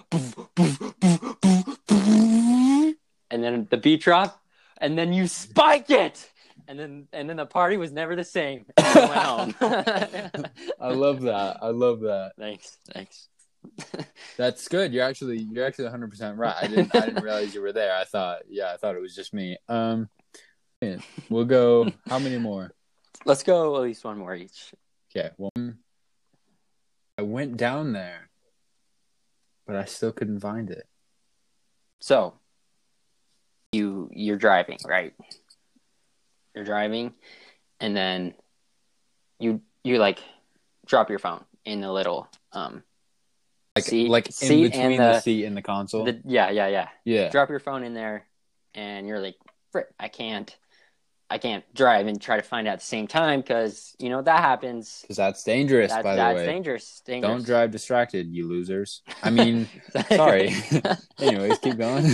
and 3.32 3.44
then 3.44 3.68
the 3.70 3.78
beat 3.78 4.02
drop, 4.02 4.42
and 4.80 4.98
then 4.98 5.14
you 5.14 5.28
spike 5.28 5.90
it. 5.90 6.30
And 6.70 6.80
then, 6.80 7.08
and 7.14 7.28
then 7.28 7.38
the 7.38 7.48
party 7.48 7.78
was 7.78 7.92
never 7.92 8.16
the 8.16 8.24
same. 8.24 8.66
And 8.78 8.86
I 8.88 9.08
went 9.08 9.56
home. 9.56 10.46
I 10.80 10.90
love 10.92 11.22
that. 11.22 11.58
I 11.64 11.70
love 11.70 12.02
that. 12.02 12.34
Thanks, 12.38 12.78
thanks. 12.94 13.28
That's 14.38 14.68
good. 14.68 14.94
You're 14.94 15.04
actually 15.04 15.40
you're 15.40 15.66
actually 15.66 15.86
100 15.86 16.12
percent 16.12 16.38
right. 16.38 16.56
I 16.62 16.68
didn't 16.68 16.96
I 16.96 17.00
didn't 17.06 17.24
realize 17.24 17.56
you 17.56 17.62
were 17.62 17.74
there. 17.74 17.96
I 17.96 18.04
thought 18.04 18.44
yeah, 18.48 18.72
I 18.72 18.78
thought 18.78 18.96
it 18.96 19.02
was 19.02 19.16
just 19.16 19.34
me. 19.34 19.58
Um, 19.68 20.10
we'll 21.30 21.46
go. 21.46 21.92
How 22.08 22.20
many 22.20 22.38
more? 22.38 22.72
Let's 23.26 23.44
go 23.44 23.76
at 23.76 23.82
least 23.82 24.06
one 24.06 24.20
more 24.20 24.36
each. 24.36 24.72
Okay. 25.12 25.32
Well, 25.38 25.74
I 27.18 27.24
went 27.24 27.58
down 27.58 27.94
there, 27.94 28.30
but 29.66 29.76
I 29.76 29.86
still 29.86 30.12
couldn't 30.12 30.40
find 30.40 30.70
it. 30.70 30.88
So, 32.00 32.36
you 33.72 34.10
you're 34.14 34.38
driving, 34.38 34.78
right? 34.88 35.14
You're 36.56 36.66
driving, 36.66 37.14
and 37.80 37.96
then 37.96 38.34
you 39.40 39.62
you 39.84 39.98
like 40.00 40.20
drop 40.86 41.10
your 41.10 41.20
phone 41.20 41.44
in 41.66 41.82
the 41.82 41.92
little 41.92 42.28
um 42.52 42.84
Like 43.76 43.86
Seat- 43.86 44.10
like 44.10 44.28
in 44.42 44.62
between 44.64 44.92
the, 44.92 44.98
the- 44.98 45.20
seat 45.20 45.46
and 45.46 45.56
the 45.56 45.62
console. 45.62 46.06
the, 46.06 46.22
yeah 46.26 46.50
yeah 46.50 46.68
yeah 46.68 46.88
yeah. 47.06 47.30
drop 47.30 47.50
your 47.50 47.60
phone 47.60 47.84
in 47.84 47.94
there, 47.94 48.26
and 48.74 49.08
you're 49.08 49.20
like, 49.22 49.36
Frick, 49.72 49.88
I 50.00 50.08
can't 50.08 50.56
I 51.32 51.38
can't 51.38 51.64
drive 51.76 52.08
and 52.08 52.20
try 52.20 52.38
to 52.38 52.42
find 52.42 52.66
it 52.68 52.72
at 52.72 52.80
the 52.80 52.86
same 52.86 53.08
time 53.08 53.42
because 53.42 53.96
you 54.00 54.10
know 54.10 54.24
that 54.24 54.40
happens. 54.40 55.02
Because 55.04 55.18
that's 55.18 55.44
dangerous, 55.44 55.92
That, 55.92 56.04
by 56.04 56.16
the 56.16 56.36
way. 56.36 56.46
dangerous. 56.46 57.02
Dangerous. 57.06 57.32
Don't 57.32 57.46
drive 57.46 57.70
distracted, 57.70 58.34
you 58.34 58.48
losers. 58.48 59.04
I 59.22 59.30
mean, 59.30 59.70
sorry. 60.10 60.56
anyways, 61.20 61.60
keep 61.60 61.78
going. 61.78 62.06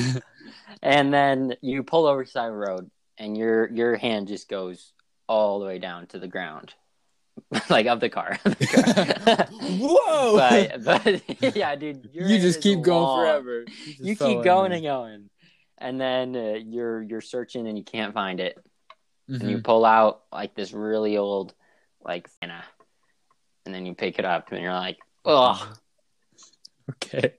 and 0.83 1.13
then 1.13 1.55
you 1.61 1.81
pull 1.83 2.05
over 2.07 2.25
to 2.25 2.27
the 2.27 2.31
side 2.31 2.47
of 2.47 2.51
the 2.51 2.57
road 2.57 2.91
and 3.17 3.37
your 3.37 3.69
your 3.71 3.95
hand 3.95 4.27
just 4.27 4.49
goes 4.49 4.93
all 5.27 5.59
the 5.59 5.65
way 5.65 5.79
down 5.79 6.07
to 6.07 6.19
the 6.19 6.27
ground 6.27 6.73
like 7.69 7.85
of 7.87 7.99
the 7.99 8.09
car, 8.09 8.37
Whoa! 9.51 10.37
but 10.37 10.83
but 11.41 11.55
yeah 11.55 11.75
dude 11.75 12.09
you 12.13 12.39
just 12.39 12.61
keep 12.61 12.81
going 12.81 13.03
long. 13.03 13.19
forever. 13.19 13.65
just 13.65 13.99
you 14.01 14.15
keep 14.15 14.43
going 14.43 14.71
and 14.71 14.83
going 14.83 15.29
and 15.77 15.99
then 15.99 16.35
uh, 16.35 16.53
you're 16.65 17.01
you're 17.01 17.21
searching 17.21 17.67
and 17.67 17.77
you 17.77 17.83
can't 17.83 18.13
find 18.13 18.39
it 18.39 18.57
and 19.27 19.41
Mhm. 19.41 19.49
you 19.49 19.57
pull 19.59 19.83
out 19.85 20.21
like 20.31 20.53
this 20.55 20.71
really 20.71 21.17
old 21.17 21.53
like 22.03 22.27
Santa 22.39 22.63
and 23.65 23.73
then 23.73 23.85
you 23.85 23.95
pick 23.95 24.19
it 24.19 24.25
up 24.25 24.51
and 24.51 24.61
you're 24.61 24.71
like 24.73 24.97
oh 25.25 25.73
Okay. 26.91 27.33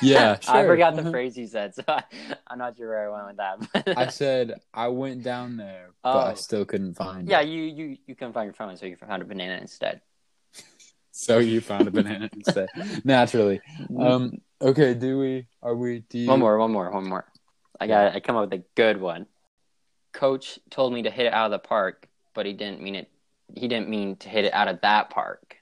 Yeah, 0.00 0.38
I 0.48 0.64
forgot 0.64 0.94
the 0.94 1.00
Uh-huh. 1.02 1.10
phrase 1.10 1.36
you 1.36 1.46
said 1.48 1.74
so 1.74 1.82
I, 1.88 2.04
I'm 2.46 2.58
not 2.58 2.76
sure 2.76 2.88
where 2.88 3.10
I 3.10 3.14
went 3.24 3.26
with 3.26 3.36
that 3.84 3.98
I 3.98 4.06
said 4.08 4.60
I 4.72 4.88
went 4.88 5.22
down 5.24 5.56
there, 5.56 5.90
but 6.04 6.26
I 6.26 6.32
Oh. 6.32 6.34
still 6.34 6.64
couldn't 6.64 6.94
find 6.94 7.28
yeah 7.28 7.40
it. 7.40 7.48
you 7.48 7.62
you 7.62 7.96
you 8.06 8.14
couldn't 8.14 8.32
find 8.34 8.46
your 8.46 8.54
phone 8.54 8.76
so 8.76 8.86
you 8.86 8.96
found 8.96 9.22
a 9.22 9.24
banana 9.24 9.58
instead 9.60 10.02
So 11.10 11.38
you 11.38 11.60
found 11.60 11.88
a 11.88 11.90
banana 11.90 12.30
instead. 12.32 12.68
Naturally. 13.04 13.60
Um 13.98 14.38
okay, 14.62 14.94
do 14.94 15.18
we 15.18 15.46
are 15.62 15.74
we 15.74 16.00
do 16.00 16.18
you 16.18 16.28
One 16.28 16.40
more, 16.40 16.58
one 16.58 16.70
more, 16.70 16.90
one 16.90 17.08
more. 17.08 17.24
I 17.80 17.86
got. 17.88 18.14
I 18.14 18.20
come 18.20 18.36
up 18.36 18.48
with 18.50 18.60
a 18.60 18.64
good 18.76 19.00
one. 19.00 19.26
Coach 20.12 20.58
told 20.70 20.92
me 20.94 21.02
to 21.02 21.10
hit 21.10 21.26
it 21.26 21.32
out 21.32 21.46
of 21.46 21.50
the 21.52 21.58
park, 21.58 22.08
but 22.34 22.46
he 22.46 22.52
didn't 22.52 22.80
mean 22.80 22.94
it. 22.94 23.10
He 23.54 23.66
didn't 23.68 23.88
mean 23.88 24.16
to 24.16 24.28
hit 24.28 24.44
it 24.46 24.54
out 24.54 24.68
of 24.68 24.80
that 24.82 25.10
park. 25.10 25.56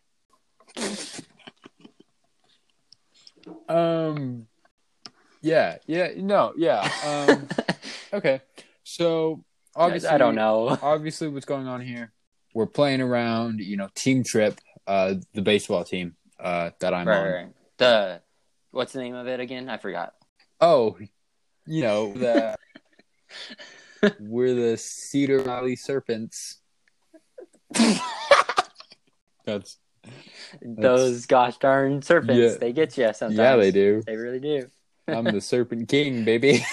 Um 3.68 4.46
Yeah, 5.42 5.78
yeah, 5.86 6.10
no, 6.16 6.52
yeah. 6.56 6.88
Um 7.04 7.48
okay. 8.12 8.40
So 8.84 9.44
obviously 9.76 10.08
I 10.08 10.18
don't 10.18 10.34
know. 10.34 10.68
obviously 10.82 11.28
what's 11.28 11.46
going 11.46 11.66
on 11.66 11.80
here 11.80 12.12
we're 12.54 12.66
playing 12.66 13.00
around 13.00 13.58
you 13.58 13.76
know 13.76 13.88
team 13.96 14.22
trip 14.22 14.60
uh 14.86 15.14
the 15.32 15.42
baseball 15.42 15.82
team 15.82 16.14
uh 16.38 16.70
that 16.78 16.94
i'm 16.94 17.08
Right, 17.08 17.18
on 17.18 17.32
right. 17.32 17.48
The 17.78 18.20
what's 18.70 18.92
the 18.92 19.00
name 19.00 19.16
of 19.16 19.26
it 19.26 19.40
again? 19.40 19.68
I 19.68 19.76
forgot. 19.78 20.14
oh 20.60 20.96
you 21.66 21.82
know 21.82 22.12
the 22.12 22.54
we're 24.20 24.54
the 24.54 24.76
cedar 24.76 25.40
valley 25.40 25.74
serpents 25.74 26.60
that's 29.44 29.78
Those 30.62 31.26
gosh 31.26 31.56
darn 31.58 32.02
serpents. 32.02 32.38
Yeah. 32.54 32.58
They 32.58 32.72
get 32.72 32.96
you 32.96 33.12
sometimes. 33.14 33.38
yeah 33.38 33.56
they 33.56 33.70
do 33.72 34.02
They 34.06 34.16
really 34.16 34.40
do. 34.40 34.66
i'm 35.08 35.24
the 35.24 35.40
serpent 35.52 35.88
king 35.88 36.24
baby 36.24 36.64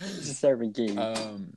serpent 0.00 0.74
king. 0.74 0.98
um 0.98 1.52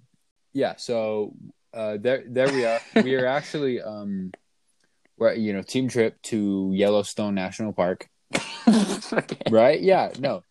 yeah 0.54 0.76
so 0.78 1.34
uh 1.74 1.98
there 2.00 2.24
there 2.28 2.52
we 2.52 2.66
are 2.66 2.80
we 3.04 3.16
are 3.16 3.26
actually 3.26 3.82
um 3.82 4.32
we're 5.18 5.34
you 5.34 5.54
know 5.54 5.62
team 5.62 5.88
trip 5.88 6.22
to 6.24 6.72
yellowstone 6.74 7.36
national 7.36 7.72
park 7.72 8.10
okay. 8.68 9.38
right 9.50 9.82
yeah 9.82 10.10
no 10.20 10.44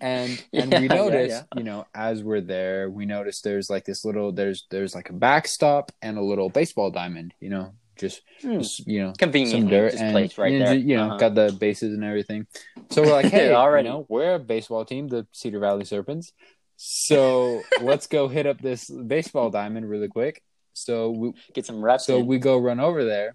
and 0.00 0.42
and 0.52 0.72
Yeah, 0.72 0.80
we 0.80 0.88
yeah, 0.88 0.94
noticed 0.94 1.44
yeah. 1.52 1.58
you 1.58 1.64
know 1.64 1.84
as 1.94 2.22
we're 2.24 2.40
there 2.40 2.90
we 2.90 3.06
noticed 3.06 3.44
there's 3.44 3.70
like 3.70 3.84
this 3.84 4.04
little 4.04 4.32
there's 4.32 4.66
there's 4.70 4.94
like 4.94 5.10
a 5.10 5.12
backstop 5.14 5.92
and 6.02 6.18
a 6.18 6.22
little 6.22 6.48
baseball 6.48 6.90
diamond 6.90 7.32
you 7.40 7.50
know 7.50 7.74
just, 8.02 8.20
Hmm. 8.42 8.58
just 8.58 8.86
you 8.86 9.00
know 9.02 9.12
Conveniently 9.18 9.60
some 9.60 9.68
dirt 9.70 9.94
and 9.94 10.12
placed 10.12 10.36
right 10.38 10.52
you 10.52 10.58
know, 10.58 10.64
there. 10.66 10.74
you 10.74 10.96
know 10.96 11.04
Uh-huh. 11.06 11.16
got 11.16 11.34
the 11.34 11.56
bases 11.58 11.94
and 11.94 12.04
everything 12.04 12.46
so 12.90 13.02
we're 13.02 13.12
like 13.12 13.26
hey 13.36 13.50
all 13.52 13.70
right, 13.70 13.84
you 13.84 13.90
know 13.90 14.04
we're 14.10 14.34
a 14.34 14.38
baseball 14.38 14.84
team 14.84 15.08
the 15.08 15.26
cedar 15.32 15.58
valley 15.60 15.84
serpents 15.84 16.32
so 16.76 17.62
let's 17.82 18.06
go 18.06 18.28
hit 18.28 18.46
up 18.46 18.60
this 18.60 18.90
baseball 18.90 19.48
diamond 19.50 19.88
really 19.88 20.08
quick 20.08 20.42
so 20.74 21.10
we, 21.10 21.32
Get 21.54 21.66
some 21.66 21.82
reps. 21.84 22.06
so 22.06 22.18
in. 22.18 22.26
we 22.26 22.38
go 22.38 22.56
run 22.58 22.80
over 22.80 23.04
there, 23.04 23.34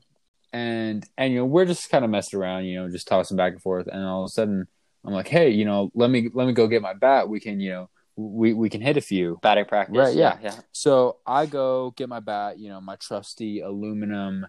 and 0.53 1.05
and 1.19 1.31
you 1.33 1.39
know 1.39 1.45
we're 1.45 1.65
just 1.65 1.87
kind 1.91 2.03
of 2.03 2.09
messing 2.09 2.39
around, 2.39 2.65
you 2.65 2.75
know, 2.81 2.89
just 2.89 3.07
tossing 3.07 3.37
back 3.37 3.53
and 3.53 3.61
forth, 3.61 3.85
and 3.87 4.03
all 4.03 4.23
of 4.23 4.25
a 4.25 4.29
sudden 4.29 4.67
I'm 5.05 5.13
like, 5.13 5.27
hey, 5.27 5.51
you 5.51 5.63
know, 5.63 5.91
let 5.93 6.09
me 6.09 6.29
let 6.33 6.47
me 6.47 6.53
go 6.53 6.65
get 6.67 6.81
my 6.81 6.93
bat. 6.95 7.29
We 7.29 7.39
can, 7.39 7.59
you 7.59 7.69
know, 7.69 7.89
we 8.17 8.53
we 8.53 8.69
can 8.69 8.81
hit 8.81 8.97
a 8.97 9.01
few. 9.01 9.39
batting 9.41 9.65
practice. 9.65 9.95
Right, 9.97 10.15
yeah. 10.15 10.37
yeah. 10.41 10.55
So 10.73 11.17
I 11.25 11.45
go 11.45 11.91
get 11.95 12.09
my 12.09 12.19
bat, 12.19 12.57
you 12.59 12.67
know, 12.69 12.81
my 12.81 12.95
trusty 12.97 13.61
aluminum 13.61 14.47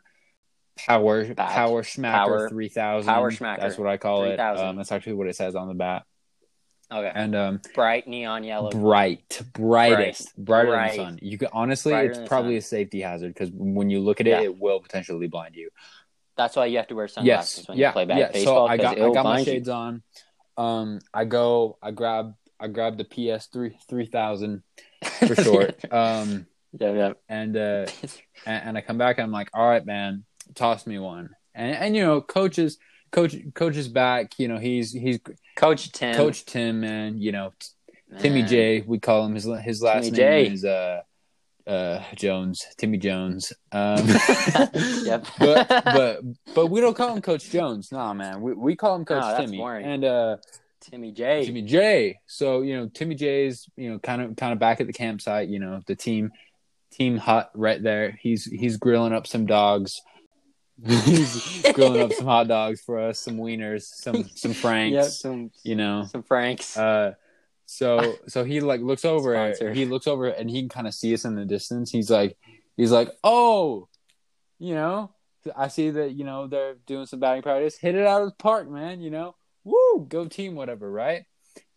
power 0.76 1.24
Bat. 1.35 1.50
power 1.50 1.83
smacker 1.83 2.12
Power- 2.12 2.48
three 2.48 2.68
thousand. 2.68 3.12
Power 3.12 3.31
smacker. 3.31 3.61
That's 3.61 3.78
what 3.78 3.88
I 3.88 3.96
call 3.98 4.24
it. 4.24 4.38
Um, 4.40 4.76
that's 4.76 4.90
actually 4.92 5.14
what 5.14 5.26
it 5.28 5.37
says 5.37 5.54
on 5.54 5.68
the 5.68 5.74
bat. 5.74 6.04
Okay. 6.90 7.12
And 7.14 7.35
um, 7.37 7.61
Bright 7.74 8.09
neon 8.09 8.44
yellow. 8.44 8.70
bright, 8.70 9.42
brightest, 9.52 10.35
brighter 10.42 10.68
Bright. 10.70 10.96
than 10.96 10.98
the 10.98 11.11
sun. 11.11 11.18
You 11.20 11.37
can 11.37 11.48
honestly, 11.52 11.92
Brighter 11.92 12.11
it's 12.12 12.28
probably 12.28 12.57
a 12.57 12.62
safety 12.62 13.02
hazard 13.02 13.35
because 13.35 13.50
when 13.52 13.90
you 13.90 14.00
look 14.00 14.22
at 14.22 14.26
it, 14.26 14.31
Yeah. 14.31 14.40
it 14.40 14.59
will 14.59 14.81
potentially 14.81 15.26
blind 15.26 15.54
you. 15.54 15.68
That's 16.38 16.57
why 16.57 16.64
you 16.66 16.78
have 16.78 16.87
to 16.87 16.94
wear 16.94 17.09
sunglasses 17.09 17.59
yes 17.59 17.68
when 17.68 17.76
yeah 17.76 17.88
you 17.88 17.93
play 17.93 18.05
bad 18.07 18.18
yeah 18.18 18.30
baseball. 18.32 18.68
so 18.68 18.72
i 18.72 18.76
got 18.78 18.97
i 18.97 19.01
got 19.01 19.14
my 19.16 19.22
blind 19.22 19.47
you. 19.49 19.53
shades 19.55 19.68
on 19.68 20.03
um 20.57 21.01
i 21.12 21.24
go 21.24 21.76
i 21.82 21.90
grab 21.90 22.34
i 22.61 22.66
grab 22.68 22.96
the 22.98 23.04
ps3 23.04 23.74
3000 23.88 24.62
for 25.26 25.34
short 25.36 25.92
um 25.92 26.46
yeah, 26.78 26.92
yeah. 26.92 27.12
and 27.28 27.56
uh 27.56 27.86
and, 28.46 28.68
and 28.68 28.78
i 28.78 28.80
come 28.80 28.98
back 28.98 29.18
and 29.18 29.24
i'm 29.24 29.32
like 29.32 29.50
all 29.54 29.68
right 29.68 29.84
man 29.86 30.24
toss 30.54 30.86
me 30.86 30.98
one 30.98 31.30
and 31.54 31.74
and 31.76 31.96
you 31.96 32.02
know 32.02 32.20
coaches 32.20 32.78
coach 33.12 33.34
coach 33.54 33.76
is 33.76 33.88
back 33.88 34.38
you 34.38 34.48
know 34.48 34.59
he's 34.59 34.92
he's 34.92 35.18
Coach 35.56 35.90
Tim. 35.92 36.14
coach 36.14 36.44
tim 36.44 36.80
man 36.80 37.18
you 37.18 37.32
know 37.32 37.52
Timmy 38.20 38.40
Man. 38.40 38.48
j 38.48 38.80
we 38.86 38.98
call 38.98 39.26
him 39.26 39.34
his 39.34 39.48
his 39.62 39.82
last 39.82 40.04
Timmy 40.04 40.18
name 40.18 40.46
J. 40.46 40.52
is 40.52 40.64
uh 40.64 41.02
uh, 41.66 42.02
Jones, 42.16 42.64
Timmy 42.78 42.96
Jones. 42.96 43.52
Um, 43.72 44.09
Yep. 45.04 45.26
but 45.38 45.68
but 45.84 46.20
but 46.54 46.66
we 46.68 46.80
don't 46.80 46.96
call 46.96 47.14
him 47.14 47.20
Coach 47.20 47.50
Jones. 47.50 47.92
Nah, 47.92 48.14
man. 48.14 48.40
We 48.40 48.54
we 48.54 48.74
call 48.74 48.96
him 48.96 49.04
Coach 49.04 49.20
No, 49.20 49.28
that's 49.28 49.40
Timmy. 49.44 49.59
boring. 49.59 49.84
And 49.84 50.02
uh, 50.04 50.36
Timmy 50.91 51.12
J. 51.12 51.45
Timmy 51.45 51.62
J. 51.62 52.20
So 52.26 52.62
you 52.62 52.76
know 52.76 52.89
Timmy 52.89 53.14
J's 53.14 53.68
you 53.76 53.91
know 53.91 53.99
kind 53.99 54.22
of 54.22 54.36
kind 54.36 54.53
of 54.53 54.59
back 54.59 54.80
at 54.80 54.86
the 54.86 54.93
campsite. 54.93 55.49
You 55.49 55.59
know 55.59 55.80
the 55.86 55.95
team 55.95 56.32
team 56.91 57.18
hut 57.18 57.51
right 57.55 57.82
there. 57.82 58.18
He's 58.20 58.45
he's 58.45 58.76
grilling 58.76 59.12
up 59.12 59.26
some 59.26 59.47
dogs. 59.47 60.01
he's 60.86 61.64
grilling 61.72 62.03
up 62.03 62.12
some 62.12 62.26
hot 62.26 62.49
dogs 62.49 62.80
for 62.80 62.99
us, 62.99 63.18
some 63.18 63.36
wieners, 63.36 63.82
some 63.82 64.28
some 64.34 64.53
franks. 64.55 64.95
Yep, 64.95 65.05
some 65.07 65.51
You 65.62 65.74
know. 65.74 66.07
some 66.11 66.22
Franks. 66.22 66.76
Uh, 66.76 67.14
so 67.66 68.14
so 68.26 68.45
he 68.45 68.61
like 68.61 68.80
looks 68.80 69.05
over. 69.05 69.34
Sponsor. 69.34 69.74
He 69.74 69.84
looks 69.84 70.07
over 70.07 70.28
and 70.28 70.49
he 70.49 70.61
can 70.61 70.68
kind 70.68 70.86
of 70.86 70.95
see 70.95 71.12
us 71.14 71.24
in 71.24 71.34
the 71.34 71.45
distance. 71.45 71.91
He's 71.91 72.11
like 72.11 72.36
he's 72.76 72.93
like 72.93 73.11
oh, 73.22 73.89
you 74.59 74.74
know. 74.74 75.12
I 75.57 75.68
see 75.68 75.91
that 75.91 76.12
you 76.12 76.24
know 76.24 76.47
they're 76.47 76.74
doing 76.86 77.07
some 77.07 77.20
batting 77.20 77.43
practice. 77.43 77.76
Hit 77.78 77.95
it 77.95 78.07
out 78.07 78.22
of 78.22 78.28
the 78.28 78.34
park, 78.34 78.68
man. 78.68 79.01
You 79.01 79.11
know, 79.11 79.34
woo, 79.69 80.07
go 80.09 80.27
team, 80.27 80.55
whatever, 80.55 80.91
right? 80.91 81.25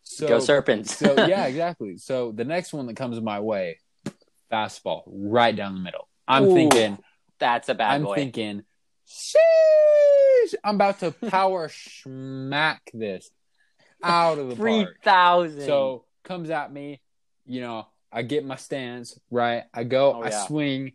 So 0.04 0.28
Go 0.28 0.40
Serpents. 0.40 0.96
so 0.98 1.16
yeah, 1.28 1.46
exactly. 1.46 1.98
So 1.98 2.32
the 2.32 2.46
next 2.46 2.74
one 2.74 2.88
that 2.88 2.96
comes 2.96 3.20
my 3.22 3.40
way, 3.40 3.80
fastball 4.52 5.04
right 5.08 5.56
down 5.56 5.76
the 5.76 5.82
middle. 5.82 6.08
I'm 6.28 6.46
Ooh, 6.46 6.54
thinking, 6.54 6.98
That's 7.40 7.70
a 7.70 7.76
bad 7.76 7.90
boy. 7.90 7.96
I'm 7.96 8.04
boy. 8.06 8.16
thinking, 8.16 8.64
sheesh, 9.08 10.56
I'm 10.64 10.76
about 10.76 11.00
to 11.00 11.12
power 11.12 11.70
smack 11.70 12.82
this 12.94 13.30
out 14.04 14.38
of 14.38 14.50
the 14.50 14.56
Three 14.56 14.84
park. 14.84 14.98
thousand. 15.04 15.62
So 15.62 16.06
comes 16.24 16.50
at 16.50 16.72
me, 16.72 17.02
you 17.46 17.62
know, 17.62 17.88
I 18.12 18.22
get 18.24 18.46
my 18.46 18.56
stance 18.56 19.20
right. 19.30 19.64
I 19.74 19.84
go, 19.84 20.14
Oh, 20.16 20.24
I 20.24 20.30
yeah. 20.30 20.46
swing. 20.46 20.94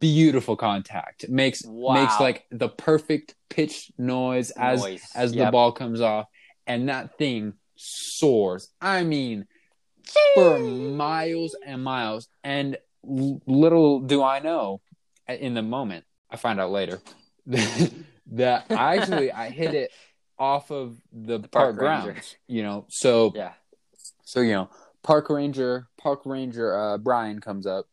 Beautiful 0.00 0.56
contact. 0.56 1.28
Makes 1.28 1.62
Wow. 1.64 1.94
makes 1.94 2.18
like 2.18 2.46
the 2.50 2.68
perfect 2.68 3.34
pitch 3.48 3.92
noise 3.98 4.50
as 4.50 4.80
Noise. 4.80 5.02
as 5.14 5.32
the 5.32 5.50
ball 5.50 5.70
comes 5.72 6.00
off, 6.00 6.26
and 6.66 6.88
that 6.88 7.16
thing 7.18 7.54
soars. 7.76 8.68
I 8.80 9.04
mean, 9.04 9.46
for 10.34 10.58
miles 10.58 11.56
and 11.64 11.84
miles. 11.84 12.28
And 12.42 12.76
l- 13.08 13.40
little 13.46 14.00
do 14.00 14.22
I 14.22 14.40
know, 14.40 14.80
in 15.28 15.54
the 15.54 15.62
moment, 15.62 16.04
I 16.30 16.36
find 16.36 16.60
out 16.60 16.70
later 16.72 17.00
that 17.46 18.66
I 18.70 18.96
actually 18.96 19.30
I 19.30 19.50
hit 19.50 19.74
it 19.74 19.90
off 20.38 20.70
of 20.70 21.00
the, 21.12 21.38
The 21.38 21.48
park, 21.48 21.50
park 21.50 21.76
grounds. 21.76 22.36
You 22.48 22.62
know, 22.62 22.86
so 22.88 23.32
Yeah. 23.36 23.52
so 24.24 24.40
you 24.40 24.52
know, 24.52 24.70
park 25.02 25.30
ranger, 25.30 25.86
park 25.96 26.22
ranger 26.26 26.76
uh, 26.76 26.98
Brian 26.98 27.40
comes 27.40 27.66
up, 27.66 27.86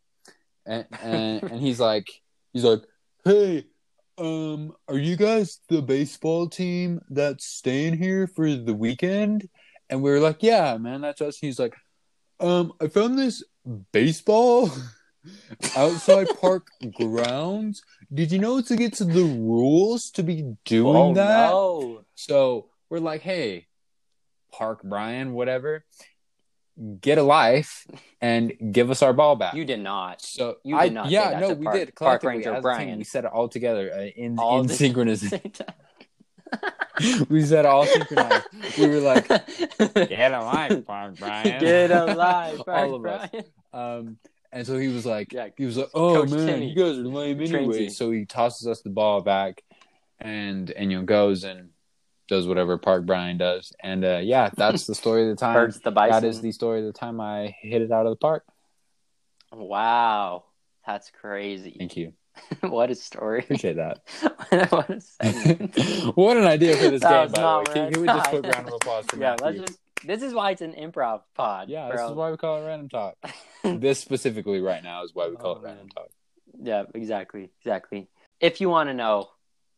and 0.66 0.86
and, 1.02 1.44
and 1.44 1.62
he's 1.62 1.80
like, 1.80 2.08
he's 2.54 2.64
like, 2.64 2.82
hey. 3.26 3.66
Um, 4.16 4.74
are 4.88 5.00
you 5.00 5.16
guys 5.16 5.60
the 5.70 5.82
baseball 5.82 6.48
team 6.48 7.02
that's 7.10 7.48
staying 7.48 7.98
here 7.98 8.28
for 8.28 8.48
the 8.54 8.74
weekend? 8.76 9.50
And 9.90 10.04
we 10.04 10.12
were 10.12 10.20
like, 10.20 10.44
Yeah, 10.44 10.78
man, 10.78 11.02
that's 11.02 11.20
us. 11.20 11.40
He's 11.40 11.58
like, 11.58 11.74
Um, 12.40 12.74
I 12.80 12.90
found 12.90 13.18
this 13.18 13.44
baseball 13.92 14.70
outside 15.76 16.28
park 16.40 16.68
grounds. 16.94 17.82
Did 18.14 18.32
you 18.32 18.38
know 18.38 18.58
it's 18.58 18.70
against 18.70 19.00
the 19.00 19.24
rules 19.24 20.12
to 20.12 20.22
be 20.22 20.44
doing 20.66 20.96
oh 20.96 21.14
that? 21.16 21.50
no. 21.50 22.06
So 22.14 22.70
we're 22.92 23.00
like, 23.00 23.22
hey, 23.22 23.66
Park 24.52 24.82
Brian, 24.84 25.34
whatever, 25.34 25.86
get 27.02 27.18
a 27.18 27.24
life 27.24 27.86
and 28.22 28.54
give 28.72 28.90
us 28.90 29.02
our 29.04 29.14
ball 29.14 29.36
back. 29.36 29.54
You 29.54 29.66
did 29.66 29.80
not. 29.82 30.22
so 30.22 30.58
you 30.64 30.78
I, 30.78 30.86
did 30.88 30.94
not 30.94 31.06
say 31.08 31.12
yeah, 31.12 31.30
that 31.32 31.40
no, 31.42 31.50
to 31.50 31.56
we 31.56 31.66
Park- 31.66 31.78
did. 31.78 31.96
Park 31.96 32.24
Ranger 32.24 32.50
as 32.50 32.54
a 32.54 32.56
team, 32.56 32.62
Brian. 32.62 32.98
we 32.98 33.04
said 33.04 33.26
it 33.26 33.32
all 33.32 33.48
together 33.50 33.92
uh, 33.94 34.02
in 34.16 34.38
All 34.40 34.62
in 34.62 34.68
the- 34.68 34.74
we 37.30 37.42
said 37.44 37.60
it 37.60 37.66
all 37.66 37.86
synchronized. 37.86 38.46
We 38.78 38.88
were 38.88 39.00
like, 39.00 39.28
get 39.28 40.32
a 40.34 40.40
life, 40.42 40.86
Park 40.86 41.16
Brian. 41.18 41.60
Get 41.60 41.92
alive, 41.92 42.60
all 42.60 42.64
Park 42.66 42.92
of 42.92 43.06
us. 43.06 43.30
Brian. 43.32 43.46
Um, 43.74 44.18
and 44.52 44.68
so 44.68 44.78
he 44.78 44.88
was 44.90 45.06
like, 45.06 45.34
Yeah, 45.34 45.48
he 45.58 45.66
was 45.66 45.78
like, 45.78 45.90
"Oh 45.96 46.14
Coach 46.22 46.30
man, 46.30 46.46
Timmy. 46.46 46.70
you 46.70 46.76
guys 46.76 46.98
are 47.00 47.04
lame 47.04 47.42
anyway." 47.42 47.84
you. 47.84 47.90
So 47.90 48.12
he 48.12 48.26
tosses 48.26 48.68
us 48.68 48.82
the 48.82 48.92
ball 48.92 49.22
back, 49.22 49.64
and 50.20 50.70
and 50.70 50.92
you 50.92 51.00
know 51.00 51.04
goes 51.06 51.44
and 51.44 51.70
does 52.34 52.48
whatever 52.48 52.78
Park 52.78 53.06
Brian 53.06 53.38
does, 53.38 53.72
and 53.82 54.04
uh, 54.04 54.20
yeah, 54.24 54.50
that's 54.58 54.88
the 54.88 54.96
story 54.96 55.24
of 55.24 55.30
the 55.30 55.36
time. 55.46 55.54
Hurts 55.54 55.80
the 55.80 55.92
bison. 55.92 56.22
That 56.22 56.28
is 56.28 56.42
the 56.42 56.52
story 56.52 56.80
of 56.80 56.86
the 56.86 56.94
time 56.94 57.22
I 57.22 57.56
hit 57.62 57.82
it 57.82 57.92
out 57.92 58.06
of 58.06 58.12
the 58.12 58.16
park. 58.18 58.44
Wow. 59.52 60.46
That's 60.86 61.12
crazy. 61.12 61.76
Thank 61.78 61.96
you, 61.96 62.14
what 62.62 62.90
a 62.90 62.96
story. 62.96 63.40
appreciate 63.40 63.78
that. 63.78 64.00
what 64.72 64.90
a 64.90 66.12
what 66.16 66.36
an 66.38 66.44
idea 66.46 66.76
for 66.76 66.90
this 66.90 67.02
That 67.02 67.32
game, 67.32 67.32
by 67.32 67.42
the 67.42 67.60
way. 67.60 67.74
Can, 67.74 67.94
can 67.94 68.02
we 68.02 68.08
just 68.08 68.32
put 68.32 68.44
round 68.46 68.68
of 68.68 68.74
applause 68.74 69.06
for 69.06 69.18
yeah, 69.18 69.36
Matthew? 69.40 69.46
let's 69.46 69.60
just 69.72 69.80
this 70.06 70.22
is 70.24 70.34
why 70.34 70.52
it's 70.52 70.62
an 70.62 70.74
improv 70.74 71.22
pod. 71.36 71.70
yeah, 71.70 71.90
this 71.90 72.02
is 72.02 72.12
why 72.12 72.30
we 72.32 72.36
call 72.38 72.62
it 72.62 72.66
random 72.66 72.90
talk. 72.90 73.16
this 73.64 74.00
specifically 74.00 74.60
right 74.60 74.84
now 74.84 75.04
is 75.06 75.12
why 75.16 75.30
we 75.30 75.36
call 75.38 75.54
Oh, 75.54 75.60
it 75.60 75.64
random 75.64 75.86
man. 75.86 75.90
talk. 75.96 76.10
Yeah, 76.62 76.84
exactly, 76.94 77.52
exactly. 77.62 78.10
If 78.42 78.60
you 78.60 78.68
want 78.70 78.90
to 78.90 78.94
know 78.94 79.30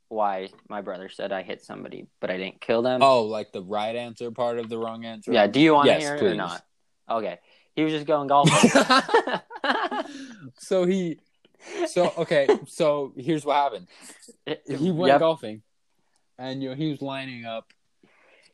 why 0.09 0.49
my 0.69 0.81
brother 0.81 1.09
said 1.09 1.31
I 1.31 1.41
hit 1.43 1.61
somebody, 1.63 2.07
but 2.21 2.29
I 2.29 2.37
didn't 2.37 2.61
kill 2.61 2.81
them. 2.81 3.01
Oh, 3.03 3.23
like 3.23 3.51
the 3.51 3.61
right 3.63 3.95
answer 3.95 4.31
part 4.31 4.59
of 4.59 4.69
the 4.69 4.77
wrong 4.77 5.03
answer. 5.05 5.33
yeah. 5.33 5.47
Do 5.47 5.59
you 5.59 5.73
want 5.73 5.87
to 5.87 5.93
Yes, 5.93 6.03
hear 6.03 6.15
it 6.15 6.23
or 6.31 6.35
not? 6.35 6.63
Okay. 7.09 7.39
He 7.75 7.83
was 7.83 7.91
just 7.93 8.05
going 8.05 8.27
golfing. 8.27 8.71
so 10.59 10.85
he 10.85 11.19
so 11.87 12.13
okay 12.19 12.47
so 12.67 13.11
here's 13.17 13.43
what 13.43 13.55
happened 13.55 13.87
he 14.67 14.91
went 14.91 15.07
Yep. 15.09 15.19
golfing 15.19 15.61
and 16.37 16.61
you 16.61 16.69
know 16.69 16.75
he 16.75 16.91
was 16.91 17.01
lining 17.01 17.45
up 17.45 17.65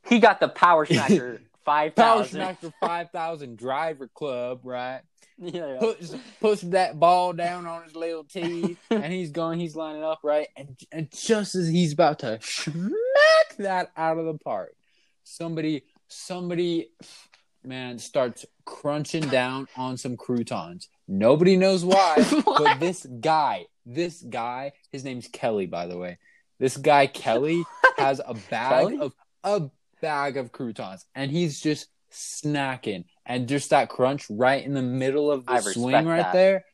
He 0.08 0.20
got 0.20 0.40
the 0.40 0.48
power 0.48 0.86
smacker 0.86 1.40
five 1.66 1.94
power 1.96 2.24
thousand. 2.24 2.42
smacker 2.42 2.72
5000 2.80 3.58
driver 3.58 4.08
club 4.08 4.62
right 4.64 5.02
Yeah, 5.44 5.78
puts 5.80 6.16
puts 6.40 6.62
that 6.62 7.00
ball 7.00 7.34
down 7.34 7.66
on 7.66 7.84
his 7.84 7.96
little 7.96 8.24
tee 8.24 8.78
and 8.92 9.12
he's 9.12 9.32
going 9.32 9.60
he's 9.60 9.76
lining 9.76 10.04
up 10.04 10.20
right? 10.24 10.48
And, 10.56 10.80
and 10.92 11.10
just 11.12 11.56
as 11.56 11.68
he's 11.68 11.94
about 11.94 12.20
to 12.20 12.38
smack 12.42 13.58
that 13.58 13.92
out 13.98 14.20
of 14.20 14.26
the 14.26 14.38
park 14.38 14.76
somebody 15.24 15.84
somebody 16.08 16.90
man 17.64 17.98
starts 17.98 18.46
crunching 18.66 19.28
down 19.30 19.68
on 19.78 19.98
some 19.98 20.18
croutons. 20.18 20.90
Nobody 21.08 21.58
knows 21.58 21.84
why 21.84 22.18
but 22.46 22.80
this 22.80 23.06
guy 23.20 23.66
this 23.86 24.22
guy 24.22 24.74
his 24.92 25.04
name's 25.04 25.28
kelly 25.28 25.66
by 25.66 25.88
the 25.88 25.98
way. 25.98 26.20
This 26.60 26.78
guy 26.78 27.08
kelly 27.08 27.64
has 27.98 28.22
a 28.24 28.34
bag 28.34 28.90
Kelly? 28.90 29.00
of 29.00 29.14
a 29.44 29.70
bag 30.02 30.38
of 30.38 30.52
croutons 30.52 31.06
and 31.16 31.32
he's 31.32 31.60
just 31.60 31.88
snacking 32.12 33.06
and 33.26 33.48
just 33.48 33.70
that 33.70 33.90
crunch 33.90 34.26
right 34.30 34.64
in 34.66 34.74
the 34.74 34.82
middle 34.82 35.32
of 35.32 35.46
the 35.46 35.54
I 35.54 35.60
swing 35.60 36.06
right 36.06 36.18
that. 36.18 36.34
there 36.34 36.66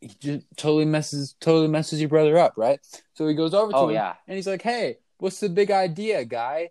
he 0.00 0.08
just 0.20 0.44
totally 0.56 0.84
messes 0.84 1.34
totally 1.40 1.68
messes 1.68 2.00
your 2.00 2.08
brother 2.10 2.36
up 2.38 2.54
right 2.56 2.80
so 3.14 3.26
he 3.26 3.34
goes 3.34 3.54
over 3.54 3.72
to 3.72 3.78
Oh 3.78 3.88
him 3.88 3.94
yeah. 3.94 4.14
and 4.28 4.36
he's 4.36 4.46
like 4.46 4.62
hey 4.62 4.98
what's 5.18 5.40
the 5.40 5.48
big 5.48 5.70
idea 5.70 6.24
guy 6.24 6.70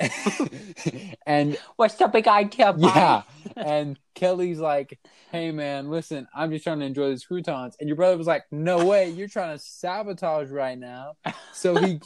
and 1.26 1.56
What's 1.76 1.94
the 1.96 2.08
big 2.08 2.28
idea? 2.28 2.72
buddy? 2.72 2.86
yeah 2.94 3.22
and 3.56 3.98
kelly's 4.14 4.58
like 4.58 4.98
hey 5.32 5.50
man 5.50 5.90
listen 5.90 6.26
i'm 6.34 6.50
just 6.50 6.64
trying 6.64 6.80
to 6.80 6.86
enjoy 6.86 7.08
these 7.10 7.24
croutons 7.24 7.76
and 7.80 7.88
your 7.88 7.96
brother 7.96 8.16
was 8.16 8.26
like 8.26 8.44
no 8.50 8.86
way 8.86 9.10
you're 9.10 9.28
trying 9.28 9.56
to 9.56 9.62
sabotage 9.62 10.50
right 10.50 10.78
now 10.78 11.12
so 11.52 11.74
he 11.76 12.00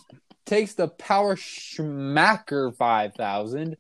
takes 0.47 0.75
the 0.75 0.89
power 0.89 1.37
schmacker 1.37 2.75
5000 2.77 3.77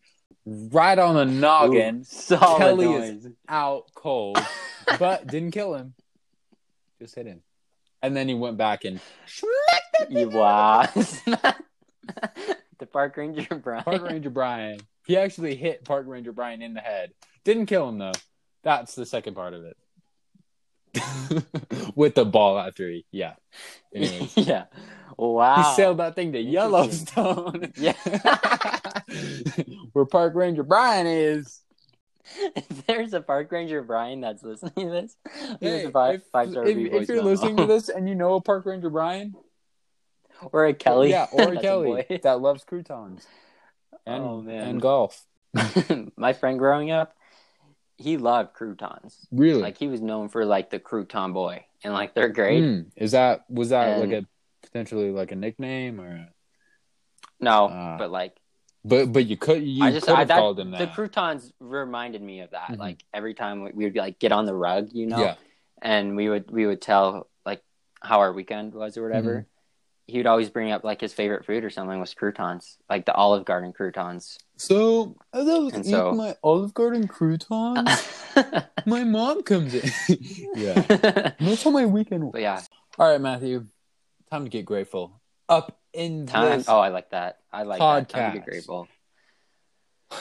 right 0.46 0.98
on 0.98 1.14
the 1.14 1.24
noggin 1.24 2.00
Ooh, 2.00 2.04
solid 2.04 2.58
Kelly 2.58 2.86
noise. 2.86 3.26
is- 3.26 3.32
out 3.48 3.84
cold 3.94 4.38
but 4.98 5.26
didn't 5.26 5.50
kill 5.52 5.74
him 5.74 5.94
just 7.00 7.14
hit 7.14 7.26
him 7.26 7.42
and 8.02 8.16
then 8.16 8.28
he 8.28 8.34
went 8.34 8.56
back 8.56 8.84
and 8.84 9.00
smacked 9.26 9.90
was 10.10 11.20
the 12.78 12.86
park 12.86 13.16
ranger 13.16 13.54
Brian. 13.56 13.84
Park 13.84 14.02
Ranger 14.02 14.30
Brian. 14.30 14.80
He 15.06 15.16
actually 15.16 15.54
hit 15.56 15.84
Park 15.84 16.06
Ranger 16.06 16.32
Brian 16.32 16.62
in 16.62 16.74
the 16.74 16.80
head. 16.80 17.12
Didn't 17.44 17.66
kill 17.66 17.88
him 17.88 17.98
though. 17.98 18.12
That's 18.62 18.94
the 18.94 19.06
second 19.06 19.34
part 19.34 19.54
of 19.54 19.64
it. 19.64 19.76
With 21.94 22.14
the 22.14 22.24
ball 22.24 22.58
at 22.58 22.76
three, 22.76 23.04
yeah. 23.10 23.34
Anyways, 23.94 24.36
yeah. 24.36 24.64
Wow. 25.28 25.56
he 25.62 25.74
sailed 25.76 25.98
that 25.98 26.14
thing 26.14 26.32
to 26.32 26.40
Yellowstone. 26.40 27.72
Yeah. 27.76 27.92
Where 29.92 30.04
Park 30.06 30.34
Ranger 30.34 30.62
Brian 30.62 31.06
is. 31.06 31.60
if 32.54 32.86
there's 32.86 33.12
a 33.12 33.20
park 33.20 33.50
ranger 33.50 33.82
Brian 33.82 34.20
that's 34.20 34.42
listening 34.42 34.72
to 34.76 34.90
this, 34.90 35.16
Hey, 35.60 35.84
a 35.84 35.90
five 35.90 36.22
if, 36.34 36.56
if, 36.56 36.92
if 37.02 37.08
you're 37.08 37.22
listening 37.24 37.56
to 37.56 37.66
this 37.66 37.88
and 37.88 38.08
you 38.08 38.14
know 38.14 38.34
a 38.34 38.40
Park 38.40 38.66
Ranger 38.66 38.88
Brian, 38.90 39.34
or 40.52 40.66
a 40.66 40.74
Kelly, 40.74 41.10
yeah, 41.10 41.26
or 41.32 41.42
a 41.42 41.46
That's 41.46 41.58
a 41.58 41.60
Kelly 41.60 42.20
that 42.22 42.40
loves 42.40 42.62
croutons 42.64 43.26
and 44.06 44.22
Oh, 44.24 44.44
and 44.48 44.80
golf. 44.80 45.26
my 46.16 46.32
friend 46.32 46.58
growing 46.58 46.92
up, 46.92 47.14
he 47.98 48.16
loved 48.16 48.54
croutons. 48.54 49.16
Really? 49.32 49.60
Like 49.60 49.76
he 49.76 49.88
was 49.88 50.00
known 50.00 50.28
for 50.28 50.44
like 50.44 50.70
the 50.70 50.78
crouton 50.78 51.32
boy 51.34 51.64
and 51.82 51.92
like 51.92 52.14
third 52.14 52.34
grade. 52.34 52.62
Hmm. 52.62 52.80
Is 52.96 53.10
that 53.12 53.44
was 53.50 53.70
that 53.70 53.98
And- 53.98 54.10
like 54.12 54.22
a 54.22 54.26
potentially 54.62 55.10
like 55.10 55.32
a 55.32 55.36
nickname 55.36 56.00
or? 56.00 56.28
No, 57.40 57.68
Ah. 57.70 57.96
but 57.98 58.10
like 58.10 58.36
But 58.84 59.12
but 59.12 59.26
you 59.26 59.36
could 59.36 59.62
you 59.62 59.84
I 59.84 59.90
just 59.92 60.06
could 60.06 60.14
I 60.16 60.24
that, 60.24 60.38
called 60.38 60.58
him 60.60 60.70
the 60.70 60.86
croutons 60.86 61.52
reminded 61.60 62.22
me 62.22 62.40
of 62.40 62.50
that. 62.50 62.70
Mhm. 62.70 62.78
Like 62.78 63.04
every 63.12 63.34
time 63.34 63.62
we, 63.62 63.70
we 63.72 63.84
would 63.84 63.92
be 63.94 64.00
like 64.00 64.18
get 64.18 64.32
on 64.32 64.44
the 64.46 64.54
rug, 64.54 64.88
you 64.92 65.06
know, 65.06 65.20
Yeah. 65.20 65.34
and 65.82 66.16
we 66.16 66.28
would 66.28 66.50
we 66.50 66.66
would 66.66 66.80
tell 66.80 67.28
like 67.44 67.62
how 68.02 68.20
our 68.20 68.32
weekend 68.32 68.74
was 68.74 68.96
or 68.96 69.02
whatever. 69.02 69.30
Mm-hmm. 69.34 69.46
He 70.06 70.16
would 70.18 70.26
always 70.26 70.50
bring 70.50 70.72
up 70.72 70.82
like 70.82 71.00
his 71.00 71.12
favorite 71.12 71.46
food 71.46 71.62
or 71.62 71.70
something 71.70 72.00
was 72.00 72.14
croutons, 72.14 72.78
like 72.88 73.06
the 73.06 73.14
Olive 73.14 73.44
Garden 73.44 73.72
croutons. 73.72 74.38
So 74.56 75.14
as 75.32 75.46
I 75.48 75.58
was 75.58 75.72
And 75.74 75.84
eating 75.84 75.92
so- 75.98 76.12
my 76.12 76.34
Olive 76.42 76.74
Garden 76.74 77.06
croutons, 77.06 77.88
my 78.86 79.04
mom 79.04 79.42
comes 79.44 79.72
in. 79.74 79.88
yeah. 80.56 80.82
but 80.88 81.36
That's 81.38 81.62
how 81.62 81.70
my 81.70 81.86
weekend. 81.86 82.24
was 82.24 82.40
yeah, 82.42 82.60
All 82.98 83.08
right, 83.08 83.20
Matthew. 83.20 83.66
Time 84.30 84.44
to 84.44 84.50
get 84.50 84.64
grateful. 84.64 85.20
Up 85.48 85.78
in 85.92 86.26
time. 86.26 86.58
this. 86.58 86.68
Oh, 86.68 86.78
I 86.78 86.88
like 86.88 87.10
that. 87.10 87.38
I 87.52 87.64
like 87.64 87.80
that. 87.80 87.84
Time 87.84 88.04
to 88.06 88.14
podcast. 88.14 88.32
be 88.44 88.50
grateful. 88.50 88.88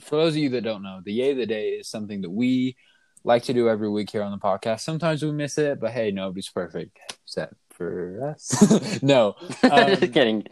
For 0.00 0.16
those 0.16 0.34
of 0.34 0.38
you 0.38 0.50
that 0.50 0.64
don't 0.64 0.82
know, 0.82 1.00
the 1.02 1.12
yay 1.12 1.30
of 1.30 1.38
the 1.38 1.46
day 1.46 1.70
is 1.70 1.88
something 1.88 2.20
that 2.22 2.30
we 2.30 2.76
like 3.24 3.44
to 3.44 3.54
do 3.54 3.70
every 3.70 3.88
week 3.88 4.10
here 4.10 4.22
on 4.22 4.32
the 4.32 4.38
podcast. 4.38 4.80
Sometimes 4.80 5.22
we 5.22 5.32
miss 5.32 5.56
it, 5.56 5.80
but 5.80 5.92
hey, 5.92 6.10
nobody's 6.10 6.50
perfect 6.50 6.98
except 7.24 7.54
for 7.70 8.28
us. 8.30 9.02
no, 9.02 9.34
Um, 9.62 9.86
Just 9.88 10.12
kidding. 10.12 10.44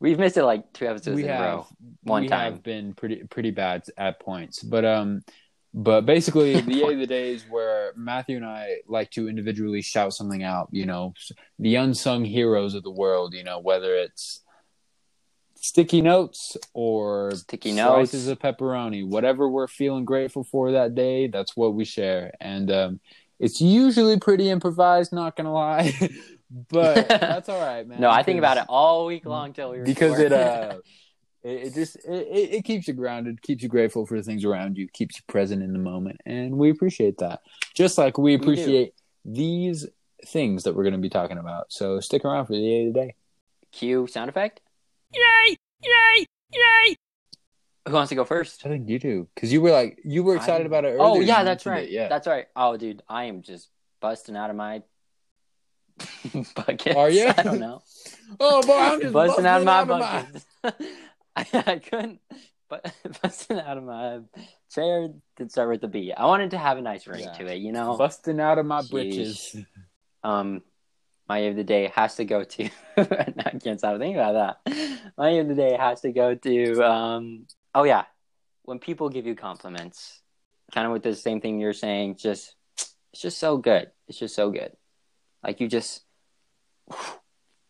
We've 0.00 0.18
missed 0.18 0.36
it 0.36 0.44
like 0.44 0.72
two 0.72 0.86
episodes 0.86 1.16
we 1.16 1.24
in 1.24 1.30
a 1.30 1.40
row. 1.40 1.66
One 2.02 2.22
we 2.22 2.28
time. 2.28 2.54
have 2.54 2.62
been 2.62 2.94
pretty 2.94 3.24
pretty 3.24 3.50
bad 3.52 3.84
at 3.96 4.20
points, 4.20 4.62
but 4.62 4.84
um, 4.84 5.22
but 5.78 6.00
basically 6.04 6.60
the 6.60 6.74
yay 6.74 6.92
of 6.92 6.98
the 6.98 7.06
day 7.06 7.32
is 7.32 7.44
where 7.48 7.92
Matthew 7.96 8.36
and 8.36 8.44
I 8.44 8.78
like 8.88 9.12
to 9.12 9.28
individually 9.28 9.80
shout 9.80 10.12
something 10.12 10.42
out. 10.42 10.68
You 10.72 10.86
know, 10.86 11.14
the 11.58 11.76
unsung 11.76 12.24
heroes 12.24 12.74
of 12.74 12.82
the 12.82 12.90
world. 12.90 13.32
You 13.32 13.44
know, 13.44 13.60
whether 13.60 13.94
it's 13.94 14.42
sticky 15.54 16.02
notes 16.02 16.56
or 16.74 17.30
Sticky 17.36 17.72
slices 17.72 18.26
notes. 18.26 18.42
of 18.44 18.56
pepperoni, 18.56 19.06
whatever 19.06 19.48
we're 19.48 19.68
feeling 19.68 20.04
grateful 20.04 20.42
for 20.42 20.72
that 20.72 20.96
day, 20.96 21.28
that's 21.28 21.56
what 21.56 21.74
we 21.74 21.84
share, 21.84 22.32
and 22.40 22.72
um, 22.72 23.00
it's 23.38 23.60
usually 23.60 24.18
pretty 24.18 24.50
improvised. 24.50 25.12
Not 25.12 25.36
gonna 25.36 25.52
lie. 25.52 25.94
But 26.70 27.08
that's 27.08 27.50
all 27.50 27.60
right, 27.60 27.86
man. 27.86 28.00
no, 28.00 28.08
I 28.08 28.22
think 28.22 28.38
about 28.38 28.56
it 28.56 28.64
all 28.70 29.04
week 29.04 29.26
long 29.26 29.52
till 29.52 29.72
we 29.72 29.80
because 29.80 30.18
it 30.18 30.32
uh 30.32 30.78
it, 31.48 31.66
it 31.68 31.74
just 31.74 31.96
it, 31.96 32.26
it 32.30 32.54
it 32.56 32.64
keeps 32.64 32.86
you 32.88 32.94
grounded 32.94 33.40
keeps 33.42 33.62
you 33.62 33.68
grateful 33.68 34.06
for 34.06 34.16
the 34.16 34.22
things 34.22 34.44
around 34.44 34.76
you 34.76 34.88
keeps 34.88 35.16
you 35.16 35.22
present 35.26 35.62
in 35.62 35.72
the 35.72 35.78
moment 35.78 36.20
and 36.26 36.56
we 36.56 36.70
appreciate 36.70 37.18
that 37.18 37.40
just 37.74 37.96
like 37.98 38.18
we 38.18 38.36
do. 38.36 38.42
appreciate 38.42 38.94
these 39.24 39.86
things 40.26 40.64
that 40.64 40.74
we're 40.74 40.82
going 40.82 40.92
to 40.92 40.98
be 40.98 41.08
talking 41.08 41.38
about 41.38 41.72
so 41.72 42.00
stick 42.00 42.24
around 42.24 42.46
for 42.46 42.52
the 42.52 42.60
day 42.60 42.84
today 42.86 43.14
cue 43.72 44.06
sound 44.06 44.28
effect. 44.28 44.60
Yay! 45.14 45.56
Yay! 45.84 46.26
Yay! 46.54 46.96
Who 47.86 47.94
wants 47.94 48.08
to 48.10 48.14
go 48.14 48.24
first? 48.24 48.66
i 48.66 48.68
think 48.68 48.88
you 48.88 48.98
do 48.98 49.28
because 49.34 49.52
you 49.52 49.60
were 49.60 49.70
like 49.70 49.98
you 50.04 50.22
were 50.22 50.36
excited 50.36 50.64
I- 50.64 50.66
about 50.66 50.84
it 50.84 50.96
oh, 50.98 51.10
earlier 51.10 51.22
Oh 51.22 51.26
yeah, 51.26 51.44
that's 51.44 51.64
right. 51.66 51.84
it, 51.84 51.90
yeah 51.90 52.08
That's 52.08 52.26
right. 52.26 52.46
Oh 52.56 52.76
dude, 52.76 53.02
I 53.08 53.24
am 53.24 53.42
just 53.42 53.68
busting 54.00 54.36
out 54.36 54.50
of 54.50 54.56
my 54.56 54.82
buckets. 56.54 56.96
Are 56.96 57.10
you? 57.10 57.26
I 57.36 57.42
don't 57.42 57.60
know. 57.60 57.82
oh 58.40 58.62
boy 58.66 58.76
i'm 58.78 59.00
just 59.00 59.12
busting 59.12 59.46
out 59.46 59.60
of 59.60 59.64
my 59.66 59.84
my- 59.84 59.98
buckets. 59.98 60.46
I, 61.38 61.46
I 61.66 61.78
couldn't. 61.78 62.20
But 62.68 62.92
busting 63.22 63.58
out 63.58 63.78
of 63.78 63.84
my 63.84 64.20
chair 64.70 65.08
did 65.36 65.50
start 65.50 65.70
with 65.70 65.80
the 65.80 65.88
B. 65.88 66.12
I 66.12 66.26
wanted 66.26 66.50
to 66.50 66.58
have 66.58 66.76
a 66.78 66.82
nice 66.82 67.06
ring 67.06 67.20
Yeah. 67.22 67.32
to 67.32 67.46
it, 67.46 67.56
you 67.56 67.72
know. 67.72 67.96
busting 67.96 68.40
out 68.40 68.58
of 68.58 68.66
my 68.66 68.82
Jeez. 68.82 68.90
britches 68.90 69.56
um 70.24 70.62
my 71.28 71.38
of 71.40 71.56
the 71.56 71.62
day 71.64 71.92
has 71.94 72.16
to 72.16 72.24
go 72.24 72.42
to 72.42 72.68
I 72.96 73.58
can't 73.62 73.78
stop 73.78 73.98
thinking 73.98 74.16
about 74.16 74.58
that. 74.66 75.10
My 75.16 75.30
of 75.30 75.48
the 75.48 75.54
day 75.54 75.76
has 75.76 76.00
to 76.02 76.12
go 76.12 76.34
to 76.34 76.82
um 76.84 77.46
oh 77.74 77.84
yeah. 77.84 78.04
When 78.64 78.78
people 78.78 79.08
give 79.08 79.26
you 79.26 79.34
compliments, 79.34 80.20
kind 80.74 80.86
of 80.86 80.92
with 80.92 81.02
the 81.02 81.14
same 81.14 81.40
thing 81.40 81.58
you're 81.58 81.72
saying, 81.72 82.16
just 82.16 82.54
it's 83.12 83.22
just 83.22 83.38
so 83.38 83.56
good. 83.56 83.90
It's 84.08 84.18
just 84.18 84.34
so 84.34 84.50
good. 84.50 84.72
Like 85.42 85.60
you 85.60 85.68
just 85.68 86.02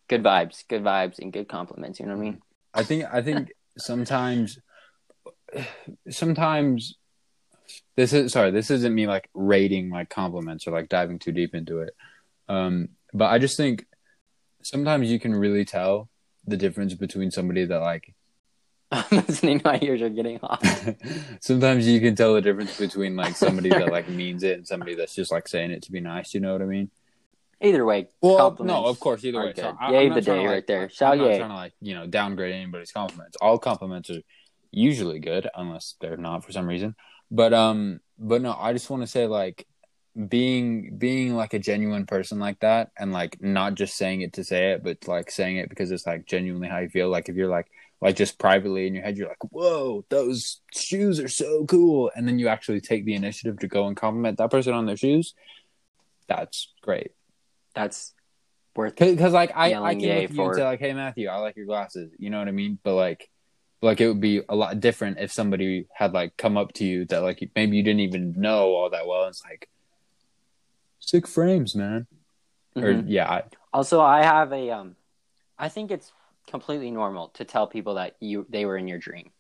good 0.09 0.23
vibes, 0.25 0.65
good 0.67 0.83
vibes 0.83 1.19
and 1.21 1.33
good 1.33 1.49
compliments, 1.49 2.01
you 2.01 2.07
know 2.07 2.15
what 2.17 2.21
I 2.23 2.25
mean? 2.25 2.43
I 2.75 2.83
think 2.83 3.05
I 3.13 3.23
think 3.23 3.53
sometimes 3.79 4.59
sometimes 6.11 6.97
this 7.97 8.13
is 8.13 8.33
sorry, 8.33 8.51
this 8.51 8.71
isn't 8.71 8.95
me 8.95 9.07
like 9.07 9.29
rating 9.35 9.91
like 9.91 10.11
compliments 10.11 10.67
or 10.67 10.73
like 10.73 10.89
diving 10.89 11.19
too 11.19 11.33
deep 11.33 11.55
into 11.55 11.81
it. 11.81 11.95
Um 12.49 12.91
but 13.13 13.27
I 13.27 13.39
just 13.39 13.57
think 13.57 13.87
sometimes 14.63 15.11
you 15.11 15.19
can 15.19 15.35
really 15.35 15.65
tell 15.65 16.09
the 16.47 16.57
difference 16.57 16.95
between 16.95 17.31
somebody 17.31 17.65
that 17.65 17.81
like 17.81 18.15
I'm 18.91 19.05
listening, 19.11 19.61
my 19.65 19.79
ears 19.83 20.01
are 20.01 20.09
getting 20.09 20.39
hot. 20.39 20.65
sometimes 21.41 21.87
you 21.87 22.01
can 22.01 22.15
tell 22.15 22.33
the 22.33 22.41
difference 22.41 22.79
between 22.79 23.17
like 23.17 23.37
somebody 23.37 23.69
that 23.69 23.93
like 23.93 24.09
means 24.09 24.43
it 24.43 24.57
and 24.57 24.67
somebody 24.67 24.95
that's 24.95 25.15
just 25.15 25.31
like 25.31 25.47
saying 25.47 25.73
it 25.73 25.83
to 25.83 25.93
be 25.93 26.01
nice, 26.01 26.33
you 26.33 26.41
know 26.41 26.53
what 26.53 26.63
I 26.63 26.67
mean? 26.67 26.91
Either 27.61 27.85
way, 27.85 28.07
Well, 28.23 28.39
compliments 28.39 28.73
no, 28.81 28.87
of 28.87 29.01
course, 29.01 29.25
either 29.25 29.41
way. 29.41 29.53
So 29.57 29.63
good. 29.63 29.77
I- 29.81 29.93
Yay 29.93 30.09
the 30.11 30.21
day 30.21 30.47
right 30.47 30.55
like- 30.57 30.67
there. 30.69 30.91
I'm 31.01 31.19
not 31.19 31.27
yay. 31.27 31.39
trying 31.39 31.51
to 31.51 31.57
like 31.57 31.73
you 31.81 31.95
know 31.95 32.07
downgrade 32.07 32.55
anybody's 32.55 32.93
compliments. 32.93 33.37
All 33.41 33.59
compliments 33.59 34.11
are 34.11 34.21
usually 34.71 35.19
good, 35.19 35.49
unless 35.57 35.97
they're 36.01 36.17
not 36.17 36.45
for 36.45 36.53
some 36.53 36.67
reason. 36.69 36.95
But 37.31 37.53
um, 37.53 38.01
but 38.19 38.43
no, 38.43 38.55
I 38.59 38.73
just 38.73 38.89
want 38.91 39.03
to 39.03 39.07
say 39.09 39.27
like 39.27 39.67
being 40.29 40.97
being 40.99 41.35
like 41.35 41.53
a 41.55 41.59
genuine 41.59 42.07
person 42.07 42.39
like 42.39 42.61
that, 42.61 42.91
and 42.99 43.13
like 43.13 43.43
not 43.43 43.75
just 43.75 43.97
saying 43.97 44.21
it 44.23 44.35
to 44.35 44.45
say 44.45 44.73
it, 44.73 44.85
but 44.85 45.09
like 45.09 45.31
saying 45.31 45.57
it 45.57 45.69
because 45.69 45.91
it's 45.91 46.07
like 46.07 46.27
genuinely 46.27 46.69
how 46.69 46.79
you 46.79 46.89
feel. 46.89 47.09
Like 47.09 47.29
if 47.29 47.35
you're 47.35 47.49
like 47.49 47.67
like 48.01 48.15
just 48.15 48.39
privately 48.39 48.87
in 48.87 48.95
your 48.95 49.03
head, 49.03 49.17
you're 49.17 49.27
like, 49.29 49.43
whoa, 49.51 50.05
those 50.11 50.61
shoes 50.73 51.19
are 51.19 51.29
so 51.29 51.65
cool, 51.67 52.11
and 52.15 52.29
then 52.29 52.39
you 52.39 52.47
actually 52.47 52.81
take 52.81 53.05
the 53.05 53.15
initiative 53.15 53.59
to 53.59 53.67
go 53.67 53.89
and 53.89 53.97
compliment 53.97 54.39
that 54.39 54.53
person 54.53 54.75
on 54.75 54.87
their 54.87 54.97
shoes. 54.97 55.35
That's 56.29 56.73
great. 56.83 57.13
That's 57.79 58.15
worth 58.75 58.97
Because 58.97 59.33
like 59.33 59.53
I, 59.57 59.75
I 59.75 59.95
can 59.95 60.03
look 60.03 60.25
at 60.25 60.31
you 60.35 60.45
and 60.45 60.55
say 60.55 60.65
like, 60.65 60.81
"Hey 60.81 60.93
Matthew, 60.93 61.29
I 61.29 61.37
like 61.37 61.57
your 61.57 61.67
glasses." 61.67 62.13
You 62.19 62.31
know 62.31 62.39
what 62.39 62.49
I 62.49 62.53
mean? 62.53 62.79
But 62.83 62.95
like, 62.95 63.29
like 63.83 64.01
it 64.01 64.09
would 64.09 64.21
be 64.21 64.43
a 64.49 64.55
lot 64.57 64.81
different 64.81 65.19
if 65.19 65.33
somebody 65.33 65.87
had 65.95 66.13
like 66.13 66.37
come 66.37 66.57
up 66.57 66.73
to 66.75 66.85
you 66.85 67.05
that 67.07 67.23
like 67.23 67.51
maybe 67.55 67.77
you 67.77 67.83
didn't 67.83 68.01
even 68.01 68.35
know 68.37 68.75
all 68.75 68.91
that 68.91 69.07
well. 69.07 69.23
And 69.23 69.31
it's 69.31 69.43
like 69.45 69.69
sick 71.01 71.27
frames, 71.27 71.75
man. 71.75 72.07
Or 72.77 72.83
Mhm. 72.83 73.05
yeah, 73.09 73.29
I, 73.31 73.43
Also, 73.73 74.01
I 74.01 74.23
have 74.23 74.53
a 74.53 74.71
um 74.71 74.97
I 75.59 75.69
think 75.69 75.91
it's 75.91 76.13
completely 76.47 76.91
normal 76.91 77.29
to 77.31 77.45
tell 77.45 77.67
people 77.67 77.95
that 77.95 78.17
you 78.21 78.47
they 78.49 78.65
were 78.65 78.77
in 78.77 78.89
your 78.89 78.99
dream. 78.99 79.31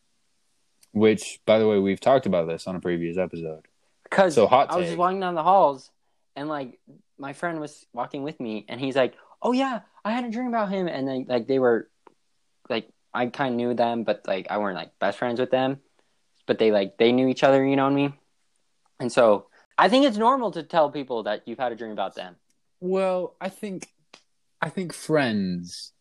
which 0.92 1.40
by 1.46 1.58
the 1.58 1.68
way, 1.68 1.78
we've 1.78 2.00
talked 2.00 2.26
about 2.26 2.48
this 2.48 2.66
on 2.66 2.74
a 2.74 2.80
previous 2.80 3.16
episode. 3.18 3.66
Cuz 4.10 4.34
So, 4.34 4.46
hot 4.46 4.70
I 4.72 4.76
was 4.76 4.86
just 4.86 4.98
walking 4.98 5.20
down 5.20 5.34
the 5.34 5.42
halls 5.42 5.90
and 6.34 6.48
like 6.48 6.80
my 7.18 7.32
friend 7.32 7.60
was 7.60 7.86
walking 7.92 8.22
with 8.22 8.40
me 8.40 8.64
and 8.68 8.80
he's 8.80 8.96
like, 8.96 9.14
"Oh 9.42 9.52
yeah, 9.52 9.80
I 10.04 10.12
had 10.12 10.24
a 10.24 10.30
dream 10.30 10.48
about 10.48 10.70
him." 10.70 10.88
And 10.88 11.06
then 11.08 11.26
like 11.28 11.46
they 11.46 11.58
were 11.58 11.90
like 12.68 12.88
I 13.14 13.26
kind 13.26 13.54
of 13.54 13.56
knew 13.56 13.74
them, 13.74 14.04
but 14.04 14.22
like 14.26 14.46
I 14.50 14.58
weren't 14.58 14.76
like 14.76 14.98
best 14.98 15.18
friends 15.18 15.40
with 15.40 15.50
them. 15.50 15.80
But 16.46 16.58
they 16.58 16.70
like 16.72 16.96
they 16.98 17.12
knew 17.12 17.28
each 17.28 17.42
other, 17.44 17.64
you 17.64 17.76
know 17.76 17.84
what 17.84 17.92
I 17.92 17.96
mean? 17.96 18.14
And 19.00 19.12
so 19.12 19.46
I 19.76 19.88
think 19.88 20.04
it's 20.06 20.16
normal 20.16 20.50
to 20.52 20.62
tell 20.62 20.90
people 20.90 21.22
that 21.24 21.46
you've 21.46 21.58
had 21.58 21.72
a 21.72 21.76
dream 21.76 21.92
about 21.92 22.14
them. 22.14 22.36
Well, 22.80 23.36
I 23.40 23.48
think, 23.48 23.88
I 24.60 24.68
think 24.68 24.92
friends, 24.92 25.92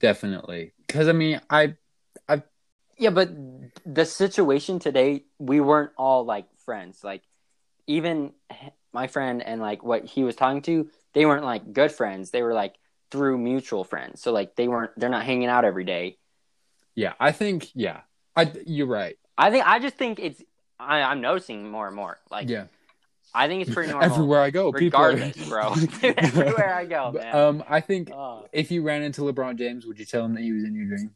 definitely. 0.00 0.72
Because 0.86 1.08
I 1.08 1.12
mean, 1.12 1.40
I 1.50 1.76
I, 2.28 2.42
Yeah, 2.98 3.10
but 3.10 3.30
the 3.84 4.04
situation 4.04 4.78
today, 4.78 5.24
we 5.38 5.60
weren't 5.60 5.92
all 5.96 6.24
like 6.24 6.46
friends. 6.64 7.04
Like, 7.04 7.22
even 7.86 8.32
my 8.92 9.06
friend 9.06 9.42
and 9.42 9.60
like 9.60 9.82
what 9.82 10.04
he 10.04 10.24
was 10.24 10.36
talking 10.36 10.62
to, 10.62 10.88
they 11.14 11.26
weren't 11.26 11.44
like 11.44 11.72
good 11.72 11.92
friends. 11.92 12.30
They 12.30 12.42
were 12.42 12.54
like 12.54 12.74
through 13.10 13.38
mutual 13.38 13.84
friends. 13.84 14.20
So 14.22 14.32
like 14.32 14.56
they 14.56 14.68
weren't. 14.68 14.92
They're 14.96 15.08
not 15.10 15.24
hanging 15.24 15.48
out 15.48 15.64
every 15.64 15.84
day. 15.84 16.18
yeah, 16.94 17.12
I 17.20 17.32
think 17.32 17.68
yeah, 17.74 18.00
I 18.34 18.52
you're 18.66 18.86
right. 18.86 19.16
I 19.38 19.50
think. 19.50 19.66
I 19.66 19.78
just 19.78 19.96
think 19.96 20.18
it's. 20.18 20.42
I, 20.78 21.02
I'm 21.02 21.20
noticing 21.20 21.70
more 21.70 21.86
and 21.86 21.96
more. 21.96 22.18
Like, 22.30 22.48
yeah, 22.50 22.64
I 23.34 23.48
think 23.48 23.62
it's 23.62 23.72
pretty 23.72 23.90
normal. 23.92 24.10
everywhere 24.12 24.40
I 24.40 24.50
go, 24.50 24.72
people 24.72 25.00
are- 25.00 25.16
bro. 25.48 25.72
everywhere 26.02 26.74
I 26.74 26.84
go, 26.84 27.12
man. 27.12 27.34
Um, 27.36 27.64
I 27.68 27.80
think 27.80 28.10
Oh. 28.12 28.46
if 28.52 28.70
you 28.70 28.82
ran 28.82 29.02
into 29.02 29.22
LeBron 29.22 29.56
James, 29.58 29.86
would 29.86 29.98
you 29.98 30.04
tell 30.04 30.24
him 30.24 30.34
that 30.34 30.42
he 30.42 30.52
was 30.52 30.64
in 30.64 30.74
your 30.74 30.86
dream? 30.86 31.10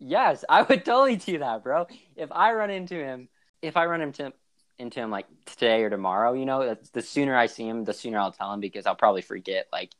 Yes, 0.00 0.44
I 0.48 0.62
would 0.62 0.84
totally 0.84 1.16
do 1.16 1.38
that, 1.38 1.62
bro. 1.64 1.86
If 2.16 2.30
I 2.32 2.52
run 2.52 2.70
into 2.70 2.94
him, 2.94 3.28
if 3.62 3.76
I 3.76 3.86
run 3.86 4.00
into 4.00 4.32
into 4.78 5.00
him 5.00 5.10
like 5.10 5.26
today 5.46 5.82
or 5.82 5.90
tomorrow, 5.90 6.32
you 6.32 6.46
know, 6.46 6.76
the 6.92 7.02
sooner 7.02 7.36
I 7.36 7.46
see 7.46 7.66
him, 7.68 7.84
the 7.84 7.92
sooner 7.92 8.18
I'll 8.18 8.32
tell 8.32 8.52
him 8.52 8.60
because 8.60 8.86
I'll 8.86 8.94
probably 8.94 9.22
forget. 9.22 9.66
Like 9.72 9.92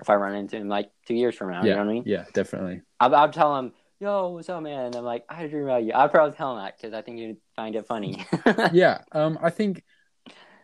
if 0.00 0.08
I 0.10 0.14
run 0.14 0.34
into 0.34 0.56
him 0.56 0.68
like 0.68 0.90
two 1.06 1.14
years 1.14 1.34
from 1.34 1.50
now, 1.50 1.64
you 1.64 1.70
know 1.70 1.78
what 1.78 1.88
I 1.88 1.92
mean? 1.92 2.02
yeah, 2.06 2.24
definitely. 2.32 2.82
I'll, 3.00 3.14
I'll 3.14 3.30
tell 3.30 3.56
him, 3.58 3.72
"Yo, 4.00 4.30
what's 4.30 4.48
up, 4.48 4.62
man?" 4.62 4.86
And 4.86 4.96
I'm 4.96 5.04
like, 5.04 5.24
"I 5.28 5.46
dream 5.46 5.64
about 5.64 5.84
you." 5.84 5.92
I'd 5.94 6.10
probably 6.10 6.36
tell 6.36 6.52
him 6.52 6.64
that 6.64 6.76
because 6.76 6.94
I 6.94 7.02
think 7.02 7.18
you'd 7.18 7.36
find 7.56 7.74
it 7.76 7.86
funny. 7.86 8.24
yeah, 8.72 9.02
um, 9.12 9.38
I 9.42 9.50
think, 9.50 9.82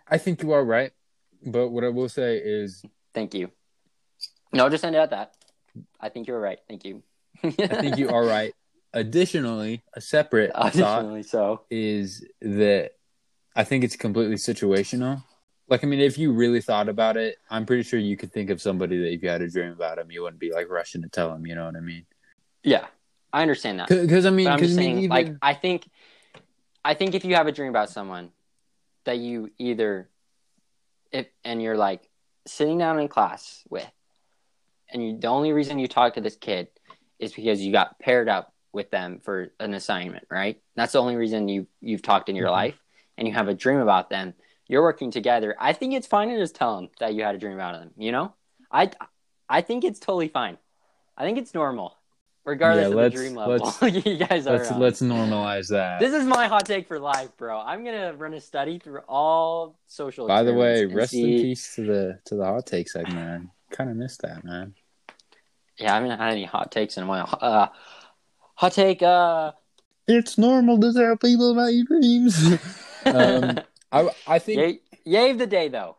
I 0.08 0.18
think 0.18 0.42
you 0.42 0.52
are 0.52 0.64
right. 0.64 0.92
But 1.44 1.68
what 1.68 1.84
I 1.84 1.88
will 1.88 2.08
say 2.08 2.38
is, 2.38 2.82
Thank 3.14 3.34
you. 3.34 3.50
No, 4.52 4.68
just 4.68 4.84
end 4.84 4.96
it 4.96 4.98
at 4.98 5.10
that. 5.10 5.34
I 6.00 6.08
think 6.08 6.26
you're 6.26 6.40
right. 6.40 6.58
Thank 6.68 6.84
you. 6.84 7.02
I 7.42 7.50
think 7.50 7.98
you 7.98 8.08
are 8.14 8.24
right. 8.24 8.54
Additionally, 8.92 9.82
a 9.94 10.00
separate 10.00 10.52
thought 10.52 10.74
Additionally, 10.74 11.22
so 11.22 11.62
is 11.70 12.24
that 12.40 12.92
I 13.58 13.64
think 13.64 13.82
it's 13.82 13.96
completely 13.96 14.36
situational. 14.36 15.24
Like, 15.66 15.82
I 15.82 15.88
mean, 15.88 15.98
if 15.98 16.16
you 16.16 16.32
really 16.32 16.60
thought 16.60 16.88
about 16.88 17.16
it, 17.16 17.38
I'm 17.50 17.66
pretty 17.66 17.82
sure 17.82 17.98
you 17.98 18.16
could 18.16 18.32
think 18.32 18.50
of 18.50 18.62
somebody 18.62 18.96
that 18.98 19.12
if 19.12 19.20
you 19.20 19.28
had 19.28 19.42
a 19.42 19.50
dream 19.50 19.72
about 19.72 19.98
him, 19.98 20.12
you 20.12 20.22
wouldn't 20.22 20.38
be 20.38 20.52
like 20.52 20.70
rushing 20.70 21.02
to 21.02 21.08
tell 21.08 21.34
him. 21.34 21.44
You 21.44 21.56
know 21.56 21.66
what 21.66 21.74
I 21.76 21.80
mean? 21.80 22.06
yeah, 22.62 22.86
I 23.32 23.42
understand 23.42 23.80
that. 23.80 23.88
Because 23.88 24.26
I 24.26 24.30
mean, 24.30 24.44
But 24.44 24.52
I'm 24.52 24.58
just 24.60 24.76
saying, 24.76 24.98
even- 24.98 25.10
like, 25.10 25.34
I 25.42 25.54
think, 25.54 25.88
I 26.84 26.94
think 26.94 27.16
if 27.16 27.24
you 27.24 27.34
have 27.34 27.48
a 27.48 27.52
dream 27.52 27.70
about 27.70 27.90
someone, 27.90 28.30
that 29.04 29.18
you 29.18 29.50
either, 29.58 30.08
if 31.10 31.26
and 31.44 31.60
you're 31.60 31.76
like 31.76 32.08
sitting 32.46 32.78
down 32.78 33.00
in 33.00 33.08
class 33.08 33.64
with, 33.68 33.90
and 34.90 35.04
you, 35.04 35.18
the 35.18 35.26
only 35.26 35.52
reason 35.52 35.80
you 35.80 35.88
talk 35.88 36.14
to 36.14 36.20
this 36.20 36.36
kid 36.36 36.68
is 37.18 37.32
because 37.32 37.60
you 37.60 37.72
got 37.72 37.98
paired 37.98 38.28
up 38.28 38.54
with 38.72 38.90
them 38.92 39.18
for 39.18 39.52
an 39.58 39.74
assignment, 39.74 40.26
right? 40.30 40.62
That's 40.76 40.92
the 40.92 41.00
only 41.02 41.16
reason 41.16 41.48
you 41.48 41.66
you've 41.80 42.02
talked 42.02 42.28
in 42.28 42.36
your 42.36 42.48
Mhm. 42.48 42.52
life, 42.52 42.78
and 43.18 43.28
you 43.28 43.34
have 43.34 43.48
a 43.48 43.54
dream 43.54 43.80
about 43.80 44.08
them. 44.08 44.32
You're 44.68 44.82
working 44.82 45.10
together. 45.10 45.54
I 45.58 45.72
think 45.74 45.92
it's 45.94 46.06
fine 46.06 46.28
to 46.28 46.36
just 46.38 46.54
tell 46.54 46.76
them 46.76 46.88
that 47.00 47.14
you 47.14 47.22
had 47.24 47.34
a 47.34 47.38
dream 47.38 47.52
about 47.54 47.78
them. 47.80 47.90
You 47.98 48.12
know, 48.12 48.34
I 48.72 48.90
I 49.48 49.60
think 49.62 49.84
it's 49.84 49.98
totally 50.00 50.28
fine. 50.28 50.56
I 51.16 51.24
think 51.24 51.36
it's 51.38 51.52
normal, 51.54 51.96
regardless 52.44 52.88
Yeah, 52.94 52.94
of 53.04 53.12
the 53.12 53.18
dream 53.18 53.34
level. 53.34 53.74
let's- 53.80 54.06
you 54.06 54.16
guys 54.18 54.46
are. 54.46 54.56
let's 54.58 54.70
let's 54.72 55.00
normalize 55.02 55.68
that. 55.70 56.00
This 56.00 56.12
is 56.14 56.24
my 56.26 56.46
hot 56.48 56.64
take 56.66 56.86
for 56.86 56.98
life, 56.98 57.30
bro. 57.36 57.58
I'm 57.58 57.84
gonna 57.84 58.14
run 58.14 58.34
a 58.34 58.40
study 58.40 58.78
through 58.78 59.00
all 59.08 59.78
social. 59.86 60.26
By 60.28 60.42
the 60.44 60.54
way, 60.54 60.84
rest 60.86 61.14
in 61.14 61.20
peace 61.42 61.74
to 61.74 61.82
the 61.84 62.18
to 62.26 62.36
the 62.36 62.44
hot 62.44 62.66
take 62.66 62.88
segment. 62.88 63.14
man. 63.16 63.50
Kind 63.70 63.90
of 63.90 63.96
missed 63.96 64.22
that, 64.22 64.44
man. 64.44 64.74
Yeah, 65.78 65.92
I 65.92 65.94
haven't 65.94 66.10
had 66.18 66.32
any 66.32 66.44
hot 66.44 66.70
takes 66.72 66.96
in 66.96 67.04
a 67.04 67.06
while. 67.06 67.38
Uh, 67.40 67.68
hot 68.54 68.72
take. 68.72 69.02
Uh, 69.02 69.52
It's 70.06 70.36
normal 70.38 70.78
to 70.80 70.92
tell 70.92 71.16
people 71.16 71.52
about 71.52 71.72
your 71.74 71.84
dreams. 71.84 72.34
um, 73.06 73.58
I 73.92 74.10
I 74.26 74.38
think 74.38 74.58
yay, 74.58 74.80
yay 75.04 75.30
of 75.30 75.38
the 75.38 75.46
day, 75.46 75.68
though. 75.68 75.96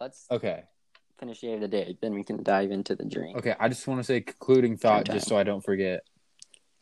Let's 0.00 0.26
okay. 0.30 0.64
finish 1.18 1.42
yay 1.42 1.54
of 1.54 1.60
the 1.60 1.68
day. 1.68 1.96
Then 2.00 2.14
we 2.14 2.24
can 2.24 2.42
dive 2.42 2.70
into 2.70 2.94
the 2.96 3.04
dream, 3.04 3.36
Okay, 3.36 3.54
I 3.58 3.68
just 3.68 3.86
want 3.86 4.00
to 4.00 4.04
say 4.04 4.20
concluding 4.20 4.76
thought, 4.76 5.06
just 5.06 5.28
so 5.28 5.36
I 5.36 5.42
don't 5.42 5.62
forget. 5.64 6.00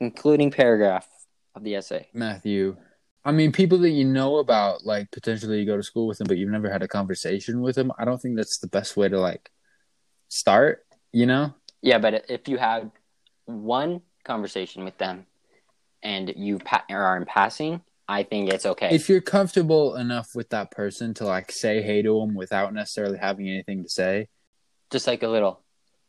including 0.01 0.51
paragraph 0.51 1.09
of 1.55 1.65
the 1.65 1.75
essay. 1.75 2.09
Matthew, 2.13 2.77
I 3.25 3.33
mean, 3.33 3.51
people 3.53 3.79
that 3.79 3.91
you 3.91 4.05
know 4.05 4.39
about, 4.39 4.85
like 4.85 5.11
potentially 5.11 5.59
you 5.61 5.67
go 5.67 5.77
to 5.77 5.83
school 5.83 6.07
with 6.07 6.19
them, 6.19 6.29
but 6.29 6.39
you've 6.39 6.51
never 6.51 6.71
had 6.71 6.83
a 6.83 6.89
conversation 6.89 7.61
with 7.61 7.75
them. 7.77 7.91
I 7.99 8.05
don't 8.05 8.21
think 8.23 8.37
that's 8.37 8.59
the 8.59 8.69
best 8.69 8.97
way 8.97 9.09
to 9.09 9.19
like 9.19 9.51
start. 10.29 10.85
You 11.13 11.27
know? 11.27 11.55
Yeah, 11.83 11.99
but 11.99 12.27
if 12.29 12.49
you 12.49 12.59
had 12.59 12.91
one 13.47 14.03
conversation 14.25 14.85
with 14.85 14.99
them 14.99 15.27
and 16.03 16.33
you 16.37 16.59
pa- 16.59 16.85
are 16.91 17.17
in 17.17 17.25
passing, 17.25 17.81
I 18.09 18.23
think 18.23 18.51
it's 18.51 18.65
okay. 18.65 18.89
If 18.95 19.09
you're 19.11 19.21
comfortable 19.21 19.95
enough 19.97 20.35
with 20.35 20.49
that 20.51 20.71
person 20.71 21.13
to 21.15 21.25
like 21.27 21.53
say 21.53 21.83
hey 21.83 22.01
to 22.03 22.21
them 22.21 22.35
without 22.35 22.73
necessarily 22.73 23.19
having 23.19 23.49
anything 23.49 23.83
to 23.83 23.89
say, 23.91 24.29
Just 24.91 25.07
like 25.07 25.23
a 25.23 25.29
little. 25.29 25.63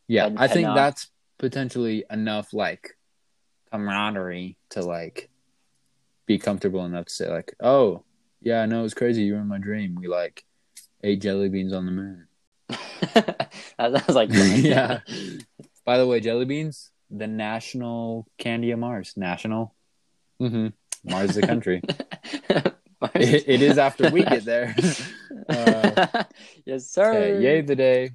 yeah, 0.08 0.24
Head- 0.24 0.36
I 0.38 0.46
head 0.46 0.50
think 0.52 0.66
nod. 0.68 0.76
that's 0.76 1.10
potentially 1.38 2.04
enough 2.10 2.52
like 2.54 2.96
camaraderie 3.70 4.56
to 4.70 4.82
like 4.82 5.30
be 6.26 6.38
comfortable 6.38 6.84
enough 6.84 7.06
to 7.06 7.12
say 7.12 7.28
like, 7.28 7.54
oh 7.60 8.02
yeah, 8.40 8.62
I 8.62 8.66
no, 8.66 8.84
it's 8.84 8.94
crazy. 8.94 9.22
You 9.24 9.34
were 9.34 9.40
in 9.40 9.48
my 9.48 9.58
dream. 9.58 9.94
We 10.00 10.08
like 10.08 10.44
ate 11.02 11.20
jelly 11.20 11.48
beans 11.50 11.72
on 11.74 11.84
the 11.86 11.92
moon. 11.92 12.26
that 13.14 13.50
sounds 13.78 14.08
like 14.14 14.30
yeah. 14.32 15.00
By 15.84 15.98
the 15.98 16.06
way, 16.06 16.20
jelly 16.20 16.44
beans, 16.44 16.90
the 17.10 17.26
national 17.26 18.26
candy 18.38 18.70
of 18.70 18.78
Mars. 18.78 19.14
National. 19.16 19.74
Mm-hmm. 20.40 20.68
Mars 21.04 21.30
is 21.30 21.36
a 21.38 21.42
country. 21.42 21.82
it, 23.14 23.44
it 23.46 23.62
is 23.62 23.78
after 23.78 24.10
we 24.10 24.22
get 24.22 24.44
there. 24.44 24.74
Uh, 25.48 26.22
yes, 26.64 26.86
sir. 26.86 27.10
okay, 27.12 27.42
yay 27.42 27.60
the 27.60 27.74
day. 27.74 28.10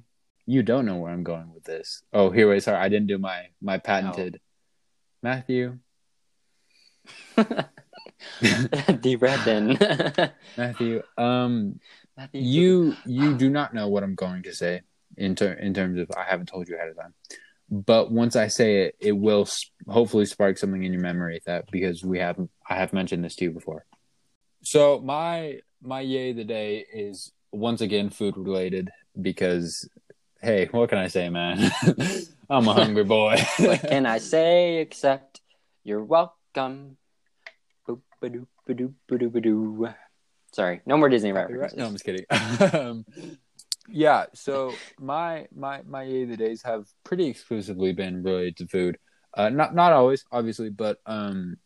You 0.46 0.62
don't 0.62 0.86
know 0.86 0.96
where 0.96 1.12
I'm 1.12 1.22
going 1.22 1.52
with 1.52 1.64
this. 1.64 2.02
Oh, 2.10 2.30
here, 2.30 2.48
wait, 2.48 2.62
sorry, 2.62 2.78
I 2.78 2.88
didn't 2.88 3.08
do 3.08 3.18
my 3.18 3.48
my 3.60 3.76
patented. 3.76 4.40
Matthew, 5.22 5.78
the 7.36 7.68
in. 9.46 10.30
Matthew. 10.56 11.02
Um, 11.18 11.80
Matthew, 12.16 12.40
you 12.40 12.96
you 13.04 13.34
do 13.34 13.50
not 13.50 13.74
know 13.74 13.88
what 13.88 14.02
I'm 14.02 14.14
going 14.14 14.44
to 14.44 14.54
say 14.54 14.82
in 15.16 15.34
ter- 15.34 15.52
in 15.52 15.74
terms 15.74 15.98
of 15.98 16.10
I 16.16 16.24
haven't 16.24 16.46
told 16.46 16.68
you 16.68 16.76
ahead 16.76 16.88
of 16.88 16.96
time. 16.96 17.14
But 17.70 18.10
once 18.12 18.36
I 18.36 18.46
say 18.46 18.82
it, 18.82 18.96
it 19.00 19.12
will 19.12 19.48
hopefully 19.88 20.26
spark 20.26 20.56
something 20.56 20.84
in 20.84 20.92
your 20.92 21.02
memory 21.02 21.40
that 21.46 21.70
because 21.70 22.04
we 22.04 22.18
have 22.18 22.38
I 22.68 22.76
have 22.76 22.92
mentioned 22.92 23.24
this 23.24 23.34
to 23.36 23.44
you 23.44 23.50
before. 23.50 23.84
So 24.62 25.00
my 25.00 25.60
my 25.82 26.00
yay 26.00 26.30
of 26.30 26.36
the 26.36 26.44
day 26.44 26.84
is 26.92 27.32
once 27.52 27.80
again 27.80 28.10
food 28.10 28.36
related 28.36 28.90
because 29.20 29.88
hey, 30.40 30.68
what 30.70 30.90
can 30.90 30.98
I 30.98 31.08
say, 31.08 31.28
man? 31.28 31.72
I'm 32.50 32.68
a 32.68 32.72
hungry 32.74 33.04
boy. 33.18 33.36
what 33.58 33.80
can 33.80 34.06
I 34.06 34.18
say 34.34 34.78
except 34.78 35.40
you're 35.82 36.04
welcome? 36.04 36.96
Sorry, 40.52 40.80
no 40.86 40.96
more 40.96 41.08
Disney 41.08 41.32
references. 41.32 41.76
No, 41.76 41.86
I'm 41.86 41.92
just 41.92 42.04
kidding. 42.04 42.24
Um, 42.72 43.04
yeah, 43.88 44.26
so 44.34 44.72
my 44.98 45.46
my 45.54 45.82
my 45.86 46.02
yay 46.02 46.22
of 46.22 46.30
the 46.30 46.36
days 46.36 46.62
have 46.62 46.86
pretty 47.04 47.26
exclusively 47.26 47.92
been 47.92 48.22
related 48.22 48.56
to 48.58 48.66
food. 48.66 48.98
Uh, 49.34 49.48
not 49.48 49.74
not 49.74 49.92
always, 49.92 50.24
obviously, 50.32 50.70
but 50.70 50.98
um, 51.06 51.56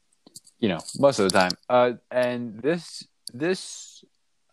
you 0.59 0.69
know, 0.69 0.81
most 0.99 1.19
of 1.19 1.31
the 1.31 1.39
time. 1.39 1.53
Uh, 1.69 1.93
and 2.11 2.61
this 2.61 3.07
this 3.33 4.05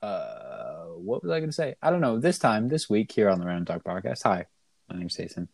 uh, 0.01 0.85
what 0.95 1.23
was 1.23 1.31
I 1.31 1.39
going 1.39 1.49
to 1.49 1.55
say? 1.55 1.75
I 1.81 1.89
don't 1.89 2.01
know. 2.01 2.19
This 2.19 2.39
time, 2.39 2.69
this 2.69 2.89
week 2.89 3.11
here 3.11 3.29
on 3.29 3.39
the 3.39 3.45
Random 3.45 3.65
Talk 3.65 3.83
podcast. 3.83 4.23
Hi, 4.23 4.45
my 4.89 4.97
name's 4.97 5.15
Jason. 5.15 5.49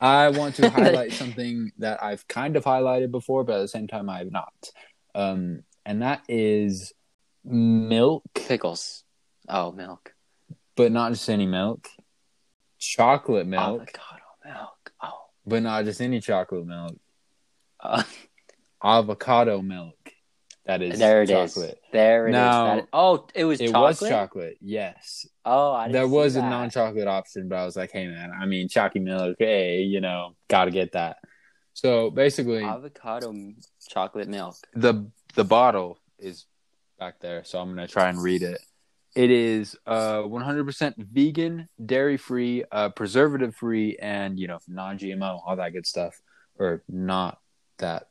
I 0.00 0.28
want 0.28 0.54
to 0.56 0.70
highlight 0.70 1.12
something 1.12 1.72
that 1.78 2.02
I've 2.02 2.26
kind 2.28 2.56
of 2.56 2.64
highlighted 2.64 3.10
before, 3.10 3.44
but 3.44 3.56
at 3.56 3.62
the 3.62 3.68
same 3.68 3.88
time, 3.88 4.08
I 4.08 4.18
have 4.18 4.32
not. 4.32 4.70
Um, 5.14 5.64
and 5.84 6.02
that 6.02 6.22
is 6.28 6.92
milk 7.44 8.22
Pickles. 8.34 9.04
Oh, 9.48 9.72
milk. 9.72 10.14
But 10.76 10.92
not 10.92 11.12
just 11.12 11.28
any 11.28 11.46
milk. 11.46 11.88
Chocolate 12.78 13.46
milk, 13.46 13.82
Avocado 13.82 14.22
milk. 14.44 14.92
Oh. 15.02 15.20
but 15.46 15.62
not 15.62 15.84
just 15.84 16.00
any 16.00 16.20
chocolate 16.20 16.66
milk. 16.66 16.96
Uh, 17.78 18.02
Avocado 18.82 19.60
milk. 19.60 19.94
That 20.66 20.82
is 20.82 20.98
there 20.98 21.22
it 21.22 21.30
is. 21.30 21.54
chocolate. 21.54 21.80
There 21.92 22.26
it 22.26 22.30
is. 22.30 22.34
Now, 22.34 22.64
That 22.66 22.78
is- 22.84 22.88
oh, 22.92 23.26
it 23.34 23.44
was 23.44 23.60
It 23.60 23.70
chocolate. 23.72 24.00
was 24.00 24.08
chocolate, 24.08 24.56
yes. 24.60 25.26
Oh, 25.44 25.72
I 25.72 25.90
There 25.90 26.06
was 26.06 26.36
a 26.36 26.42
non-chocolate 26.42 27.08
option, 27.08 27.48
but 27.48 27.56
I 27.56 27.64
was 27.64 27.76
like, 27.76 27.90
hey 27.92 28.06
man, 28.06 28.30
I 28.38 28.46
mean, 28.46 28.68
chalky 28.68 29.00
milk, 29.00 29.36
hey, 29.38 29.80
you 29.82 30.00
know, 30.00 30.36
gotta 30.48 30.70
get 30.70 30.92
that. 30.92 31.16
So 31.72 32.10
basically, 32.10 32.62
avocado 32.64 33.30
m- 33.30 33.56
chocolate 33.88 34.28
milk. 34.28 34.56
the 34.74 35.10
the 35.34 35.44
bottle 35.44 35.98
is 36.18 36.46
back 36.98 37.20
there, 37.20 37.42
so 37.44 37.58
I'm 37.60 37.68
gonna 37.70 37.88
try 37.88 38.08
and 38.08 38.22
read 38.22 38.42
it. 38.42 38.60
It 39.16 39.30
is 39.30 39.76
uh 39.86 40.22
100% 40.22 40.94
vegan, 40.98 41.68
dairy 41.84 42.16
free, 42.16 42.64
uh, 42.70 42.90
preservative 42.90 43.54
free, 43.56 43.96
and 44.00 44.38
you 44.38 44.46
know 44.46 44.58
non-GMO, 44.68 45.40
all 45.44 45.56
that 45.56 45.72
good 45.72 45.86
stuff, 45.86 46.20
or 46.58 46.82
not 46.88 47.38
that. 47.78 48.08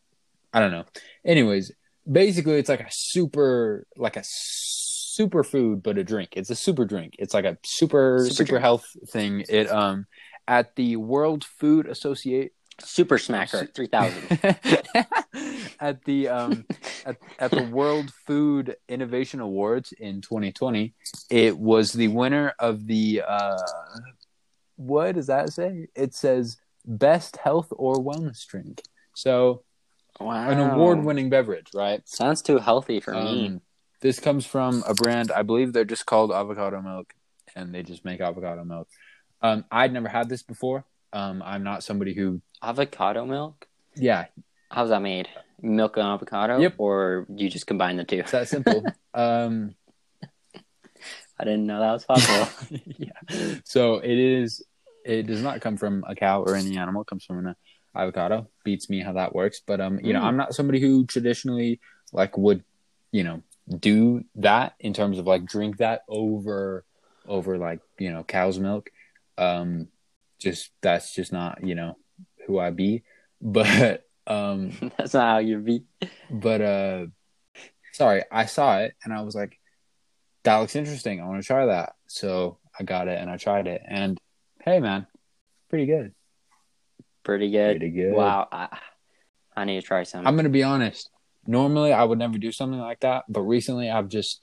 I 0.54 0.60
don't 0.60 0.72
know. 0.72 0.86
Anyways, 1.24 1.72
basically, 2.12 2.56
it's 2.58 2.70
like 2.70 2.82
a 2.82 2.88
super, 2.90 3.86
like 3.96 4.18
a 4.18 4.24
super 4.26 5.44
food, 5.44 5.84
but 5.84 5.98
a 5.98 6.04
drink. 6.04 6.30
It's 6.36 6.50
a 6.50 6.56
super 6.56 6.86
drink. 6.86 7.16
It's 7.20 7.34
like 7.34 7.46
a 7.46 7.58
super 7.64 8.26
Super 8.28 8.34
super, 8.34 8.60
health 8.60 8.86
thing. 9.10 9.46
It 9.48 9.70
um 9.72 10.06
at 10.48 10.76
the 10.76 10.96
World 10.96 11.46
Food 11.46 11.88
Associate 11.88 12.52
Super 12.82 13.18
Smacker 13.18 13.74
3000. 13.74 15.06
at 15.80 16.04
the 16.06 16.28
um 16.30 16.66
at, 17.06 17.18
at 17.40 17.52
the 17.52 17.62
World 17.62 18.12
Food 18.26 18.76
Innovation 18.88 19.40
Awards 19.40 19.92
in 19.94 20.22
2020, 20.22 20.94
it 21.30 21.58
was 21.58 21.94
the 21.94 22.08
winner 22.10 22.54
of 22.60 22.86
the 22.88 23.24
uh 23.28 23.58
what 24.76 25.16
does 25.16 25.28
that 25.28 25.52
say? 25.52 25.88
It 25.96 26.14
says 26.14 26.58
best 26.86 27.38
health 27.38 27.68
or 27.72 27.98
wellness 27.98 28.46
drink. 28.48 28.82
So 29.14 29.64
Wow. 30.20 30.50
an 30.50 30.60
award-winning 30.60 31.30
beverage, 31.30 31.68
right? 31.74 32.02
Sounds 32.08 32.42
too 32.42 32.58
healthy 32.58 33.00
for 33.00 33.14
me. 33.14 33.46
Um, 33.48 33.62
this 34.02 34.20
comes 34.20 34.46
from 34.46 34.84
a 34.86 34.94
brand, 34.94 35.32
I 35.32 35.44
believe 35.44 35.72
they're 35.72 35.86
just 35.86 36.06
called 36.06 36.32
avocado 36.32 36.82
milk, 36.82 37.14
and 37.56 37.74
they 37.74 37.84
just 37.84 38.04
make 38.04 38.20
avocado 38.20 38.66
milk. 38.66 38.90
Um, 39.42 39.64
I'd 39.72 39.94
never 39.94 40.10
had 40.10 40.28
this 40.28 40.44
before. 40.44 40.84
Um, 41.14 41.42
I'm 41.46 41.64
not 41.64 41.84
somebody 41.84 42.14
who 42.14 42.42
Avocado 42.62 43.26
milk? 43.26 43.68
yeah 43.96 44.26
How's 44.70 44.90
that 44.90 45.02
made? 45.02 45.28
Milk 45.62 45.98
and 45.98 46.08
avocado? 46.08 46.60
Yep. 46.60 46.76
Or 46.78 47.26
you 47.34 47.50
just 47.50 47.68
combine 47.68 47.98
the 47.98 48.04
two? 48.04 48.20
It's 48.20 48.32
that 48.32 48.48
simple. 48.48 48.84
um, 49.14 49.76
I 51.40 51.44
didn't 51.46 51.68
know 51.68 51.80
that 51.80 51.94
was 51.94 52.06
possible. 52.06 52.82
yeah. 52.98 53.58
So 53.64 53.96
it 54.00 54.18
is. 54.18 54.64
It 55.06 55.28
does 55.28 55.42
not 55.42 55.62
come 55.62 55.78
from 55.78 56.04
a 56.08 56.16
cow 56.16 56.44
or 56.44 56.56
any 56.56 56.78
animal. 56.78 57.04
It 57.04 57.08
comes 57.08 57.24
from 57.24 57.46
an 57.46 57.56
avocado. 57.96 58.48
Beats 58.64 58.90
me 58.90 59.02
how 59.02 59.14
that 59.14 59.34
works. 59.34 59.62
But 59.66 59.80
um, 59.80 60.00
you 60.04 60.14
know, 60.14 60.20
Mm. 60.22 60.26
I'm 60.26 60.38
not 60.38 60.54
somebody 60.54 60.80
who 60.82 61.06
traditionally 61.06 61.80
like 62.12 62.38
would, 62.38 62.64
you 63.12 63.24
know, 63.24 63.42
do 63.80 64.24
that 64.36 64.74
in 64.80 64.94
terms 64.94 65.18
of 65.18 65.28
like 65.28 65.46
drink 65.46 65.78
that 65.78 66.02
over 66.10 66.84
over 67.28 67.58
like 67.58 67.80
you 67.98 68.12
know 68.12 68.24
cow's 68.24 68.60
milk. 68.60 68.90
Um, 69.38 69.88
just 70.40 70.72
that's 70.82 71.14
just 71.14 71.32
not 71.32 71.64
you 71.64 71.76
know 71.76 71.98
who 72.46 72.60
I 72.60 72.72
be. 72.72 73.04
But 73.42 74.04
um, 74.30 74.72
That's 74.98 75.14
not 75.14 75.28
how 75.30 75.38
you 75.40 75.58
be. 75.60 75.84
but 76.30 76.62
uh 76.62 77.06
sorry 77.94 78.24
i 78.32 78.46
saw 78.46 78.78
it 78.80 78.94
and 79.04 79.12
i 79.14 79.22
was 79.24 79.34
like 79.36 79.60
that 80.44 80.58
looks 80.58 80.76
interesting 80.76 81.20
i 81.20 81.26
want 81.26 81.42
to 81.42 81.46
try 81.46 81.66
that 81.66 81.94
so 82.08 82.58
i 82.80 82.84
got 82.84 83.08
it 83.10 83.20
and 83.20 83.30
i 83.30 83.36
tried 83.36 83.68
it 83.68 83.82
and 83.86 84.18
hey 84.64 84.80
man 84.80 85.06
pretty 85.70 85.86
good 85.88 86.14
Pretty 87.24 87.52
good. 87.52 87.78
pretty 87.80 87.92
good 87.94 88.14
Wow. 88.14 88.48
I, 88.52 88.70
I 89.58 89.66
need 89.66 89.82
to 89.82 89.86
try 89.86 90.04
some. 90.04 90.26
i'm 90.26 90.36
gonna 90.38 90.50
be 90.50 90.64
honest 90.64 91.10
normally 91.46 91.92
i 91.92 92.04
would 92.04 92.20
never 92.20 92.38
do 92.38 92.52
something 92.52 92.80
like 92.80 93.00
that 93.02 93.26
but 93.28 93.42
recently 93.42 93.90
i've 93.90 94.08
just 94.08 94.40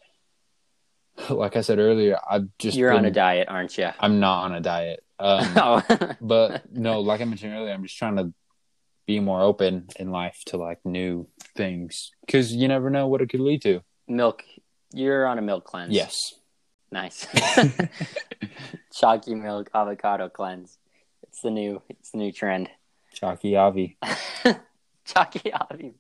like 1.31 1.57
i 1.57 1.61
said 1.63 1.79
earlier 1.79 2.19
i've 2.29 2.49
just 2.59 2.77
You're 2.77 2.93
on 2.93 3.05
a 3.07 3.11
diet, 3.11 3.49
aren't 3.49 3.79
you? 3.79 3.89
i'm 4.01 4.21
not 4.21 4.45
on 4.45 4.55
a 4.55 4.61
diet 4.61 5.03
um 5.19 5.47
oh. 5.57 5.83
but 6.21 6.71
no 6.75 7.01
like 7.01 7.21
i 7.23 7.25
mentioned 7.25 7.55
earlier 7.55 7.73
i'm 7.73 7.85
just 7.85 7.97
trying 7.97 8.17
to 8.17 8.35
be 9.07 9.21
more 9.21 9.41
open 9.43 9.89
in 9.99 10.11
life 10.11 10.43
to 10.47 10.57
like 10.57 10.79
new 10.85 11.29
things 11.55 12.11
because 12.25 12.53
you 12.53 12.69
never 12.69 12.91
know 12.91 13.07
what 13.07 13.21
it 13.23 13.29
could 13.29 13.41
lead 13.41 13.63
to 13.63 13.81
milk. 14.09 14.43
You're 14.93 15.27
on 15.27 15.39
a 15.39 15.43
milk 15.43 15.65
cleanse. 15.65 15.93
yes 15.93 16.35
Nice. 16.93 17.27
Chalky 18.95 19.35
milk 19.35 19.69
avocado 19.75 20.29
cleanse. 20.29 20.79
It's 21.25 21.41
the 21.41 21.51
new. 21.51 21.83
It's 21.89 22.11
the 22.13 22.19
new 22.19 22.31
trend. 22.33 22.71
chalky 23.13 23.57
avi 23.57 23.99
Chalky 25.05 25.53
Avi. 25.53 25.95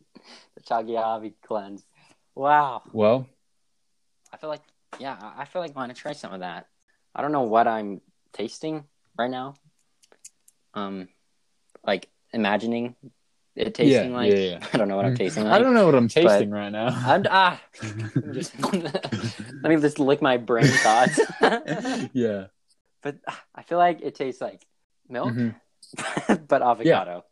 The 0.57 0.62
Chalky 0.62 0.96
Avi 0.96 1.34
cleanse. 1.46 1.84
Wow. 2.34 2.82
well 2.92 3.26
I 4.32 4.36
feel 4.36 4.50
like 4.50 4.62
yeah, 4.98 5.16
I 5.36 5.44
feel 5.44 5.61
like 5.62 5.72
I 5.76 5.78
want 5.80 5.94
to 5.94 6.00
try 6.00 6.12
some 6.12 6.32
of 6.32 6.40
that. 6.40 6.68
I 7.14 7.22
don't 7.22 7.32
know 7.32 7.42
what 7.42 7.66
I'm 7.68 8.00
tasting 8.32 8.84
right 9.18 9.30
now. 9.30 9.54
Um, 10.74 11.09
like 11.86 12.09
imagining 12.37 12.95
it 13.57 13.74
tasting 13.74 14.11
Yeah, 14.11 14.16
like. 14.16 14.32
yeah, 14.32 14.39
yeah. 14.39 14.66
I 14.72 14.76
don't 14.78 14.87
know 14.89 14.97
what 14.97 15.07
I'm 15.07 15.16
tasting 15.16 15.45
like. 15.45 15.53
I 15.55 15.59
don't 15.59 15.74
know 15.74 15.87
what 15.87 15.95
I'm 15.95 16.09
tasting 16.09 16.51
right 16.51 16.70
now. 16.70 16.87
I'm 17.07 17.24
ah. 17.30 17.61
I'm 17.82 18.32
just 18.32 18.53
let 18.72 19.64
me 19.64 19.76
just 19.80 19.99
lick 19.99 20.22
my 20.22 20.37
brain 20.37 20.66
thoughts. 20.66 21.18
yeah. 22.12 22.47
but 23.03 23.16
ah, 23.26 23.43
I 23.55 23.62
feel 23.62 23.78
like 23.78 24.01
it 24.03 24.14
tastes 24.14 24.41
like 24.41 24.62
milk, 25.09 25.32
Mhm. 25.34 25.55
but 26.49 26.62
avocado. 26.62 27.24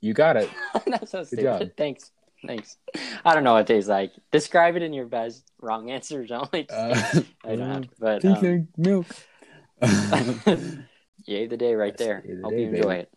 You 0.00 0.12
got 0.12 0.36
it. 0.36 0.50
That's 0.86 1.12
so 1.12 1.24
stupid. 1.24 1.42
job. 1.44 1.70
Thanks. 1.78 2.10
Thanks. 2.46 2.76
I 3.24 3.32
don't 3.34 3.42
know 3.44 3.54
what 3.54 3.62
it 3.62 3.66
tastes 3.72 3.88
like. 3.88 4.12
Describe 4.30 4.76
it 4.76 4.82
in 4.82 4.92
your 4.92 5.06
best 5.06 5.50
wrong 5.62 5.90
answers 5.90 6.30
only. 6.30 6.68
Uh, 6.68 7.22
I 7.42 7.56
don't 7.56 7.70
have 7.70 7.82
to, 7.82 7.88
but 7.98 8.24
um, 8.26 8.68
milk. 8.76 9.06
yay 11.24 11.46
the 11.46 11.56
day 11.56 11.74
right 11.74 11.96
there. 11.96 12.22
The 12.26 12.40
Hope 12.42 12.50
day, 12.52 12.60
you 12.62 12.68
enjoy 12.68 12.82
baby. 12.88 13.00
it. 13.00 13.12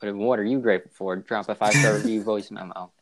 What, 0.00 0.14
what 0.14 0.38
are 0.38 0.44
you 0.44 0.60
grateful 0.60 0.90
for? 0.94 1.16
Drop 1.16 1.48
a 1.48 1.54
five 1.54 1.74
star 1.74 1.94
review 1.94 2.22
voice 2.24 2.50
memo. 2.50 2.92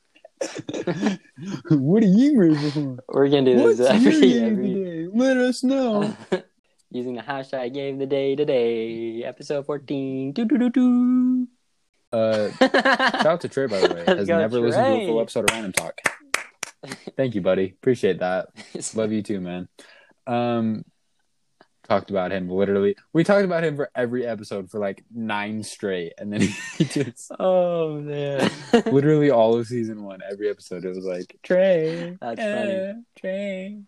what 1.71 2.03
are 2.03 2.07
you 2.07 2.37
grateful 2.37 2.71
for? 2.71 3.05
We're 3.09 3.29
gonna 3.29 3.45
do 3.45 3.63
What's 3.63 3.79
this 3.79 4.03
your 4.03 4.13
every, 4.13 4.21
day 4.21 4.45
every 4.45 4.75
today? 4.75 5.09
Let 5.13 5.37
us 5.37 5.63
know. 5.63 6.17
using 6.91 7.15
the 7.15 7.23
hashtag 7.23 7.75
gave 7.75 7.99
the 7.99 8.07
day 8.07 8.37
today, 8.37 9.25
episode 9.25 9.67
fourteen. 9.67 10.33
Do 10.33 10.45
do 10.45 10.59
do 10.59 10.71
do. 10.71 11.49
Uh, 12.13 12.51
shout 12.53 13.27
out 13.27 13.41
to 13.41 13.49
Trey, 13.49 13.67
by 13.67 13.81
the 13.81 13.89
way. 13.93 14.05
Let's 14.07 14.19
Has 14.21 14.29
go, 14.29 14.39
never 14.39 14.61
listened 14.61 14.85
to 14.85 15.03
a 15.03 15.07
full 15.07 15.21
episode 15.21 15.51
of 15.51 15.55
Random 15.55 15.73
Talk. 15.73 16.01
Thank 17.17 17.35
you, 17.35 17.41
buddy. 17.41 17.71
Appreciate 17.71 18.21
that. 18.21 18.49
Love 18.95 19.11
you 19.11 19.23
too, 19.23 19.41
man. 19.41 19.69
Um, 20.27 20.85
talked 21.85 22.11
about 22.11 22.33
him 22.33 22.49
literally. 22.49 22.97
We 23.13 23.25
talked 23.25 23.45
about 23.45 23.63
him 23.65 23.77
for 23.77 23.91
every 23.95 24.27
episode 24.27 24.71
for 24.71 24.79
like 24.81 25.05
nine 25.15 25.63
straight, 25.63 26.15
and 26.19 26.33
then 26.33 26.41
he 26.79 26.85
just 26.85 27.31
Oh 27.39 28.01
man. 28.01 28.51
literally 28.87 29.31
all 29.31 29.57
of 29.59 29.67
season 29.67 30.03
one, 30.03 30.21
every 30.29 30.51
episode, 30.51 30.85
it 30.85 30.89
was 30.95 31.05
like 31.05 31.37
Trey. 31.43 32.17
That's 32.21 32.41
eh, 32.41 32.93
Trey. 33.19 33.81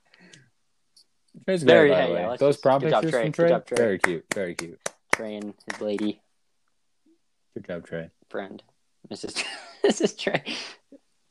Trey's 1.44 1.62
Very- 1.62 1.88
great, 1.88 1.94
by 1.96 2.00
hey, 2.02 2.08
the 2.08 2.14
way. 2.14 2.20
yeah, 2.22 2.36
Those 2.38 2.54
just- 2.56 2.62
prompt 2.62 2.84
good 2.84 2.92
pictures 2.94 3.10
Trey. 3.10 3.22
from 3.24 3.32
Trey, 3.32 3.48
job, 3.48 3.66
Trey. 3.66 3.76
very 3.76 3.98
cute, 3.98 4.24
very 4.34 4.54
cute. 4.54 4.80
Trey 5.14 5.36
and 5.36 5.54
his 5.70 5.80
lady 5.80 6.20
Good 7.54 7.66
job, 7.66 7.86
Trey. 7.86 8.10
friend, 8.28 8.62
Mrs. 9.10 9.42
Mrs. 9.84 10.18
Trey. 10.18 10.42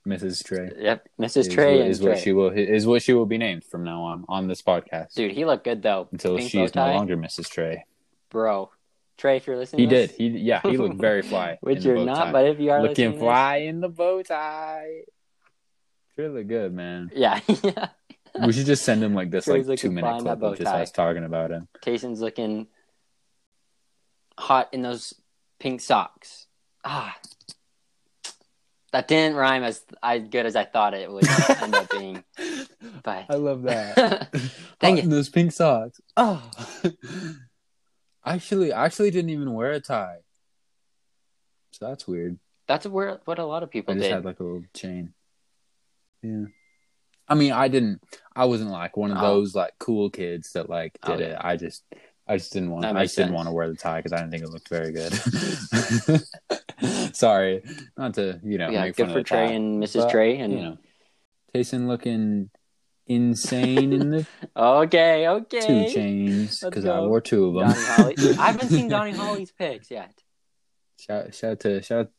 Mrs. 0.07 0.43
Trey. 0.43 0.71
Yep, 0.77 1.09
Mrs. 1.19 1.37
Is 1.37 1.47
Trey 1.47 1.77
what- 1.79 1.87
is 1.87 1.99
Trey. 1.99 2.09
what 2.09 2.19
she 2.19 2.31
will 2.33 2.49
is 2.51 2.85
what 2.87 3.01
she 3.01 3.13
will 3.13 3.25
be 3.25 3.37
named 3.37 3.63
from 3.63 3.83
now 3.83 4.03
on 4.03 4.25
on 4.29 4.47
this 4.47 4.61
podcast 4.61 5.13
Dude, 5.15 5.31
he 5.31 5.45
looked 5.45 5.63
good 5.63 5.81
though. 5.81 6.07
until 6.11 6.37
Pink 6.37 6.49
she 6.51 6.61
is 6.61 6.75
no 6.75 6.85
longer 6.93 7.17
Mrs. 7.17 7.49
Trey. 7.49 7.85
bro. 8.29 8.69
Trey, 9.17 9.37
if 9.37 9.47
you're 9.47 9.55
listening, 9.57 9.79
He 9.79 9.85
to 9.87 9.95
did. 9.95 10.09
this, 10.09 10.17
He 10.17 10.27
yeah. 10.27 10.59
He 10.61 10.75
looked 10.77 10.95
very 10.99 11.21
fly. 11.31 11.57
which 11.61 11.85
you're 11.85 12.03
not, 12.03 12.25
tie. 12.25 12.31
but 12.33 12.45
if 12.47 12.59
you 12.59 12.69
are 12.71 12.81
looking 12.83 13.17
fly 13.17 13.57
in 13.57 13.79
the 13.79 13.87
bow 13.87 14.21
tie. 14.21 15.03
Trey 16.15 16.27
look 16.27 16.47
good, 16.47 16.73
man. 16.73 17.09
Yeah, 17.15 17.39
yeah. 17.63 17.89
We 18.45 18.51
should 18.51 18.65
just 18.65 18.83
send 18.83 19.01
him 19.01 19.13
like 19.15 19.31
this 19.31 19.45
Trey's 19.45 19.67
like 19.69 19.79
two 19.79 19.89
minute 19.91 20.21
clip 20.21 20.43
of 20.43 20.57
just 20.57 20.67
us 20.67 20.91
talking 20.91 21.23
about 21.23 21.51
him. 21.51 21.69
Tayson's 21.81 22.19
looking 22.19 22.67
hot 24.37 24.67
in 24.73 24.81
those 24.81 25.13
pink 25.59 25.79
socks. 25.81 26.47
Ah, 26.83 27.15
that 28.95 29.09
didn't 29.09 29.35
rhyme 29.35 29.63
as 29.63 29.83
as 30.01 30.23
good 30.29 30.45
as 30.45 30.55
I 30.55 30.63
thought 30.63 30.93
it 30.93 31.11
would 31.11 31.27
end 31.61 31.75
up 31.75 31.89
being. 31.91 32.23
But 33.03 33.25
I 33.29 33.35
love 33.35 33.63
that. 33.63 34.31
Thank 34.79 34.99
oh, 34.99 35.01
you. 35.01 35.07
it. 35.07 35.09
those 35.09 35.29
pink 35.29 35.51
socks. 35.51 35.99
Oh. 36.15 36.41
actually, 38.25 38.71
I 38.71 38.85
actually 38.85 39.11
didn't 39.11 39.31
even 39.31 39.53
wear 39.53 39.71
a 39.71 39.79
tie. 39.79 40.19
So 41.71 41.87
that's 41.89 42.07
weird. 42.07 42.39
that's 42.67 42.85
where 42.87 43.19
what 43.25 43.37
a 43.37 43.45
lot 43.45 43.63
of 43.63 43.69
people 43.69 43.93
I 43.93 43.97
just 43.97 44.07
did. 44.07 44.13
had 44.13 44.25
like 44.25 44.39
a 44.39 44.43
little 44.43 44.63
chain. 44.73 45.13
Yeah. 46.23 46.45
I 47.27 47.35
mean, 47.35 47.51
I 47.51 47.67
didn't. 47.67 48.01
I 48.35 48.45
wasn't 48.45 48.71
like 48.71 48.95
one 48.95 49.11
of 49.11 49.17
Oh. 49.17 49.21
those 49.21 49.53
like 49.55 49.73
cool 49.77 50.09
kids 50.09 50.53
that 50.53 50.69
like 50.69 50.97
oh, 51.03 51.17
did 51.17 51.27
Oh, 51.27 51.31
it. 51.31 51.37
I 51.41 51.57
just, 51.57 51.83
I 52.27 52.37
just 52.37 52.53
didn't 52.53 52.71
want. 52.71 52.85
I 52.85 53.03
just 53.03 53.17
didn't 53.17 53.33
want 53.33 53.47
to 53.49 53.53
wear 53.53 53.67
the 53.67 53.75
tie 53.75 53.97
because 53.99 54.13
I 54.13 54.17
didn't 54.17 54.31
think 54.31 54.43
it 54.43 54.49
looked 54.49 54.69
very 54.69 54.93
good. 54.93 55.13
Sorry, 57.13 57.63
not 57.97 58.13
to 58.15 58.39
you 58.43 58.57
know 58.57 58.69
yeah, 58.69 58.84
make 58.86 58.95
good 58.95 59.07
fun 59.07 59.13
for 59.13 59.23
Trey 59.23 59.47
tie, 59.47 59.53
and 59.53 59.82
Mrs. 59.82 60.01
but, 60.01 60.09
Trey 60.09 60.38
and 60.38 60.53
you 60.53 60.59
know, 60.59 60.78
Tayson 61.53 61.88
looking 61.88 62.49
insane 63.07 63.93
in 63.93 64.09
the 64.09 64.28
okay, 64.55 65.28
okay. 65.28 65.59
two 65.86 65.93
chains 65.93 66.59
because 66.61 66.86
I 66.86 66.99
wore 66.99 67.21
two 67.21 67.47
of 67.47 67.53
them. 67.55 67.69
I 68.39 68.47
haven't 68.47 68.69
seen 68.69 68.88
Donnie 68.89 69.11
Holly's 69.11 69.51
pics 69.51 69.89
yet. 69.91 70.11
shout, 70.99 71.34
shout 71.34 71.51
out 71.51 71.59
to 71.61 71.82
shout. 71.82 72.09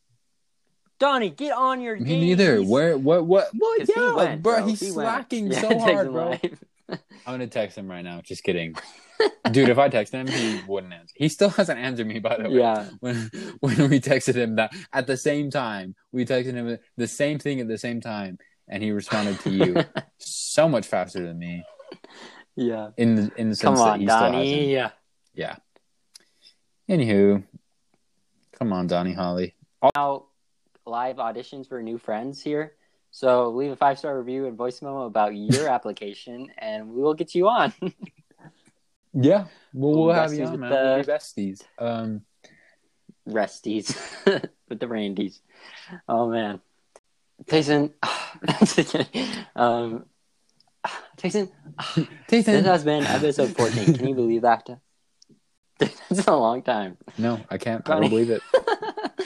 Donnie, 0.98 1.28
get 1.28 1.52
on 1.52 1.82
your 1.82 1.96
Me 1.96 2.04
game. 2.06 2.20
neither. 2.20 2.62
Where? 2.62 2.96
What? 2.96 3.26
What? 3.26 3.50
What? 3.54 3.78
'Cause 3.80 3.88
he 3.88 4.00
Yeah, 4.00 4.14
went, 4.14 4.42
bro. 4.42 4.58
bro. 4.60 4.66
He's 4.66 4.80
He 4.80 4.86
slacking 4.86 5.50
Yeah, 5.50 5.60
so 5.60 5.68
takes 5.68 5.82
hard, 5.82 6.10
bro. 6.12 6.38
I'm 6.88 6.98
gonna 7.26 7.46
text 7.48 7.76
him 7.76 7.88
right 7.90 8.02
now. 8.02 8.22
Just 8.22 8.42
kidding, 8.44 8.74
dude. 9.50 9.68
If 9.68 9.78
I 9.78 9.88
text 9.88 10.12
him, 10.12 10.26
he 10.26 10.60
wouldn't 10.66 10.92
answer. 10.92 11.14
He 11.16 11.28
still 11.28 11.50
hasn't 11.50 11.78
answered 11.78 12.06
me, 12.06 12.18
by 12.18 12.36
the 12.36 12.50
way. 12.50 12.58
Yeah. 12.58 12.88
When 13.00 13.30
when 13.60 13.90
we 13.90 14.00
texted 14.00 14.34
him 14.34 14.56
that 14.56 14.72
at 14.92 15.06
the 15.06 15.16
same 15.16 15.50
time, 15.50 15.94
we 16.12 16.24
texted 16.24 16.54
him 16.54 16.78
the 16.96 17.08
same 17.08 17.38
thing 17.38 17.60
at 17.60 17.68
the 17.68 17.78
same 17.78 18.00
time, 18.00 18.38
and 18.68 18.82
he 18.82 18.90
responded 18.92 19.40
to 19.40 19.50
you 19.50 19.84
so 20.18 20.68
much 20.68 20.86
faster 20.86 21.22
than 21.22 21.38
me. 21.38 21.64
Yeah. 22.54 22.90
In 22.96 23.14
the 23.14 23.32
in 23.36 23.50
the 23.50 23.56
sense 23.56 23.62
Come 23.62 23.74
that 23.76 23.92
on, 23.92 24.00
he 24.00 24.06
still 24.06 24.32
hasn't. 24.32 24.68
Yeah. 24.68 24.90
Yeah. 25.34 25.56
Anywho, 26.88 27.42
come 28.52 28.72
on, 28.72 28.86
Donnie 28.86 29.12
Holly. 29.12 29.54
Now, 29.94 30.26
live 30.86 31.16
auditions 31.16 31.68
for 31.68 31.82
new 31.82 31.98
friends 31.98 32.40
here. 32.40 32.74
So 33.10 33.48
leave 33.50 33.70
a 33.70 33.76
five 33.76 33.98
star 33.98 34.18
review 34.18 34.46
and 34.46 34.56
voice 34.56 34.82
memo 34.82 35.06
about 35.06 35.34
your 35.34 35.68
application, 35.68 36.50
and 36.58 36.90
we 36.90 37.02
will 37.02 37.14
get 37.14 37.34
you 37.34 37.48
on. 37.48 37.72
Yeah, 39.18 39.46
well, 39.72 39.92
we'll 39.92 40.04
We'll 40.06 40.14
have 40.14 40.32
you 40.34 40.44
on, 40.44 40.50
with 40.52 40.60
man. 40.60 40.70
the- 40.70 40.76
We'll 40.76 41.02
be 41.04 41.10
besties. 41.10 41.62
Um, 41.78 42.22
Resties 43.28 43.96
with 44.68 44.78
the 44.78 44.86
Randies. 44.86 45.40
Oh 46.08 46.28
man, 46.28 46.60
Tyson. 47.48 47.92
um, 49.56 50.04
Tyson. 51.16 51.50
Tyson. 51.78 52.10
This 52.28 52.46
has 52.66 52.84
been 52.84 53.04
episode 53.04 53.56
fourteen. 53.56 53.94
Can 53.94 54.06
you 54.08 54.14
believe 54.14 54.42
that? 54.42 54.68
That's 55.78 56.26
a 56.26 56.36
long 56.36 56.62
time. 56.62 56.96
No, 57.18 57.40
I 57.50 57.58
can't. 57.58 57.88
I 57.88 58.00
don't 58.00 58.10
believe 58.10 58.30
it. 58.30 58.42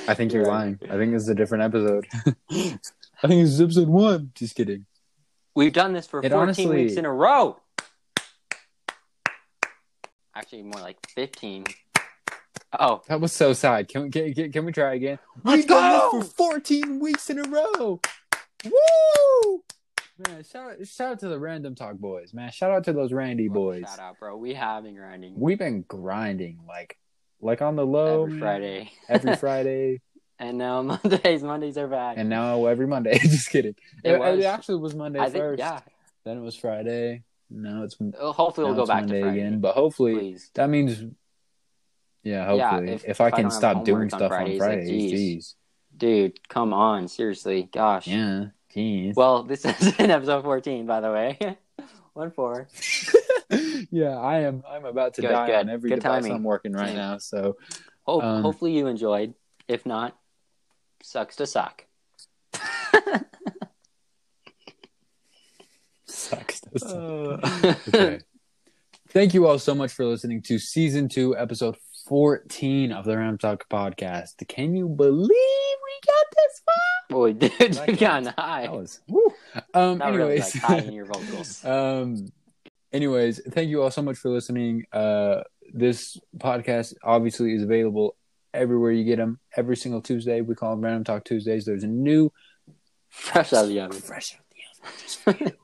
I 0.09 0.15
think 0.15 0.33
you're 0.33 0.47
lying. 0.57 0.79
I 0.85 0.97
think 0.97 1.13
this 1.13 1.23
is 1.23 1.29
a 1.29 1.35
different 1.35 1.65
episode. 1.65 2.07
I 2.51 3.27
think 3.29 3.43
this 3.43 3.51
is 3.51 3.61
episode 3.61 3.89
one. 3.89 4.33
Just 4.35 4.55
kidding. 4.57 4.87
We've 5.55 5.73
done 5.73 5.93
this 5.93 6.07
for 6.07 6.21
It 6.21 6.31
14 6.31 6.39
honestly- 6.41 6.67
weeks 6.85 6.95
in 6.95 7.05
a 7.05 7.13
row. 7.13 7.59
Actually, 10.35 10.63
more 10.63 10.81
like 10.81 10.97
15. 11.11 11.65
Oh, 12.79 13.03
That 13.09 13.21
was 13.21 13.33
so 13.33 13.53
sad. 13.53 13.89
Can 13.89 14.03
we 14.05 14.11
can, 14.11 14.33
can, 14.33 14.53
can 14.53 14.65
we 14.65 14.71
try 14.73 14.95
again? 14.95 15.19
Let's 15.45 15.57
We've 15.59 15.67
done 15.67 16.11
go! 16.13 16.19
this 16.21 16.29
for 16.33 16.53
14 16.53 17.01
weeks 17.01 17.29
in 17.31 17.39
a 17.41 17.43
row. 17.49 18.01
Woo! 18.65 19.63
Man, 20.29 20.45
shout 20.45 20.73
out, 20.73 20.87
shout 20.87 21.13
out 21.13 21.19
to 21.21 21.29
the 21.29 21.39
random 21.39 21.75
talk 21.75 21.97
boys, 21.97 22.33
man. 22.35 22.51
Shout 22.53 22.71
out 22.71 22.85
to 22.85 22.93
those 22.93 23.13
Randy 23.13 23.49
boys. 23.49 23.85
shout 23.89 23.99
out, 23.99 24.19
bro. 24.21 24.37
We 24.37 24.55
have 24.55 24.85
been 24.85 24.95
grinding 24.95 25.35
We've 25.37 25.59
been 25.59 25.83
grinding 25.89 26.61
like 26.69 26.97
like 27.41 27.63
on 27.63 27.75
the 27.75 27.87
low 27.87 28.25
every. 28.25 28.39
Friday. 28.39 28.93
every 29.09 29.35
Friday, 29.37 30.01
and 30.39 30.59
now 30.59 30.83
Mondays, 31.05 31.43
Mondays 31.43 31.79
are 31.79 31.89
back. 31.89 32.19
and 32.19 32.29
now 32.29 32.67
every 32.67 32.87
Monday. 32.87 33.19
Just 33.23 33.49
kidding. 33.51 33.75
It 34.05 34.13
It, 34.13 34.19
was. 34.21 34.39
it 34.39 34.45
actually 34.45 34.79
was 34.81 34.95
Monday 34.95 35.19
I 35.21 35.25
think, 35.31 35.37
first. 35.43 35.59
yeah. 35.59 35.81
Then 36.25 36.37
it 36.37 36.43
was 36.43 36.55
Friday. 36.55 37.23
Now 37.51 37.83
it's 37.83 37.97
Uh, 38.01 38.33
Hopefully, 38.33 38.67
we'll 38.67 38.77
go 38.77 38.87
back 38.87 39.03
Monday 39.03 39.21
to 39.21 39.25
Friday 39.27 39.41
again. 39.41 39.61
But 39.61 39.75
hopefully 39.75 40.15
Please. 40.15 40.51
that 40.55 40.69
means, 40.71 41.03
yeah. 42.23 42.55
Yeah, 42.55 42.71
Hopefully, 42.71 42.93
if- 42.93 43.05
if, 43.05 43.11
if 43.11 43.21
I 43.21 43.31
can 43.31 43.51
stop 43.51 43.85
doing 43.85 44.09
homework 44.09 44.13
on 44.15 44.19
stuff 44.19 44.33
on 44.33 44.39
Fridays, 44.39 44.61
like, 44.61 44.81
geez. 44.87 45.11
geez. 45.11 45.55
Dude, 45.97 46.49
come 46.49 46.73
on. 46.73 47.09
Seriously. 47.09 47.69
Gosh. 47.73 48.07
Yeah, 48.07 48.47
geez. 48.73 49.15
Well, 49.17 49.43
this 49.43 49.65
is 49.81 49.99
in 49.99 50.11
episode 50.11 50.43
14, 50.45 50.87
by 50.87 51.01
the 51.01 51.11
way. 51.11 51.39
1 52.15 52.31
4. 52.31 52.69
yeah, 53.91 54.17
I 54.19 54.41
am. 54.41 54.63
I'm 54.69 54.85
about 54.85 55.15
to 55.15 55.23
Good, 55.23 55.29
die 55.29 55.47
good. 55.47 55.55
on 55.57 55.69
every 55.71 55.91
Good 55.91 56.01
device 56.01 56.23
timing. 56.23 56.33
I'm 56.37 56.45
working 56.45 56.73
right 56.73 56.95
now. 56.95 57.19
So 57.19 57.57
Hope, 58.03 58.23
Um, 58.25 58.43
hopefully, 58.43 58.77
you 58.77 58.87
enjoyed. 58.87 59.35
If 59.69 59.87
not, 59.87 60.17
sucks 61.03 61.37
to 61.37 61.47
suck. 61.47 61.85
sucks. 66.07 66.60
Uh, 66.83 67.75
okay. 67.89 68.21
Thank 69.11 69.35
you 69.35 69.47
all 69.47 69.59
so 69.59 69.75
much 69.75 69.93
for 69.93 70.05
listening 70.05 70.41
to 70.43 70.59
season 70.59 71.09
two, 71.09 71.37
episode 71.37 71.77
14 72.07 72.93
of 72.93 73.05
the 73.05 73.17
Ram 73.17 73.39
Talk 73.39 73.69
podcast. 73.69 74.47
Can 74.49 74.77
you 74.77 74.89
believe 74.89 75.29
we 75.29 76.01
got 76.07 76.27
this 76.37 76.63
far? 76.65 76.75
Boy, 77.11 77.33
dude, 77.33 77.99
gotten 77.99 78.25
that. 78.25 78.35
high. 78.39 78.63
That 78.63 78.73
was 78.73 79.01
woo. 79.09 79.35
Um 79.75 79.99
Not 79.99 80.13
really 80.15 80.37
anyways. 80.37 80.55
like 80.55 80.63
high 80.63 80.79
in 80.79 80.93
your 80.93 81.07
vocals. 81.07 81.65
um 81.65 82.29
anyways, 82.93 83.41
thank 83.51 83.69
you 83.69 83.83
all 83.83 83.91
so 83.91 84.03
much 84.03 84.17
for 84.17 84.29
listening. 84.31 84.85
Uh 84.93 85.43
this 85.73 86.17
podcast 86.39 86.95
obviously 87.03 87.55
is 87.55 87.63
available 87.65 88.17
everywhere 88.55 88.93
you 88.93 89.05
get 89.05 89.17
them. 89.17 89.41
Every 89.57 89.77
single 89.77 90.01
Tuesday, 90.03 90.41
we 90.41 90.55
call 90.55 90.71
them 90.71 90.85
Random 90.85 91.03
Talk 91.05 91.25
Tuesdays. 91.25 91.65
There's 91.65 91.85
a 91.85 91.89
new 91.89 92.33
Fresh 93.09 93.53
out 93.53 93.65
of 93.65 93.71
the 93.71 93.81
oven. 93.81 94.01
fresh 94.01 94.35
out 94.35 94.41
of 95.35 95.39
the 95.39 95.45
oven. 95.47 95.57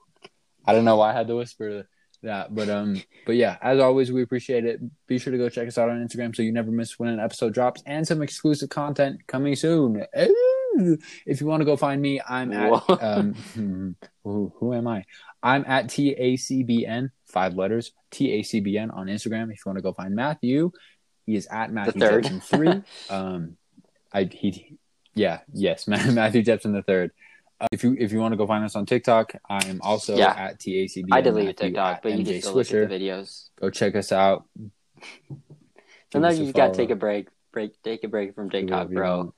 I 0.67 0.73
don't 0.73 0.85
know 0.85 0.97
why 0.97 1.11
I 1.11 1.13
had 1.13 1.29
to 1.29 1.37
whisper 1.37 1.87
that, 2.23 2.55
but 2.55 2.69
um, 2.69 3.03
but 3.25 3.37
yeah, 3.37 3.57
as 3.63 3.79
always, 3.79 4.13
we 4.13 4.23
appreciate 4.23 4.65
it. 4.65 4.81
Be 5.07 5.19
sure 5.19 5.31
to 5.31 5.39
go 5.39 5.49
check 5.49 5.69
us 5.69 5.79
out 5.79 5.89
on 5.89 6.07
Instagram 6.07 6.35
so 6.35 6.43
you 6.43 6.53
never 6.53 6.71
miss 6.71 6.99
when 6.99 7.11
an 7.11 7.21
episode 7.21 7.55
drops, 7.55 7.83
and 7.87 8.07
some 8.07 8.23
exclusive 8.23 8.69
content 8.69 9.27
coming 9.27 9.57
soon. 9.57 10.05
If 10.15 11.41
you 11.41 11.47
want 11.47 11.63
to 11.63 11.65
go 11.65 11.77
find 11.77 12.01
me, 12.03 12.21
I'm 12.29 12.53
at 12.53 12.83
um, 13.01 13.97
who, 14.25 14.53
who 14.57 14.75
am 14.75 14.87
I? 14.87 15.05
I'm 15.43 15.65
at 15.67 15.87
TACBN, 15.87 17.11
five 17.25 17.55
letters, 17.55 17.93
TACBN 18.11 18.95
on 18.95 19.07
Instagram. 19.07 19.53
If 19.53 19.59
you 19.59 19.63
want 19.67 19.79
to 19.79 19.83
go 19.83 19.93
find 19.93 20.15
Matthew, 20.15 20.73
he 21.25 21.37
is 21.37 21.47
at 21.47 21.73
Matthew. 21.73 22.01
Jepson 22.01 22.41
three. 22.41 22.83
Um, 23.09 23.57
I 24.13 24.25
he, 24.25 24.79
yeah, 25.15 25.41
yes, 25.53 25.87
Matthew 25.89 26.43
Jepson 26.43 26.73
the 26.73 26.83
third. 26.83 27.13
Uh, 27.61 27.67
if 27.73 27.83
you 27.83 27.97
if 27.99 28.13
you 28.13 28.19
want 28.19 28.33
to 28.33 28.37
go 28.37 28.47
find 28.47 28.65
us 28.65 28.77
on 28.77 28.85
TikTok, 28.85 29.33
I'm 29.49 29.81
also 29.83 30.17
Yeah. 30.17 30.35
at 30.37 30.61
TACBN. 30.61 31.09
I 31.13 31.21
deleted 31.23 31.57
TikTok, 31.57 32.03
but 32.03 32.13
you 32.13 32.25
can 32.25 32.41
still 32.41 32.55
look 32.55 32.71
at 32.71 32.89
the 32.89 32.95
videos. 32.95 33.49
Go 33.59 33.71
check 33.71 33.97
us 33.97 34.13
out. 34.13 34.45
Sometimes 36.13 36.39
you 36.39 36.45
just 36.45 36.57
gotta 36.57 36.75
take 36.75 36.91
a 36.91 36.97
break. 36.97 37.29
Break. 37.53 37.83
Take 37.83 38.05
a 38.05 38.09
break 38.09 38.35
from 38.35 38.51
TikTok, 38.51 38.91
bro. 38.91 39.35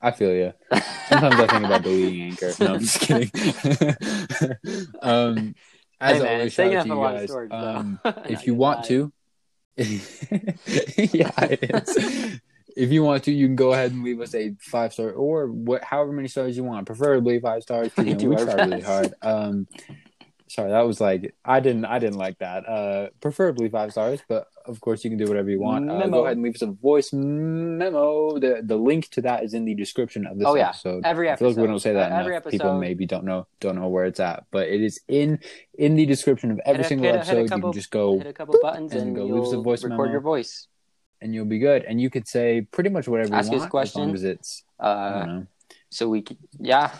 I 0.00 0.10
feel 0.10 0.34
you. 0.34 0.52
Sometimes 1.08 1.40
I 1.40 1.46
think 1.46 1.64
about 1.64 1.82
deleting 1.82 2.22
Anchor. 2.22 2.52
No, 2.60 2.74
I'm 2.74 2.80
just 2.80 3.00
kidding. 3.00 3.30
um, 5.02 5.54
as 6.00 6.18
Hey, 6.18 6.22
man, 6.22 6.34
always, 6.34 6.52
shout 6.52 6.74
out 6.74 6.82
to 6.82 6.88
you 6.88 6.94
guys. 6.96 7.24
storage. 7.30 7.52
Um, 7.52 8.00
if 8.28 8.46
you 8.46 8.54
want 8.54 8.84
to, 8.86 9.12
yeah, 9.76 11.30
it 11.44 11.70
is. 11.88 12.40
If 12.76 12.90
you 12.90 13.02
want 13.04 13.24
to, 13.24 13.32
you 13.32 13.46
can 13.46 13.56
go 13.56 13.72
ahead 13.72 13.92
and 13.92 14.02
leave 14.02 14.20
us 14.20 14.34
a 14.34 14.54
five 14.60 14.92
star 14.92 15.10
or 15.10 15.46
what, 15.46 15.84
however 15.84 16.12
many 16.12 16.28
stars 16.28 16.56
you 16.56 16.64
want, 16.64 16.86
preferably 16.86 17.38
five 17.40 17.62
stars. 17.62 17.90
You 17.98 18.14
know, 18.16 18.28
we 18.30 18.36
try 18.36 18.54
really 18.64 18.80
hard. 18.80 19.14
Um, 19.22 19.68
sorry, 20.48 20.70
that 20.70 20.82
was 20.86 21.00
like 21.00 21.34
I 21.44 21.60
didn't, 21.60 21.84
I 21.84 21.98
didn't 22.00 22.18
like 22.18 22.38
that. 22.38 22.68
Uh, 22.68 23.08
preferably 23.20 23.68
five 23.68 23.92
stars, 23.92 24.20
but 24.28 24.48
of 24.66 24.80
course 24.80 25.04
you 25.04 25.10
can 25.10 25.18
do 25.18 25.26
whatever 25.26 25.50
you 25.50 25.60
want. 25.60 25.88
Uh, 25.90 26.06
go 26.08 26.24
ahead 26.24 26.36
and 26.36 26.42
leave 26.44 26.54
us 26.56 26.62
a 26.62 26.66
voice 26.72 27.12
memo. 27.12 28.38
The 28.38 28.62
the 28.64 28.76
link 28.76 29.08
to 29.10 29.20
that 29.22 29.44
is 29.44 29.54
in 29.54 29.64
the 29.64 29.74
description 29.74 30.26
of 30.26 30.38
this 30.38 30.46
Oh, 30.48 30.54
yeah. 30.56 30.70
episode. 30.70 31.04
Every 31.04 31.30
I 31.30 31.36
feel 31.36 31.48
episode. 31.48 31.60
like 31.60 31.68
we 31.68 31.70
don't 31.70 31.78
say 31.80 31.92
that 31.92 32.10
Uh, 32.12 32.14
enough. 32.16 32.26
every 32.44 32.50
People 32.50 32.78
maybe 32.78 33.06
don't 33.06 33.24
know 33.24 33.46
don't 33.60 33.76
know 33.76 33.88
where 33.88 34.04
it's 34.04 34.20
at, 34.20 34.44
but 34.50 34.68
it 34.68 34.80
is 34.82 35.00
in 35.08 35.38
in 35.78 35.94
the 35.96 36.06
description 36.06 36.50
of 36.50 36.60
every 36.64 36.78
Hit 36.82 36.88
single 36.88 37.06
hit 37.06 37.14
a- 37.14 37.18
hit 37.18 37.28
episode. 37.28 37.42
you 37.42 37.48
couple- 37.48 37.70
can 37.70 37.78
just 37.80 37.90
go 37.90 38.18
Hit 38.18 38.26
a 38.26 38.32
couple 38.32 38.56
buttons 38.62 38.92
and 38.92 39.02
and, 39.08 39.16
go 39.16 39.24
leave 39.26 39.42
us 39.44 39.52
a 39.52 39.60
voice 39.60 39.84
record 39.84 39.96
memo. 39.98 40.10
your 40.12 40.20
voice. 40.20 40.66
And 41.24 41.34
you'll 41.34 41.46
be 41.46 41.58
good. 41.58 41.82
And 41.84 42.00
you 42.00 42.10
could 42.10 42.28
say 42.28 42.60
pretty 42.70 42.90
much 42.90 43.08
whatever 43.08 43.34
Ask 43.34 43.50
you 43.50 43.58
want, 43.58 43.70
question. 43.70 44.02
as 44.02 44.06
long 44.06 44.14
as 44.14 44.24
it's 44.24 44.62
Uh, 44.78 45.40
so 45.90 46.08
we 46.08 46.22
could, 46.22 46.36
yeah. 46.60 46.92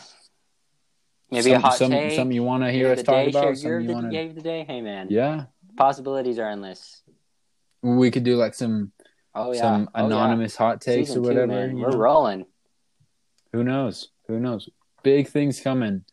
Maybe 1.31 1.51
some, 1.51 1.53
a 1.53 1.59
hot 1.59 1.75
some, 1.75 1.91
take. 1.91 2.13
Some 2.17 2.33
you 2.33 2.43
want 2.43 2.63
to 2.65 2.73
hear 2.73 2.91
us 2.93 3.03
talk 3.03 3.29
about. 3.29 3.57
Some 3.59 3.83
you 3.83 3.93
want 3.93 4.07
to. 4.07 4.11
gave 4.11 4.35
the 4.35 4.41
day. 4.41 4.65
Hey 4.67 4.81
man, 4.81 5.09
Yeah, 5.11 5.45
possibilities 5.77 6.39
are 6.39 6.49
endless. 6.49 7.03
we 7.83 8.11
could 8.11 8.25
do 8.25 8.37
like 8.37 8.55
some 8.55 8.93
Oh 9.35 9.53
yeah, 9.53 9.61
some 9.61 9.91
Oh, 9.95 10.01
yeah. 10.01 10.07
anonymous 10.07 10.57
hot 10.57 10.81
takes 10.81 11.09
Season 11.09 11.23
or 11.25 11.29
whatever. 11.29 11.47
man. 11.49 11.79
We're 11.79 11.91
know? 11.91 11.99
rolling. 11.99 12.47
Who 13.53 13.63
knows? 13.65 14.09
Who 14.29 14.39
knows? 14.41 14.69
Big 15.03 15.29
things 15.29 15.61
coming 15.61 16.05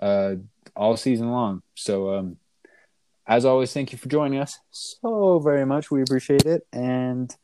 uh, 0.00 0.36
all 0.76 0.96
season 0.96 1.30
long. 1.30 1.62
So, 1.74 2.14
um, 2.14 2.36
as 3.26 3.44
always, 3.44 3.72
thank 3.74 3.90
you 3.92 3.98
for 3.98 4.08
joining 4.08 4.38
us 4.38 4.58
so 4.70 5.38
very 5.40 5.66
much. 5.66 5.90
We 5.90 6.02
appreciate 6.02 6.46
it. 6.46 6.66
And 6.72 7.34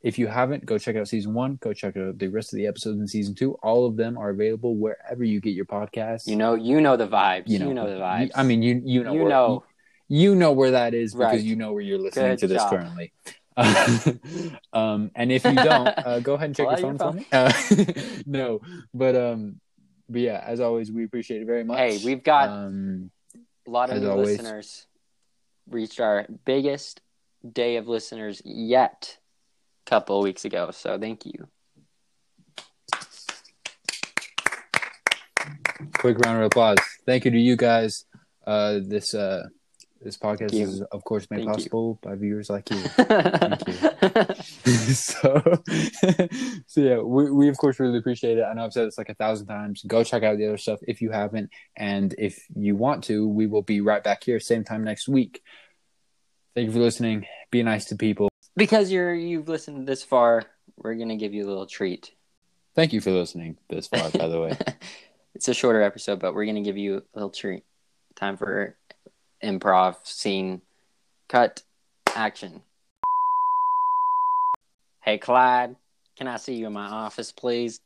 if 0.00 0.18
you 0.18 0.28
haven't, 0.28 0.64
go 0.64 0.78
check 0.78 0.96
out 0.96 1.08
season 1.08 1.34
one. 1.34 1.56
Go 1.60 1.72
check 1.72 1.96
out 1.96 2.18
the 2.18 2.28
rest 2.28 2.52
of 2.52 2.58
the 2.58 2.66
episodes 2.66 3.00
in 3.00 3.08
season 3.08 3.34
two. 3.34 3.54
All 3.62 3.84
of 3.84 3.96
them 3.96 4.16
are 4.16 4.30
available 4.30 4.76
wherever 4.76 5.24
you 5.24 5.40
get 5.40 5.54
your 5.54 5.64
podcasts. 5.64 6.26
You 6.26 6.36
know, 6.36 6.54
you 6.54 6.80
know 6.80 6.96
the 6.96 7.08
vibes. 7.08 7.48
You 7.48 7.58
know, 7.58 7.88
the 7.88 7.98
vibes. 7.98 8.30
I 8.34 8.44
mean, 8.44 8.62
you 8.62 8.80
you 8.84 9.02
know 9.02 9.12
you 9.12 9.20
where, 9.22 9.28
know. 9.28 9.64
you, 10.08 10.30
you 10.30 10.34
know 10.36 10.52
where 10.52 10.70
that 10.72 10.94
is 10.94 11.14
because 11.14 11.34
Right. 11.34 11.42
you 11.42 11.56
know 11.56 11.72
where 11.72 11.82
you're 11.82 11.98
listening 11.98 12.30
Good 12.30 12.38
to 12.40 12.46
this 12.46 12.62
job. 12.62 12.70
currently. 12.70 13.12
um, 14.72 15.10
and 15.16 15.32
if 15.32 15.44
you 15.44 15.54
don't, 15.54 15.88
uh, 16.06 16.20
go 16.20 16.34
ahead 16.34 16.46
and 16.46 16.56
check 16.56 16.64
your 16.64 16.72
out 16.74 16.80
phone 16.80 16.96
your 16.98 17.12
for 17.12 17.12
me. 17.12 17.26
Uh, 17.32 18.22
no, 18.26 18.60
but 18.94 19.16
um, 19.16 19.60
but 20.08 20.20
yeah, 20.20 20.42
as 20.46 20.60
always, 20.60 20.92
we 20.92 21.04
appreciate 21.04 21.42
it 21.42 21.46
very 21.46 21.64
much. 21.64 21.78
Hey, 21.78 21.98
we've 22.04 22.22
got 22.22 22.50
um, 22.50 23.10
a 23.66 23.70
lot 23.70 23.90
of 23.90 23.96
as 23.96 24.02
new 24.02 24.10
always. 24.10 24.38
listeners. 24.38 24.86
Reached 25.68 26.00
our 26.00 26.24
biggest 26.44 27.02
day 27.52 27.76
of 27.76 27.88
listeners 27.88 28.40
yet 28.44 29.18
couple 29.88 30.20
weeks 30.20 30.44
ago. 30.44 30.70
So 30.70 30.98
thank 30.98 31.24
you. 31.24 31.48
quick 35.98 36.18
round 36.24 36.38
of 36.38 36.44
applause. 36.44 36.78
Thank 37.06 37.24
you 37.24 37.30
to 37.30 37.38
you 37.38 37.56
guys. 37.56 38.04
Uh, 38.46 38.80
this 38.82 39.14
uh, 39.14 39.44
this 40.00 40.16
podcast 40.16 40.54
is 40.54 40.80
of 40.92 41.02
course 41.04 41.26
made 41.30 41.38
Thank 41.38 41.48
you. 41.48 41.54
possible 41.54 41.98
by 42.02 42.14
viewers 42.14 42.48
like 42.48 42.70
you. 42.70 42.76
you. 44.66 44.72
so, 44.94 45.42
so 46.66 46.80
yeah, 46.80 46.98
we, 46.98 47.30
we 47.30 47.48
of 47.48 47.58
course 47.58 47.80
really 47.80 47.98
appreciate 47.98 48.38
it. 48.38 48.42
I 48.42 48.54
know 48.54 48.64
I've 48.64 48.72
said 48.72 48.86
this 48.86 48.98
like 48.98 49.08
a 49.08 49.14
thousand 49.14 49.46
times. 49.46 49.82
Go 49.86 50.04
check 50.04 50.22
out 50.22 50.38
the 50.38 50.46
other 50.46 50.58
stuff 50.58 50.80
if 50.86 51.02
you 51.02 51.10
haven't, 51.10 51.50
and 51.76 52.14
if 52.16 52.38
you 52.54 52.76
want 52.76 53.04
to, 53.04 53.28
we 53.28 53.46
will 53.46 53.62
be 53.62 53.80
right 53.80 54.02
back 54.02 54.24
here 54.24 54.40
same 54.40 54.64
time 54.64 54.84
next 54.84 55.08
week. 55.08 55.42
Thank 56.54 56.66
you 56.66 56.72
for 56.72 56.80
listening. 56.80 57.26
Be 57.50 57.62
nice 57.62 57.86
to 57.86 57.96
people. 57.96 58.28
Because 58.58 58.90
you're 58.90 59.14
you've 59.14 59.48
listened 59.48 59.86
this 59.86 60.02
far, 60.02 60.42
we're 60.76 60.96
gonna 60.96 61.16
give 61.16 61.32
you 61.32 61.46
a 61.46 61.48
little 61.48 61.64
treat. 61.64 62.10
Thank 62.74 62.92
you 62.92 63.00
for 63.00 63.12
listening 63.12 63.56
this 63.70 63.86
far, 63.86 64.10
by 64.10 64.26
the 64.26 64.40
way. 64.40 64.58
it's 65.34 65.48
a 65.48 65.54
shorter 65.54 65.80
episode, 65.80 66.18
but 66.18 66.34
we're 66.34 66.44
gonna 66.44 66.62
give 66.62 66.76
you 66.76 66.96
a 66.96 67.02
little 67.14 67.30
treat. 67.30 67.62
Time 68.16 68.36
for 68.36 68.76
improv 69.42 69.96
scene 70.02 70.60
cut 71.28 71.62
action. 72.14 72.62
Hey 75.02 75.18
Clyde, 75.18 75.76
can 76.16 76.26
I 76.26 76.36
see 76.36 76.54
you 76.54 76.66
in 76.66 76.72
my 76.72 76.88
office, 76.88 77.30
please? 77.30 77.80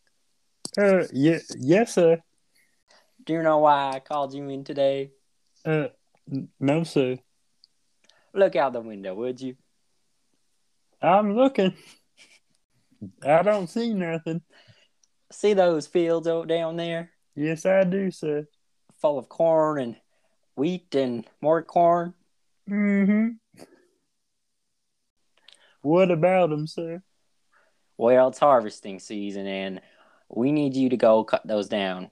Uh, 0.77 1.05
yeah, 1.13 1.39
yes, 1.59 1.95
sir. 1.95 2.23
Do 3.25 3.35
you 3.35 3.43
know 3.43 3.59
why 3.59 3.93
I 3.93 4.01
called 4.01 4.33
you 4.33 4.49
in 4.49 4.65
today? 4.65 5.11
Uh, 5.67 5.89
no, 6.59 6.83
sir. 6.83 7.19
Look 8.33 8.57
out 8.57 8.73
the 8.73 8.81
window, 8.81 9.15
would 9.15 9.39
you? 9.39 9.55
I'm 11.03 11.35
looking. 11.35 11.75
I 13.27 13.43
don't 13.43 13.69
see 13.69 13.93
nothing. 13.93 14.43
See 15.33 15.55
those 15.55 15.87
fields 15.87 16.29
out 16.29 16.47
down 16.49 16.77
there, 16.77 17.11
Yes, 17.35 17.65
I 17.67 17.85
do, 17.85 18.11
sir. 18.11 18.47
full 19.01 19.19
of 19.19 19.29
corn 19.29 19.81
and 19.81 19.97
wheat 20.55 20.95
and 20.95 21.27
more 21.41 21.63
corn. 21.63 22.15
Mm-hmm. 22.71 23.29
What 25.81 26.11
about 26.11 26.51
them, 26.51 26.67
sir? 26.67 27.03
Well, 27.97 28.29
it's 28.29 28.39
harvesting 28.39 29.01
season, 29.01 29.47
and 29.47 29.81
we 30.29 30.53
need 30.53 30.75
you 30.77 30.91
to 30.91 30.97
go 30.97 31.25
cut 31.25 31.47
those 31.47 31.69
down. 31.69 32.11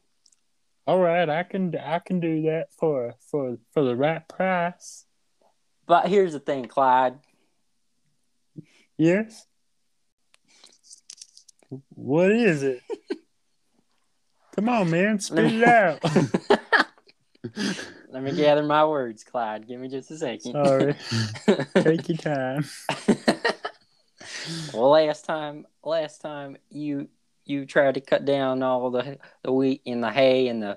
All 0.87 0.99
right, 0.99 1.29
I 1.29 1.43
can 1.45 1.77
I 1.77 2.01
can 2.01 2.21
do 2.21 2.43
that 2.43 2.69
for 2.79 3.15
for 3.31 3.59
for 3.73 3.85
the 3.85 3.95
right 3.95 4.27
price. 4.29 5.05
But 5.87 6.09
here's 6.09 6.33
the 6.33 6.41
thing, 6.41 6.65
Clyde. 6.67 7.19
Yes. 9.01 9.47
What 11.89 12.31
is 12.31 12.63
it? 12.63 12.83
Come 14.55 14.69
on, 14.69 14.91
man, 14.91 15.19
spit 15.21 15.55
it 15.55 15.65
out. 15.65 16.05
Let 18.11 18.23
me 18.23 18.37
gather 18.37 18.63
my 18.63 18.85
words, 18.85 19.25
Clyde. 19.25 19.67
Give 19.67 19.81
me 19.81 19.89
just 19.89 20.11
a 20.11 20.19
second. 20.19 20.53
Sorry. 20.53 20.95
Take 21.77 22.11
your 22.11 22.19
time. 22.19 22.67
well, 24.75 24.91
last 24.91 25.25
time, 25.25 25.67
last 25.83 26.21
time 26.21 26.59
you 26.69 27.09
you 27.47 27.65
tried 27.65 27.95
to 27.95 28.03
cut 28.03 28.27
down 28.27 28.63
all 28.63 28.91
the 28.91 29.17
the 29.43 29.51
wheat 29.51 29.81
and 29.87 30.05
the 30.05 30.11
hay 30.11 30.49
and 30.49 30.63
the 30.63 30.77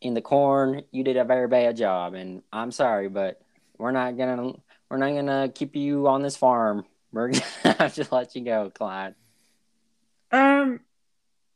in 0.00 0.14
the 0.14 0.22
corn. 0.22 0.82
You 0.92 1.02
did 1.02 1.16
a 1.16 1.24
very 1.24 1.48
bad 1.48 1.76
job, 1.76 2.14
and 2.14 2.42
I'm 2.52 2.70
sorry, 2.70 3.08
but 3.08 3.40
we're 3.78 3.90
not 3.90 4.16
gonna 4.16 4.52
we're 4.88 4.98
not 4.98 5.10
gonna 5.10 5.50
keep 5.52 5.74
you 5.74 6.06
on 6.06 6.22
this 6.22 6.36
farm. 6.36 6.84
Gonna 7.14 7.40
have 7.64 7.94
to 7.94 8.06
let 8.10 8.34
you 8.34 8.44
go, 8.44 8.70
Clyde. 8.70 9.14
Um, 10.30 10.80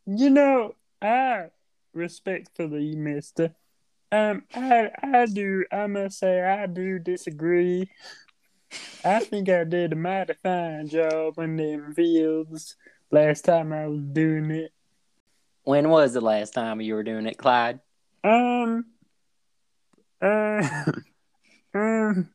you 0.06 0.30
know, 0.30 0.74
I 1.00 1.46
respectfully, 1.92 2.96
Mister. 2.96 3.54
Um, 4.10 4.44
I 4.54 4.90
I 5.02 5.26
do. 5.26 5.64
I 5.70 5.86
must 5.86 6.18
say, 6.18 6.42
I 6.42 6.66
do 6.66 6.98
disagree. 6.98 7.88
I 9.04 9.20
think 9.20 9.48
I 9.48 9.64
did 9.64 9.92
a 9.92 9.96
mighty 9.96 10.34
fine 10.42 10.88
job 10.88 11.38
in 11.38 11.56
them 11.56 11.94
fields 11.94 12.76
last 13.10 13.44
time 13.44 13.72
I 13.72 13.86
was 13.86 14.00
doing 14.00 14.50
it. 14.50 14.72
When 15.64 15.88
was 15.88 16.14
the 16.14 16.20
last 16.20 16.54
time 16.54 16.80
you 16.80 16.94
were 16.94 17.02
doing 17.02 17.26
it, 17.26 17.38
Clyde? 17.38 17.80
Um, 18.24 18.86
uh, 20.20 20.84
um, 21.74 22.30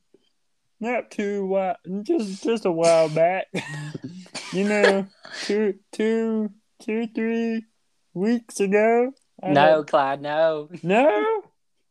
not 0.80 1.12
too 1.12 1.46
while, 1.46 1.76
just 2.04 2.44
just 2.44 2.66
a 2.66 2.72
while 2.72 3.10
back. 3.10 3.48
you 4.54 4.64
know, 4.64 5.08
two, 5.44 5.76
two, 5.92 6.52
two, 6.82 7.08
three 7.08 7.66
weeks 8.14 8.60
ago. 8.60 9.12
I 9.42 9.52
No, 9.52 9.84
Clyde. 9.84 10.22
No, 10.22 10.70
no. 10.84 11.42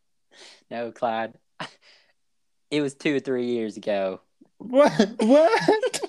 no, 0.71 0.91
Clyde. 0.91 1.37
It 2.69 2.81
was 2.81 2.95
two 2.95 3.15
or 3.15 3.19
three 3.21 3.45
years 3.45 3.77
ago. 3.77 4.19
What? 4.57 4.91
What? 5.19 6.01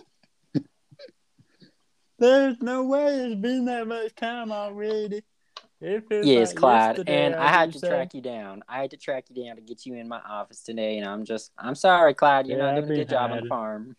There's 2.19 2.61
no 2.61 2.83
way 2.83 3.15
it's 3.15 3.41
been 3.41 3.67
that 3.67 3.87
much 3.87 4.13
time 4.17 4.51
already. 4.51 5.23
Yes, 5.81 6.53
Clyde, 6.53 7.09
and 7.09 7.35
I 7.37 7.49
had 7.49 7.73
to 7.73 7.79
say. 7.79 7.89
track 7.89 8.13
you 8.15 8.21
down. 8.21 8.65
I 8.69 8.81
had 8.81 8.91
to 8.91 8.97
track 8.97 9.27
you 9.31 9.45
down 9.45 9.57
to 9.57 9.63
get 9.63 9.87
you 9.87 9.95
in 9.95 10.09
my 10.09 10.19
office 10.21 10.63
today, 10.63 10.99
and 10.99 11.07
I'm 11.09 11.25
just, 11.25 11.53
I'm 11.57 11.77
sorry, 11.77 12.15
Clyde. 12.15 12.49
You're 12.49 12.59
Yeah, 12.59 12.73
not 12.73 12.81
doing 12.81 12.93
a 12.93 12.97
good 12.97 13.09
job 13.09 13.31
on 13.31 13.41
the 13.43 13.47
farm. 13.49 13.97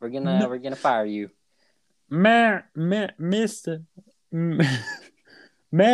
We're 0.00 0.08
gonna, 0.10 0.40
No. 0.40 0.48
we're 0.48 0.58
gonna 0.58 0.76
fire 0.76 1.04
you. 1.04 1.30
May, 2.10 2.58
may, 2.74 3.10
Mister, 3.18 3.82
may 4.32 4.66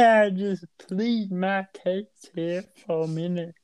I 0.05 0.31
just 0.31 0.65
plead 0.79 1.31
my 1.33 1.67
case 1.75 2.07
here 2.35 2.65
for 2.87 3.05
a 3.05 3.09
minute? 3.09 3.55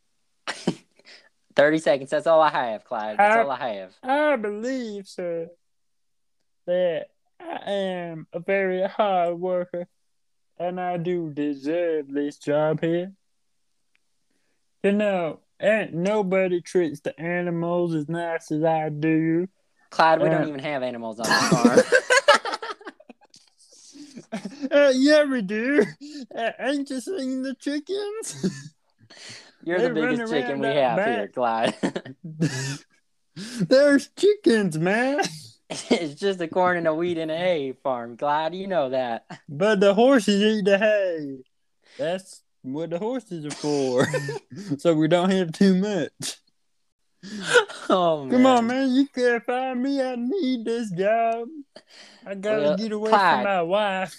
Thirty 1.56 1.78
seconds. 1.78 2.10
That's 2.10 2.26
all 2.26 2.40
I 2.40 2.50
have, 2.50 2.84
Clyde. 2.84 3.18
That's 3.18 3.36
I- 3.36 3.42
all 3.42 3.50
I 3.50 3.74
have. 3.74 3.94
I 4.02 4.36
believe, 4.36 5.06
sir, 5.08 5.48
that 6.66 7.06
I 7.40 7.70
am 7.70 8.26
a 8.32 8.40
very 8.40 8.82
hard 8.88 9.38
worker, 9.38 9.86
and 10.60 10.78
I 10.78 10.98
do 10.98 11.30
deserve 11.30 12.12
this 12.12 12.36
job 12.36 12.80
here. 12.82 13.12
You 14.84 14.92
know, 14.92 15.40
ain't 15.60 15.94
nobody 15.94 16.60
treats 16.60 17.00
the 17.00 17.18
animals 17.18 17.94
as 17.94 18.08
nice 18.08 18.52
as 18.52 18.62
I 18.62 18.90
do. 18.90 19.48
Clyde, 19.90 20.20
we 20.20 20.26
Yeah. 20.26 20.38
don't 20.38 20.48
even 20.48 20.60
have 20.60 20.82
animals 20.82 21.18
on 21.18 21.26
the 21.26 21.32
farm. 21.56 21.80
uh, 24.70 24.92
yeah, 24.94 25.24
we 25.24 25.42
do. 25.42 25.84
Uh, 26.34 26.50
ain't 26.60 26.88
you 26.90 27.00
seen 27.00 27.42
the 27.42 27.54
chickens? 27.54 28.74
You're 29.64 29.78
They 29.78 29.88
the 29.88 29.94
biggest 29.94 30.32
chicken 30.32 30.60
we 30.60 30.68
around 30.68 30.76
out 30.78 30.98
have 30.98 31.14
here. 31.16 31.28
Clyde. 31.28 31.74
There's 33.68 34.08
chickens, 34.16 34.78
man. 34.78 35.20
it's 35.90 36.14
just 36.20 36.40
a 36.40 36.48
corn 36.48 36.76
and 36.78 36.88
a 36.88 36.94
wheat 36.94 37.16
and 37.18 37.30
a 37.30 37.36
hay 37.36 37.72
farm, 37.72 38.16
Clyde. 38.16 38.54
You 38.54 38.66
know 38.66 38.90
that. 38.90 39.24
But 39.48 39.80
the 39.80 39.94
horses 39.94 40.42
eat 40.42 40.64
the 40.64 40.78
hay. 40.78 41.38
That's 41.98 42.42
what 42.62 42.90
the 42.90 42.98
horses 42.98 43.46
are 43.46 43.50
for. 43.50 44.06
so 44.78 44.94
we 44.94 45.06
don't 45.08 45.30
have 45.30 45.52
too 45.52 45.74
much. 45.76 46.36
Oh 47.88 48.24
man. 48.24 48.30
Come 48.30 48.46
on, 48.46 48.66
man. 48.66 48.90
You 48.92 49.06
can't 49.08 49.44
find 49.44 49.82
me. 49.82 50.00
I 50.02 50.16
need 50.16 50.64
this 50.64 50.90
job. 50.90 51.48
I 52.26 52.34
gotta 52.34 52.62
Well, 52.62 52.76
get 52.76 52.92
away 52.92 53.10
Clyde. 53.10 53.34
from 53.36 53.44
my 53.44 53.62
wife. 53.62 54.16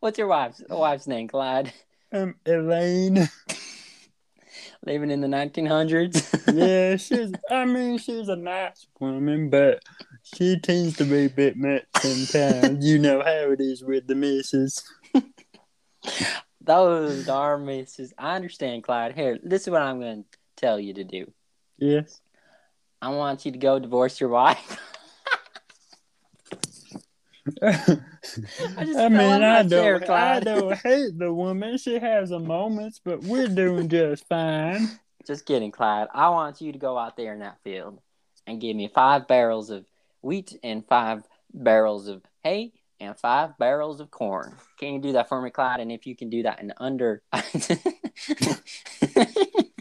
What's 0.00 0.18
your 0.18 0.28
wife's 0.28 0.62
wife's 0.68 1.06
name, 1.06 1.28
Clyde? 1.28 1.72
Um, 2.12 2.36
Elaine. 2.46 3.28
Living 4.86 5.10
in 5.10 5.20
the 5.20 5.28
1900s. 5.28 6.40
Yeah, 6.54 6.96
she's. 6.96 7.32
I 7.50 7.64
mean, 7.64 7.98
she's 7.98 8.28
a 8.28 8.36
nice 8.36 8.86
woman, 9.00 9.50
but 9.50 9.82
she 10.22 10.58
tends 10.60 10.96
to 10.98 11.04
be 11.04 11.24
a 11.24 11.28
bit 11.28 11.56
much 11.56 11.84
sometimes. 11.96 12.84
you 12.84 12.98
know 12.98 13.20
how 13.20 13.50
it 13.50 13.60
is 13.60 13.82
with 13.82 14.06
the 14.06 14.14
misses. 14.14 14.84
Those 16.60 17.24
darn 17.26 17.66
misses. 17.66 18.12
I 18.18 18.36
understand, 18.36 18.84
Clyde. 18.84 19.14
Here, 19.14 19.38
this 19.42 19.62
is 19.62 19.70
what 19.70 19.82
I'm 19.82 20.00
going 20.00 20.24
to 20.24 20.38
tell 20.56 20.78
you 20.78 20.94
to 20.94 21.04
do. 21.04 21.32
Yes. 21.78 22.20
I 23.02 23.08
want 23.08 23.44
you 23.44 23.52
to 23.52 23.58
go 23.58 23.78
divorce 23.78 24.20
your 24.20 24.30
wife. 24.30 24.78
I, 27.62 28.84
just 28.84 28.94
fell 28.94 29.10
mean, 29.10 29.42
I 29.42 29.62
don't, 29.62 30.10
I 30.10 30.40
don't 30.40 30.76
hate 30.78 31.18
the 31.18 31.32
woman. 31.32 31.76
She 31.76 31.98
has 31.98 32.30
her 32.30 32.38
moments, 32.38 33.00
but 33.04 33.22
we're 33.22 33.48
doing 33.48 33.88
just 33.88 34.26
fine. 34.28 34.88
Just 35.26 35.46
kidding, 35.46 35.70
Clyde. 35.70 36.08
I 36.14 36.28
want 36.30 36.60
you 36.60 36.72
to 36.72 36.78
go 36.78 36.98
out 36.98 37.16
there 37.16 37.34
in 37.34 37.40
that 37.40 37.58
field 37.62 38.00
and 38.46 38.60
give 38.60 38.76
me 38.76 38.88
five 38.88 39.28
barrels 39.28 39.70
of 39.70 39.86
wheat 40.22 40.58
and 40.62 40.86
five 40.86 41.22
barrels 41.52 42.08
of 42.08 42.22
hay 42.42 42.72
and 43.00 43.18
five 43.18 43.56
barrels 43.58 44.00
of 44.00 44.10
corn. 44.10 44.56
Can 44.78 44.94
you 44.94 45.00
do 45.00 45.12
that 45.12 45.28
for 45.28 45.40
me, 45.40 45.50
Clyde? 45.50 45.80
And 45.80 45.92
if 45.92 46.06
you 46.06 46.16
can 46.16 46.30
do 46.30 46.42
that 46.44 46.60
in 46.60 46.72
under 46.78 47.22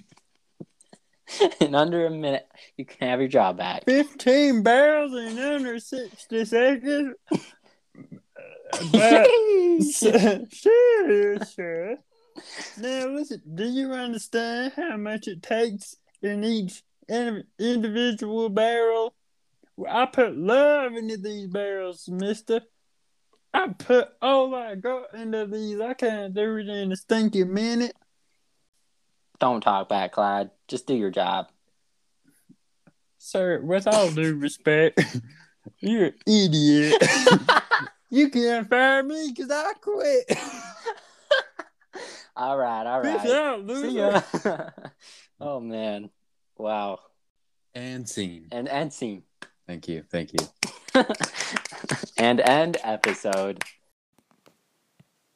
in 1.59 1.75
under 1.75 2.05
a 2.05 2.09
minute, 2.09 2.47
you 2.77 2.85
can 2.85 3.07
have 3.07 3.19
your 3.19 3.29
job 3.29 3.57
back. 3.57 3.85
15 3.85 4.63
barrels 4.63 5.13
in 5.13 5.39
under 5.39 5.79
60 5.79 6.45
seconds. 6.45 7.15
But, 8.91 9.27
sure, 10.51 11.37
sure. 11.45 11.95
Now, 12.79 13.07
listen, 13.07 13.41
do 13.53 13.65
you 13.65 13.91
understand 13.91 14.73
how 14.75 14.97
much 14.97 15.27
it 15.27 15.43
takes 15.43 15.95
in 16.23 16.43
each 16.43 16.81
individual 17.07 18.49
barrel? 18.49 19.13
I 19.87 20.07
put 20.07 20.35
love 20.35 20.93
into 20.93 21.17
these 21.17 21.47
barrels, 21.47 22.07
mister. 22.09 22.61
I 23.53 23.67
put 23.67 24.09
all 24.21 24.55
I 24.55 24.75
got 24.75 25.13
into 25.13 25.45
these. 25.45 25.79
I 25.79 25.93
can't 25.93 26.33
do 26.33 26.57
it 26.57 26.67
in 26.67 26.91
a 26.91 26.95
stinky 26.95 27.43
minute. 27.43 27.95
Don't 29.39 29.61
talk 29.61 29.89
back, 29.89 30.13
Clyde. 30.13 30.51
Just 30.67 30.87
do 30.87 30.93
your 30.93 31.09
job. 31.09 31.49
Sir, 33.17 33.61
with 33.61 33.87
all 33.87 34.11
due 34.11 34.35
respect, 34.35 35.01
you're 35.79 36.07
an 36.07 36.13
idiot. 36.27 37.01
you 38.09 38.29
can't 38.29 38.69
fire 38.69 39.01
me 39.03 39.31
because 39.33 39.49
I 39.49 39.73
quit. 39.79 40.37
all 42.35 42.57
right, 42.57 42.85
all 42.85 43.01
right. 43.01 43.21
Peace 43.21 43.31
out, 43.31 43.65
loser. 43.65 43.89
See 43.89 43.97
ya. 43.97 44.69
oh 45.39 45.59
man. 45.59 46.09
Wow. 46.57 46.99
And 47.73 48.07
scene. 48.07 48.47
And 48.51 48.67
end 48.67 48.93
scene. 48.93 49.23
Thank 49.67 49.87
you. 49.87 50.03
Thank 50.09 50.33
you. 50.33 51.03
and 52.17 52.39
end 52.41 52.77
episode. 52.83 53.63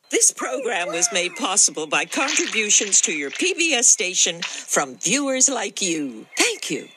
This 0.10 0.32
program 0.32 0.88
was 0.88 1.10
made 1.12 1.36
possible 1.36 1.86
by 1.86 2.06
contributions 2.06 3.02
to 3.02 3.12
your 3.12 3.30
PBS 3.30 3.84
station 3.84 4.42
from 4.42 4.96
viewers 4.96 5.50
like 5.50 5.82
you. 5.82 6.26
Thank 6.38 6.72
you. 6.72 6.88